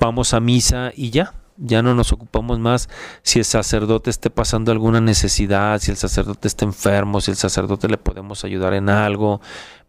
vamos 0.01 0.34
a 0.34 0.40
misa 0.40 0.90
y 0.97 1.11
ya, 1.11 1.34
ya 1.59 1.83
no 1.83 1.95
nos 1.95 2.13
ocupamos 2.13 2.59
más 2.59 2.89
si 3.23 3.39
el 3.39 3.45
sacerdote 3.45 4.11
esté 4.11 4.31
pasando 4.31 4.73
alguna 4.73 5.01
necesidad, 5.01 5.81
si 5.81 5.91
el 5.91 5.97
sacerdote 5.97 6.49
está 6.49 6.65
enfermo, 6.65 7.21
si 7.21 7.31
el 7.31 7.37
sacerdote 7.37 7.89
le 7.89 7.99
podemos 7.99 8.45
ayudar 8.45 8.75
en 8.75 8.89
algo, 8.89 9.41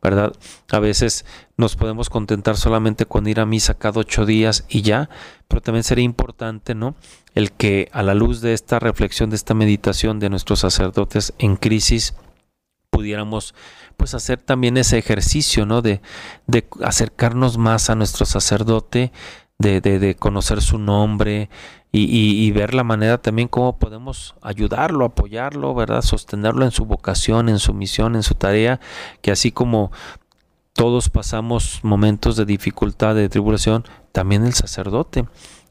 ¿verdad? 0.02 0.34
A 0.72 0.80
veces 0.80 1.26
nos 1.58 1.76
podemos 1.76 2.10
contentar 2.10 2.58
solamente 2.58 3.06
con 3.06 3.28
ir 3.28 3.40
a 3.40 3.46
misa 3.46 3.74
cada 3.74 4.00
ocho 4.00 4.26
días 4.26 4.66
y 4.70 4.82
ya, 4.82 5.10
pero 5.48 5.62
también 5.62 5.84
sería 5.84 6.06
importante, 6.06 6.76
¿no? 6.76 6.96
El 7.36 7.52
que 7.52 7.90
a 7.92 8.04
la 8.04 8.14
luz 8.14 8.42
de 8.42 8.54
esta 8.54 8.80
reflexión, 8.80 9.30
de 9.30 9.36
esta 9.36 9.54
meditación 9.54 10.20
de 10.20 10.30
nuestros 10.30 10.60
sacerdotes 10.60 11.34
en 11.40 11.56
crisis, 11.56 12.14
pudiéramos 12.90 13.54
pues 13.98 14.14
hacer 14.14 14.40
también 14.40 14.78
ese 14.78 14.98
ejercicio, 14.98 15.66
¿no? 15.66 15.82
De, 15.82 16.02
de 16.46 16.68
acercarnos 16.84 17.58
más 17.58 17.90
a 17.90 17.96
nuestro 17.96 18.26
sacerdote, 18.26 19.12
de, 19.60 19.82
de, 19.82 20.16
conocer 20.16 20.62
su 20.62 20.78
nombre 20.78 21.50
y, 21.92 22.52
ver 22.52 22.74
la 22.74 22.84
manera 22.84 23.18
también 23.18 23.48
cómo 23.48 23.80
podemos 23.80 24.36
ayudarlo, 24.42 25.06
apoyarlo, 25.06 25.74
¿verdad? 25.74 26.02
Sostenerlo 26.02 26.64
en 26.64 26.72
su 26.72 26.86
vocación, 26.86 27.50
en 27.50 27.58
su 27.58 27.74
misión, 27.74 28.16
en 28.16 28.24
su 28.24 28.36
tarea, 28.36 28.80
que 29.22 29.32
así 29.32 29.52
como 29.52 29.92
todos 30.74 31.10
pasamos 31.10 31.80
momentos 31.82 32.36
de 32.36 32.46
dificultad, 32.46 33.16
de 33.16 33.30
tribulación, 33.30 33.84
también 34.12 34.46
el 34.46 34.54
sacerdote 34.54 35.26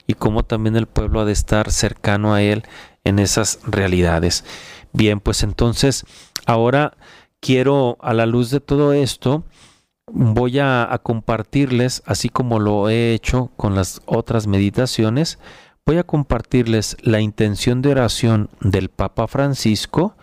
y 0.09 0.15
cómo 0.15 0.45
también 0.45 0.75
el 0.75 0.87
pueblo 0.87 1.21
ha 1.21 1.25
de 1.25 1.33
estar 1.33 1.71
cercano 1.71 2.35
a 2.35 2.43
él 2.43 2.65
en 3.05 3.21
esas 3.21 3.61
realidades. 3.65 4.45
Bien, 4.93 5.21
pues 5.21 5.45
entonces 5.45 6.05
ahora 6.45 6.97
quiero 7.41 7.99
a 8.01 8.15
la 8.15 8.27
luz 8.27 8.51
de 8.51 8.61
todo 8.61 8.93
esto, 8.93 9.45
voy 10.13 10.59
a, 10.59 10.99
compartirles, 11.03 12.03
así 12.07 12.29
como 12.29 12.61
lo 12.61 12.89
he 12.89 13.13
hecho 13.13 13.51
con 13.57 13.75
las 13.75 14.01
otras 14.07 14.47
meditaciones, 14.47 15.39
voy 15.85 15.99
a 15.99 16.05
compartirles 16.05 16.97
la 17.03 17.21
intención 17.21 17.83
de 17.83 17.91
oración 17.91 18.49
del 18.61 18.89
Papa 18.89 19.27
Francisco 19.27 20.17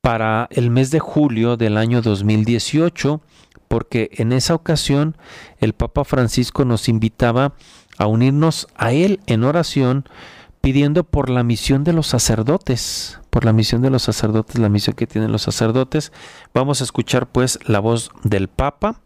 para 0.00 0.48
el 0.50 0.70
mes 0.70 0.90
de 0.90 1.00
julio 1.00 1.56
del 1.56 1.76
año 1.76 2.02
2018, 2.02 3.20
porque 3.68 4.10
en 4.12 4.32
esa 4.32 4.54
ocasión 4.54 5.16
el 5.58 5.72
Papa 5.72 6.04
Francisco 6.04 6.64
nos 6.64 6.88
invitaba 6.88 7.54
a 7.98 8.06
unirnos 8.06 8.68
a 8.76 8.92
él 8.92 9.20
en 9.26 9.42
oración 9.42 10.04
pidiendo 10.60 11.04
por 11.04 11.30
la 11.30 11.42
misión 11.42 11.84
de 11.84 11.92
los 11.92 12.06
sacerdotes, 12.06 13.20
por 13.30 13.44
la 13.44 13.52
misión 13.52 13.82
de 13.82 13.90
los 13.90 14.02
sacerdotes, 14.02 14.58
la 14.58 14.68
misión 14.68 14.96
que 14.96 15.06
tienen 15.06 15.32
los 15.32 15.42
sacerdotes. 15.42 16.12
Vamos 16.54 16.80
a 16.80 16.84
escuchar 16.84 17.26
pues 17.26 17.58
la 17.66 17.80
voz 17.80 18.10
del 18.24 18.48
Papa 18.48 19.00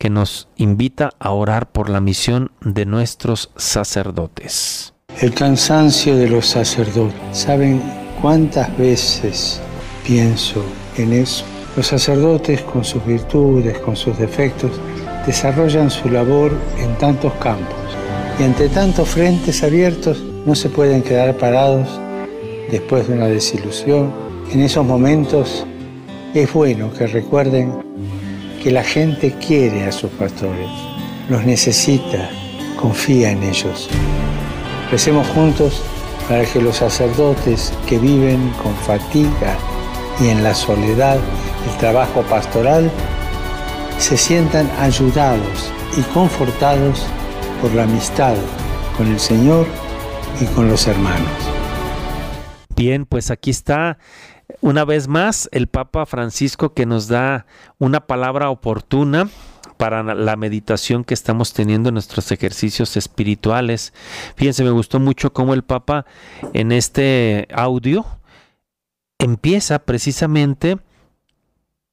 que 0.00 0.08
nos 0.08 0.48
invita 0.56 1.10
a 1.18 1.30
orar 1.32 1.70
por 1.70 1.90
la 1.90 2.00
misión 2.00 2.52
de 2.62 2.86
nuestros 2.86 3.50
sacerdotes. 3.54 4.94
El 5.20 5.34
cansancio 5.34 6.16
de 6.16 6.26
los 6.26 6.46
sacerdotes. 6.46 7.20
¿Saben 7.32 7.82
cuántas 8.22 8.74
veces 8.78 9.60
pienso 10.06 10.64
en 10.96 11.12
eso? 11.12 11.44
Los 11.76 11.88
sacerdotes 11.88 12.62
con 12.62 12.82
sus 12.82 13.04
virtudes, 13.04 13.78
con 13.80 13.94
sus 13.94 14.18
defectos, 14.18 14.70
desarrollan 15.26 15.90
su 15.90 16.08
labor 16.08 16.50
en 16.78 16.96
tantos 16.96 17.34
campos 17.34 17.76
y 18.38 18.44
ante 18.44 18.70
tantos 18.70 19.06
frentes 19.06 19.62
abiertos 19.62 20.24
no 20.46 20.54
se 20.54 20.70
pueden 20.70 21.02
quedar 21.02 21.36
parados 21.36 21.86
después 22.70 23.06
de 23.06 23.14
una 23.16 23.26
desilusión. 23.26 24.10
En 24.50 24.62
esos 24.62 24.86
momentos 24.86 25.66
es 26.32 26.50
bueno 26.54 26.90
que 26.90 27.06
recuerden 27.06 27.89
que 28.62 28.70
la 28.70 28.84
gente 28.84 29.34
quiere 29.44 29.84
a 29.84 29.92
sus 29.92 30.10
pastores, 30.12 30.68
los 31.28 31.44
necesita, 31.44 32.30
confía 32.76 33.30
en 33.30 33.42
ellos. 33.42 33.88
Recemos 34.90 35.26
juntos 35.28 35.82
para 36.28 36.44
que 36.44 36.60
los 36.60 36.76
sacerdotes 36.76 37.72
que 37.88 37.98
viven 37.98 38.50
con 38.62 38.74
fatiga 38.76 39.56
y 40.20 40.28
en 40.28 40.42
la 40.42 40.54
soledad 40.54 41.18
el 41.68 41.76
trabajo 41.78 42.22
pastoral, 42.22 42.90
se 43.98 44.16
sientan 44.16 44.70
ayudados 44.78 45.72
y 45.96 46.02
confortados 46.12 47.06
por 47.60 47.74
la 47.74 47.84
amistad 47.84 48.34
con 48.96 49.08
el 49.08 49.20
Señor 49.20 49.66
y 50.40 50.46
con 50.46 50.68
los 50.68 50.86
hermanos. 50.86 51.28
Bien, 52.76 53.04
pues 53.04 53.30
aquí 53.30 53.50
está 53.50 53.98
una 54.60 54.84
vez 54.84 55.08
más 55.08 55.48
el 55.52 55.66
Papa 55.66 56.06
Francisco 56.06 56.74
que 56.74 56.86
nos 56.86 57.08
da 57.08 57.46
una 57.78 58.06
palabra 58.06 58.50
oportuna 58.50 59.28
para 59.76 60.02
la 60.02 60.36
meditación 60.36 61.04
que 61.04 61.14
estamos 61.14 61.54
teniendo 61.54 61.88
en 61.88 61.94
nuestros 61.94 62.30
ejercicios 62.32 62.96
espirituales. 62.98 63.94
Fíjense, 64.36 64.62
me 64.62 64.70
gustó 64.70 65.00
mucho 65.00 65.32
cómo 65.32 65.54
el 65.54 65.62
Papa 65.62 66.04
en 66.52 66.70
este 66.70 67.48
audio 67.50 68.04
empieza 69.18 69.78
precisamente 69.78 70.78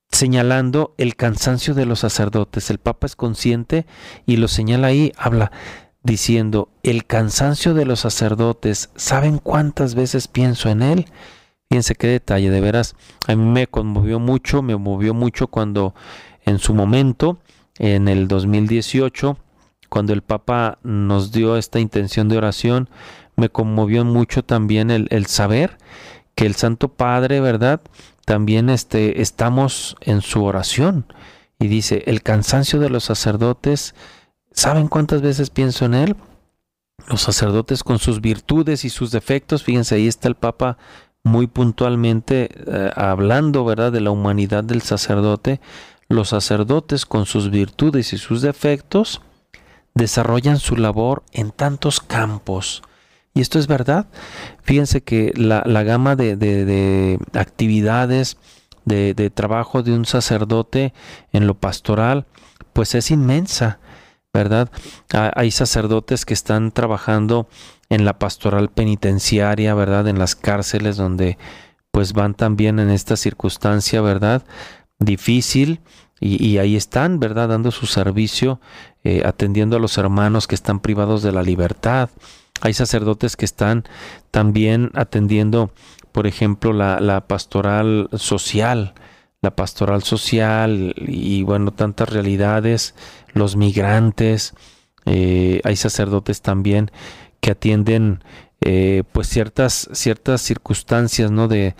señalando 0.09 0.93
el 0.97 1.15
cansancio 1.15 1.73
de 1.73 1.85
los 1.85 1.99
sacerdotes. 1.99 2.69
El 2.69 2.79
Papa 2.79 3.05
es 3.05 3.15
consciente 3.15 3.85
y 4.25 4.37
lo 4.37 4.47
señala 4.47 4.87
ahí, 4.87 5.13
habla 5.17 5.51
diciendo, 6.03 6.69
el 6.83 7.05
cansancio 7.05 7.73
de 7.73 7.85
los 7.85 8.01
sacerdotes, 8.01 8.89
¿saben 8.95 9.37
cuántas 9.39 9.95
veces 9.95 10.27
pienso 10.27 10.69
en 10.69 10.81
él? 10.81 11.05
Fíjense 11.69 11.95
qué 11.95 12.07
detalle, 12.07 12.49
de 12.49 12.61
veras, 12.61 12.95
a 13.27 13.35
mí 13.35 13.43
me 13.43 13.67
conmovió 13.67 14.19
mucho, 14.19 14.61
me 14.61 14.75
movió 14.77 15.13
mucho 15.13 15.47
cuando 15.47 15.93
en 16.45 16.59
su 16.59 16.73
momento, 16.73 17.39
en 17.77 18.07
el 18.07 18.27
2018, 18.29 19.37
cuando 19.89 20.13
el 20.13 20.21
Papa 20.21 20.79
nos 20.83 21.31
dio 21.31 21.57
esta 21.57 21.79
intención 21.79 22.29
de 22.29 22.37
oración, 22.37 22.89
me 23.35 23.49
conmovió 23.49 24.05
mucho 24.05 24.43
también 24.43 24.91
el, 24.91 25.07
el 25.11 25.25
saber 25.25 25.77
que 26.35 26.45
el 26.45 26.55
Santo 26.55 26.89
Padre, 26.89 27.41
¿verdad? 27.41 27.81
También 28.23 28.69
este, 28.69 29.21
estamos 29.21 29.95
en 30.01 30.21
su 30.21 30.43
oración. 30.43 31.05
Y 31.59 31.67
dice, 31.67 32.03
el 32.05 32.21
cansancio 32.21 32.79
de 32.79 32.89
los 32.89 33.05
sacerdotes, 33.05 33.95
¿saben 34.51 34.87
cuántas 34.87 35.21
veces 35.21 35.49
pienso 35.49 35.85
en 35.85 35.95
él? 35.95 36.15
Los 37.07 37.21
sacerdotes 37.21 37.83
con 37.83 37.99
sus 37.99 38.21
virtudes 38.21 38.85
y 38.85 38.89
sus 38.89 39.11
defectos, 39.11 39.63
fíjense, 39.63 39.95
ahí 39.95 40.07
está 40.07 40.27
el 40.27 40.35
Papa 40.35 40.77
muy 41.27 41.47
puntualmente 41.47 42.49
eh, 42.67 42.91
hablando, 42.95 43.63
¿verdad?, 43.65 43.91
de 43.91 44.01
la 44.01 44.11
humanidad 44.11 44.63
del 44.63 44.81
sacerdote. 44.81 45.59
Los 46.09 46.29
sacerdotes 46.29 47.05
con 47.05 47.25
sus 47.25 47.49
virtudes 47.49 48.13
y 48.13 48.17
sus 48.17 48.41
defectos 48.41 49.21
desarrollan 49.93 50.57
su 50.57 50.77
labor 50.77 51.23
en 51.31 51.51
tantos 51.51 51.99
campos 51.99 52.81
y 53.37 53.41
esto 53.41 53.59
es 53.59 53.67
verdad. 53.67 54.07
Fíjense 54.63 55.01
que 55.01 55.31
la, 55.35 55.61
gama 55.83 56.15
de, 56.15 57.19
actividades, 57.33 58.37
de, 58.83 59.29
trabajo 59.29 59.83
de 59.83 59.93
un 59.93 60.05
sacerdote 60.05 60.91
en 61.33 61.45
lo 61.45 61.53
pastoral, 61.53 62.25
pues 62.73 62.95
es 62.95 63.11
inmensa, 63.11 63.77
¿verdad? 64.33 64.71
Hay 65.11 65.51
sacerdotes 65.51 66.25
que 66.25 66.33
están 66.33 66.71
trabajando 66.71 67.47
en 67.89 68.05
la 68.05 68.19
pastoral 68.19 68.69
penitenciaria, 68.69 69.73
¿verdad? 69.73 70.07
En 70.07 70.19
las 70.19 70.35
cárceles 70.35 70.97
donde 70.97 71.37
pues 71.91 72.13
van 72.13 72.35
también 72.35 72.79
en 72.79 72.89
esta 72.89 73.15
circunstancia, 73.15 74.01
¿verdad? 74.01 74.43
Difícil. 74.99 75.81
Y, 76.19 76.57
ahí 76.57 76.75
están, 76.75 77.19
¿verdad? 77.19 77.49
Dando 77.49 77.69
su 77.69 77.85
servicio, 77.85 78.59
eh, 79.03 79.21
atendiendo 79.23 79.77
a 79.77 79.79
los 79.79 79.99
hermanos 79.99 80.47
que 80.47 80.55
están 80.55 80.79
privados 80.79 81.21
de 81.21 81.31
la 81.31 81.43
libertad. 81.43 82.09
Hay 82.61 82.73
sacerdotes 82.73 83.35
que 83.35 83.45
están 83.45 83.83
también 84.31 84.89
atendiendo, 84.95 85.71
por 86.11 86.25
ejemplo, 86.25 86.73
la, 86.73 87.25
pastoral 87.27 88.09
social, 88.13 88.95
la 89.43 89.55
pastoral 89.55 90.01
social 90.01 90.95
y 90.97 91.43
bueno, 91.43 91.71
tantas 91.71 92.09
realidades, 92.09 92.95
los 93.33 93.55
migrantes, 93.55 94.55
eh, 95.05 95.61
hay 95.63 95.75
sacerdotes 95.75 96.41
también 96.41 96.91
que 97.47 97.51
atienden 97.51 98.21
eh, 98.59 99.03
pues 99.13 99.29
ciertas, 99.29 99.87
ciertas 99.93 100.41
circunstancias, 100.41 101.31
¿no? 101.31 101.47
De 101.47 101.77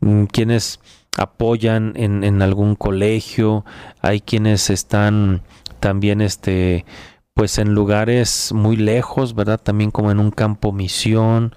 mm, 0.00 0.24
quienes 0.24 0.80
apoyan 1.18 1.92
en, 1.96 2.24
en, 2.24 2.40
algún 2.40 2.74
colegio, 2.74 3.66
hay 4.00 4.22
quienes 4.22 4.70
están 4.70 5.42
también 5.78 6.22
este 6.22 6.86
pues 7.34 7.58
en 7.58 7.74
lugares 7.74 8.52
muy 8.54 8.76
lejos, 8.76 9.34
¿verdad? 9.34 9.60
También 9.62 9.90
como 9.90 10.10
en 10.10 10.20
un 10.20 10.30
campo 10.30 10.72
misión. 10.72 11.54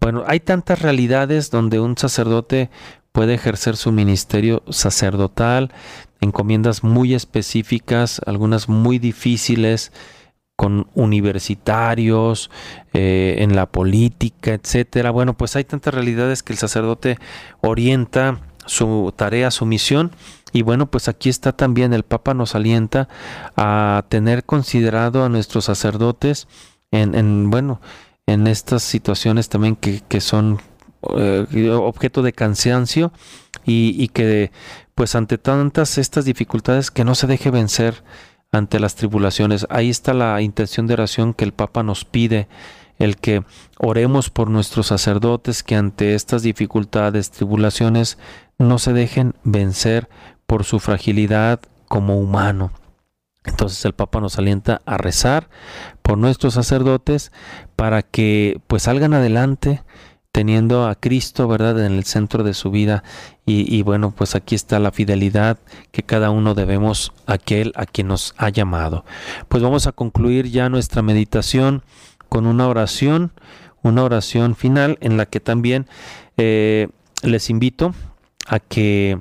Bueno, 0.00 0.22
hay 0.28 0.38
tantas 0.38 0.80
realidades 0.80 1.50
donde 1.50 1.80
un 1.80 1.98
sacerdote 1.98 2.70
puede 3.10 3.34
ejercer 3.34 3.76
su 3.76 3.90
ministerio 3.90 4.62
sacerdotal, 4.68 5.72
encomiendas 6.20 6.84
muy 6.84 7.14
específicas, 7.14 8.20
algunas 8.24 8.68
muy 8.68 9.00
difíciles, 9.00 9.90
con 10.60 10.88
universitarios, 10.94 12.50
eh, 12.92 13.36
en 13.38 13.56
la 13.56 13.64
política, 13.64 14.52
etcétera. 14.52 15.10
Bueno, 15.10 15.34
pues 15.34 15.56
hay 15.56 15.64
tantas 15.64 15.94
realidades 15.94 16.42
que 16.42 16.52
el 16.52 16.58
sacerdote 16.58 17.16
orienta 17.62 18.40
su 18.66 19.10
tarea, 19.16 19.50
su 19.50 19.64
misión. 19.64 20.10
Y 20.52 20.60
bueno, 20.60 20.90
pues 20.90 21.08
aquí 21.08 21.30
está 21.30 21.52
también 21.52 21.94
el 21.94 22.02
Papa 22.02 22.34
nos 22.34 22.54
alienta 22.54 23.08
a 23.56 24.04
tener 24.10 24.44
considerado 24.44 25.24
a 25.24 25.30
nuestros 25.30 25.64
sacerdotes 25.64 26.46
en, 26.90 27.48
bueno, 27.48 27.80
en 28.26 28.46
estas 28.46 28.82
situaciones 28.82 29.48
también 29.48 29.76
que, 29.76 30.02
que 30.06 30.20
son 30.20 30.60
eh, 31.16 31.70
objeto 31.70 32.20
de 32.20 32.34
cansancio 32.34 33.12
y, 33.64 33.94
y, 33.96 34.08
que 34.08 34.52
pues 34.94 35.14
ante 35.14 35.38
tantas 35.38 35.96
estas 35.96 36.26
dificultades 36.26 36.90
que 36.90 37.04
no 37.04 37.14
se 37.14 37.26
deje 37.26 37.50
vencer 37.50 38.04
ante 38.52 38.80
las 38.80 38.94
tribulaciones. 38.94 39.66
Ahí 39.70 39.90
está 39.90 40.14
la 40.14 40.40
intención 40.42 40.86
de 40.86 40.94
oración 40.94 41.34
que 41.34 41.44
el 41.44 41.52
Papa 41.52 41.82
nos 41.82 42.04
pide 42.04 42.48
el 42.98 43.16
que 43.16 43.42
oremos 43.78 44.28
por 44.28 44.50
nuestros 44.50 44.88
sacerdotes 44.88 45.62
que 45.62 45.74
ante 45.74 46.14
estas 46.14 46.42
dificultades, 46.42 47.30
tribulaciones, 47.30 48.18
no 48.58 48.78
se 48.78 48.92
dejen 48.92 49.34
vencer 49.42 50.08
por 50.46 50.64
su 50.64 50.80
fragilidad 50.80 51.60
como 51.88 52.18
humano. 52.18 52.72
Entonces 53.44 53.82
el 53.86 53.94
Papa 53.94 54.20
nos 54.20 54.38
alienta 54.38 54.82
a 54.84 54.98
rezar 54.98 55.48
por 56.02 56.18
nuestros 56.18 56.54
sacerdotes 56.54 57.32
para 57.74 58.02
que 58.02 58.60
pues 58.66 58.82
salgan 58.82 59.14
adelante 59.14 59.82
teniendo 60.32 60.86
a 60.86 60.94
Cristo, 60.94 61.48
¿verdad?, 61.48 61.84
en 61.84 61.92
el 61.92 62.04
centro 62.04 62.44
de 62.44 62.54
su 62.54 62.70
vida. 62.70 63.02
Y, 63.46 63.82
bueno, 63.82 64.12
pues 64.12 64.36
aquí 64.36 64.54
está 64.54 64.78
la 64.78 64.92
fidelidad 64.92 65.58
que 65.90 66.04
cada 66.04 66.30
uno 66.30 66.54
debemos 66.54 67.12
a 67.26 67.32
aquel 67.32 67.72
a 67.74 67.84
quien 67.84 68.06
nos 68.06 68.32
ha 68.36 68.48
llamado. 68.48 69.04
Pues 69.48 69.60
vamos 69.60 69.88
a 69.88 69.92
concluir 69.92 70.48
ya 70.50 70.68
nuestra 70.68 71.02
meditación 71.02 71.82
con 72.28 72.46
una 72.46 72.68
oración, 72.68 73.32
una 73.82 74.04
oración 74.04 74.54
final 74.54 74.98
en 75.00 75.16
la 75.16 75.26
que 75.26 75.40
también 75.40 75.88
eh, 76.36 76.86
les 77.22 77.50
invito 77.50 77.92
a 78.46 78.60
que 78.60 79.18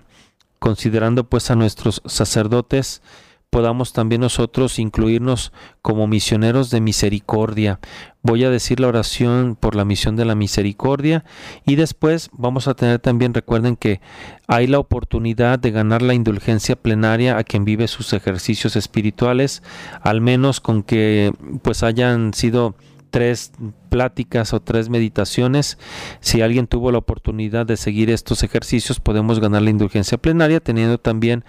considerando 0.59 1.23
pues 1.23 1.49
a 1.49 1.55
nuestros 1.55 2.03
sacerdotes, 2.05 3.01
podamos 3.49 3.93
también 3.93 4.21
nosotros 4.21 4.79
incluirnos 4.79 5.51
como 5.81 6.07
misioneros 6.07 6.69
de 6.69 6.81
misericordia. 6.81 7.79
Voy 8.21 8.43
a 8.43 8.49
decir 8.49 8.79
la 8.79 8.87
oración 8.87 9.57
por 9.59 9.75
la 9.75 9.85
misión 9.85 10.15
de 10.15 10.25
la 10.25 10.35
misericordia 10.35 11.23
y 11.65 11.75
después 11.75 12.29
vamos 12.33 12.67
a 12.67 12.73
tener 12.73 12.99
también, 12.99 13.33
recuerden 13.33 13.75
que 13.75 14.01
hay 14.47 14.67
la 14.67 14.79
oportunidad 14.79 15.57
de 15.57 15.71
ganar 15.71 16.01
la 16.01 16.13
indulgencia 16.13 16.75
plenaria 16.75 17.37
a 17.37 17.43
quien 17.43 17.65
vive 17.65 17.87
sus 17.87 18.13
ejercicios 18.13 18.75
espirituales, 18.75 19.63
al 20.01 20.21
menos 20.21 20.59
con 20.59 20.83
que 20.83 21.31
pues 21.61 21.83
hayan 21.83 22.33
sido 22.33 22.75
tres 23.09 23.51
pláticas 23.89 24.53
o 24.53 24.59
tres 24.59 24.89
meditaciones. 24.89 25.77
Si 26.19 26.41
alguien 26.41 26.67
tuvo 26.67 26.91
la 26.91 26.99
oportunidad 26.99 27.65
de 27.65 27.77
seguir 27.77 28.09
estos 28.09 28.43
ejercicios, 28.43 28.99
podemos 28.99 29.39
ganar 29.39 29.61
la 29.61 29.69
indulgencia 29.69 30.17
plenaria, 30.17 30.59
teniendo 30.59 30.97
también 30.97 31.43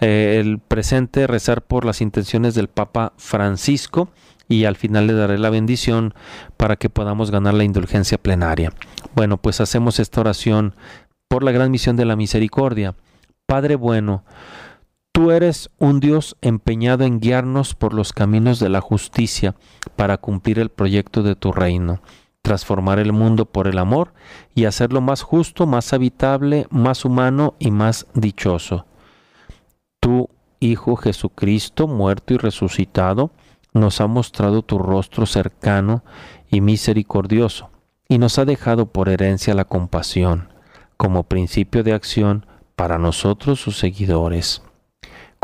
eh, 0.00 0.38
el 0.40 0.58
presente 0.58 1.26
rezar 1.26 1.62
por 1.62 1.84
las 1.84 2.00
intenciones 2.00 2.54
del 2.54 2.68
Papa 2.68 3.12
Francisco 3.16 4.10
y 4.48 4.64
al 4.64 4.76
final 4.76 5.06
le 5.06 5.14
daré 5.14 5.38
la 5.38 5.50
bendición 5.50 6.14
para 6.56 6.76
que 6.76 6.90
podamos 6.90 7.30
ganar 7.30 7.54
la 7.54 7.64
indulgencia 7.64 8.18
plenaria. 8.18 8.72
Bueno, 9.14 9.38
pues 9.38 9.60
hacemos 9.60 9.98
esta 9.98 10.20
oración 10.20 10.74
por 11.28 11.42
la 11.42 11.52
gran 11.52 11.70
misión 11.70 11.96
de 11.96 12.04
la 12.04 12.16
misericordia. 12.16 12.94
Padre 13.46 13.76
bueno, 13.76 14.24
Tú 15.16 15.30
eres 15.30 15.70
un 15.78 15.98
Dios 15.98 16.36
empeñado 16.42 17.04
en 17.04 17.20
guiarnos 17.20 17.74
por 17.74 17.94
los 17.94 18.12
caminos 18.12 18.60
de 18.60 18.68
la 18.68 18.82
justicia 18.82 19.54
para 19.96 20.18
cumplir 20.18 20.58
el 20.58 20.68
proyecto 20.68 21.22
de 21.22 21.34
tu 21.34 21.52
reino, 21.52 22.02
transformar 22.42 22.98
el 22.98 23.14
mundo 23.14 23.46
por 23.46 23.66
el 23.66 23.78
amor 23.78 24.12
y 24.54 24.66
hacerlo 24.66 25.00
más 25.00 25.22
justo, 25.22 25.66
más 25.66 25.94
habitable, 25.94 26.66
más 26.68 27.06
humano 27.06 27.54
y 27.58 27.70
más 27.70 28.06
dichoso. 28.12 28.84
Tu 30.00 30.28
Hijo 30.60 30.96
Jesucristo, 30.96 31.86
muerto 31.86 32.34
y 32.34 32.36
resucitado, 32.36 33.30
nos 33.72 34.02
ha 34.02 34.08
mostrado 34.08 34.60
tu 34.60 34.78
rostro 34.78 35.24
cercano 35.24 36.04
y 36.50 36.60
misericordioso, 36.60 37.70
y 38.06 38.18
nos 38.18 38.38
ha 38.38 38.44
dejado 38.44 38.84
por 38.84 39.08
herencia 39.08 39.54
la 39.54 39.64
compasión, 39.64 40.52
como 40.98 41.22
principio 41.22 41.82
de 41.82 41.94
acción 41.94 42.44
para 42.74 42.98
nosotros 42.98 43.58
sus 43.58 43.78
seguidores. 43.78 44.65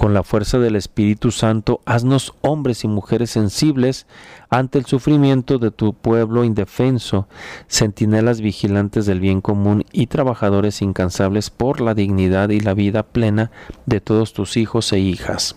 Con 0.02 0.14
la 0.14 0.24
fuerza 0.24 0.58
del 0.58 0.74
Espíritu 0.74 1.30
Santo, 1.30 1.80
haznos 1.84 2.34
hombres 2.40 2.82
y 2.82 2.88
mujeres 2.88 3.30
sensibles 3.30 4.08
ante 4.50 4.80
el 4.80 4.84
sufrimiento 4.84 5.58
de 5.58 5.70
tu 5.70 5.94
pueblo 5.94 6.42
indefenso, 6.42 7.28
centinelas 7.68 8.40
vigilantes 8.40 9.06
del 9.06 9.20
bien 9.20 9.40
común 9.40 9.84
y 9.92 10.08
trabajadores 10.08 10.82
incansables 10.82 11.50
por 11.50 11.80
la 11.80 11.94
dignidad 11.94 12.48
y 12.48 12.58
la 12.58 12.74
vida 12.74 13.04
plena 13.04 13.52
de 13.86 14.00
todos 14.00 14.32
tus 14.32 14.56
hijos 14.56 14.92
e 14.92 14.98
hijas. 14.98 15.54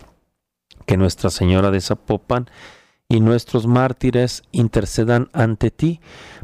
Que 0.86 0.96
Nuestra 0.96 1.30
Señora 1.30 1.72
de 1.72 1.80
Zapopan 1.80 2.48
y 3.08 3.18
nuestros 3.18 3.66
mártires 3.66 4.44
intercedan 4.52 5.28
ante 5.32 5.72
ti 5.72 5.98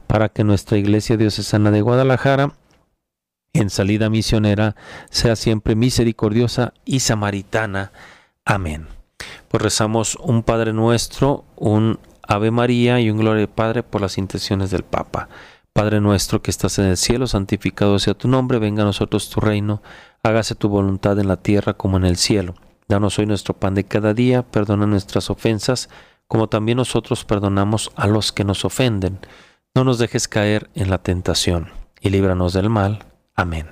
para 0.08 0.28
que 0.28 0.42
nuestra 0.42 0.76
Iglesia 0.76 1.16
Diocesana 1.16 1.70
de 1.70 1.82
Guadalajara 1.82 2.52
en 3.52 3.70
salida 3.70 4.08
misionera 4.10 4.76
sea 5.10 5.36
siempre 5.36 5.74
misericordiosa 5.74 6.72
y 6.84 7.00
samaritana. 7.00 7.92
Amén. 8.44 8.86
Pues 9.48 9.62
rezamos 9.62 10.16
un 10.16 10.42
Padre 10.42 10.72
nuestro, 10.72 11.44
un 11.56 11.98
Ave 12.26 12.50
María 12.50 13.00
y 13.00 13.10
un 13.10 13.18
Gloria 13.18 13.46
Padre 13.46 13.82
por 13.82 14.00
las 14.00 14.18
intenciones 14.18 14.70
del 14.70 14.84
Papa. 14.84 15.28
Padre 15.72 16.00
nuestro 16.00 16.42
que 16.42 16.50
estás 16.50 16.78
en 16.78 16.86
el 16.86 16.96
cielo, 16.96 17.26
santificado 17.26 17.98
sea 17.98 18.14
tu 18.14 18.28
nombre, 18.28 18.58
venga 18.58 18.82
a 18.82 18.86
nosotros 18.86 19.30
tu 19.30 19.40
reino, 19.40 19.82
hágase 20.22 20.54
tu 20.54 20.68
voluntad 20.68 21.18
en 21.18 21.28
la 21.28 21.38
tierra 21.38 21.74
como 21.74 21.96
en 21.96 22.04
el 22.04 22.16
cielo. 22.16 22.54
Danos 22.88 23.18
hoy 23.18 23.26
nuestro 23.26 23.54
pan 23.54 23.74
de 23.74 23.84
cada 23.84 24.12
día, 24.12 24.42
perdona 24.42 24.86
nuestras 24.86 25.30
ofensas, 25.30 25.88
como 26.28 26.48
también 26.48 26.76
nosotros 26.76 27.24
perdonamos 27.24 27.90
a 27.96 28.06
los 28.06 28.32
que 28.32 28.44
nos 28.44 28.64
ofenden. 28.64 29.18
No 29.74 29.84
nos 29.84 29.98
dejes 29.98 30.28
caer 30.28 30.68
en 30.74 30.90
la 30.90 30.98
tentación, 30.98 31.70
y 32.00 32.10
líbranos 32.10 32.52
del 32.52 32.68
mal. 32.68 33.11
Amén. 33.34 33.68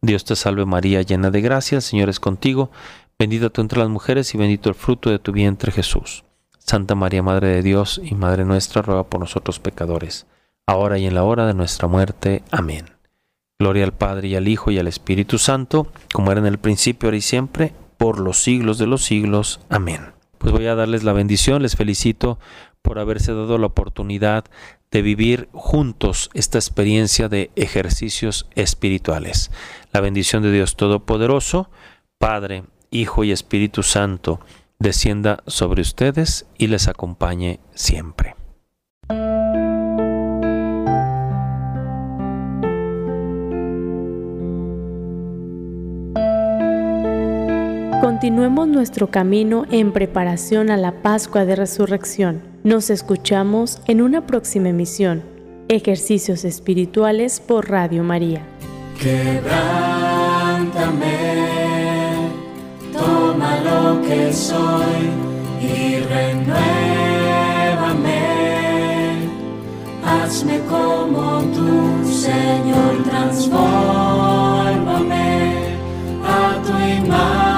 Dios 0.00 0.24
te 0.24 0.36
salve 0.36 0.64
María, 0.64 1.02
llena 1.02 1.30
de 1.30 1.40
gracia, 1.40 1.76
el 1.76 1.82
Señor 1.82 2.08
es 2.08 2.20
contigo, 2.20 2.70
bendita 3.18 3.50
tú 3.50 3.60
entre 3.60 3.80
las 3.80 3.88
mujeres 3.88 4.34
y 4.34 4.38
bendito 4.38 4.68
el 4.68 4.74
fruto 4.74 5.10
de 5.10 5.18
tu 5.18 5.32
vientre 5.32 5.72
Jesús. 5.72 6.24
Santa 6.58 6.94
María, 6.94 7.22
Madre 7.22 7.48
de 7.48 7.62
Dios 7.62 8.00
y 8.02 8.14
Madre 8.14 8.44
nuestra, 8.44 8.82
ruega 8.82 9.04
por 9.04 9.20
nosotros 9.20 9.58
pecadores, 9.58 10.26
ahora 10.66 10.98
y 10.98 11.06
en 11.06 11.14
la 11.14 11.24
hora 11.24 11.46
de 11.46 11.54
nuestra 11.54 11.88
muerte. 11.88 12.42
Amén. 12.50 12.90
Gloria 13.58 13.84
al 13.84 13.92
Padre 13.92 14.28
y 14.28 14.36
al 14.36 14.46
Hijo 14.46 14.70
y 14.70 14.78
al 14.78 14.86
Espíritu 14.86 15.38
Santo, 15.38 15.88
como 16.12 16.30
era 16.30 16.40
en 16.40 16.46
el 16.46 16.58
principio, 16.58 17.08
ahora 17.08 17.16
y 17.16 17.22
siempre, 17.22 17.72
por 17.96 18.20
los 18.20 18.40
siglos 18.40 18.78
de 18.78 18.86
los 18.86 19.02
siglos. 19.02 19.60
Amén. 19.68 20.12
Pues 20.38 20.52
voy 20.52 20.66
a 20.66 20.76
darles 20.76 21.02
la 21.02 21.12
bendición, 21.12 21.62
les 21.62 21.74
felicito 21.74 22.38
por 22.82 23.00
haberse 23.00 23.32
dado 23.34 23.58
la 23.58 23.66
oportunidad 23.66 24.44
de 24.90 25.02
vivir 25.02 25.48
juntos 25.52 26.30
esta 26.34 26.58
experiencia 26.58 27.28
de 27.28 27.50
ejercicios 27.56 28.46
espirituales. 28.54 29.50
La 29.92 30.00
bendición 30.00 30.42
de 30.42 30.52
Dios 30.52 30.76
Todopoderoso, 30.76 31.70
Padre, 32.18 32.64
Hijo 32.90 33.24
y 33.24 33.32
Espíritu 33.32 33.82
Santo, 33.82 34.40
descienda 34.78 35.42
sobre 35.46 35.82
ustedes 35.82 36.46
y 36.56 36.68
les 36.68 36.88
acompañe 36.88 37.60
siempre. 37.74 38.34
Continuemos 48.00 48.66
nuestro 48.66 49.10
camino 49.10 49.64
en 49.70 49.92
preparación 49.92 50.70
a 50.70 50.76
la 50.76 51.02
Pascua 51.02 51.44
de 51.44 51.56
Resurrección. 51.56 52.47
Nos 52.64 52.90
escuchamos 52.90 53.80
en 53.86 54.02
una 54.02 54.26
próxima 54.26 54.70
emisión. 54.70 55.22
Ejercicios 55.68 56.44
espirituales 56.44 57.38
por 57.38 57.70
Radio 57.70 58.02
María. 58.02 58.44
Quebrántame, 59.00 59.46
toma 62.92 63.60
lo 63.60 64.02
que 64.02 64.32
soy 64.32 65.08
y 65.62 66.00
renuévame. 66.00 66.58
Hazme 70.04 70.58
como 70.68 71.42
tu 71.54 72.04
Señor, 72.10 73.04
transfórmame 73.04 75.76
a 76.26 76.60
tu 76.66 76.72
imagen. 77.06 77.57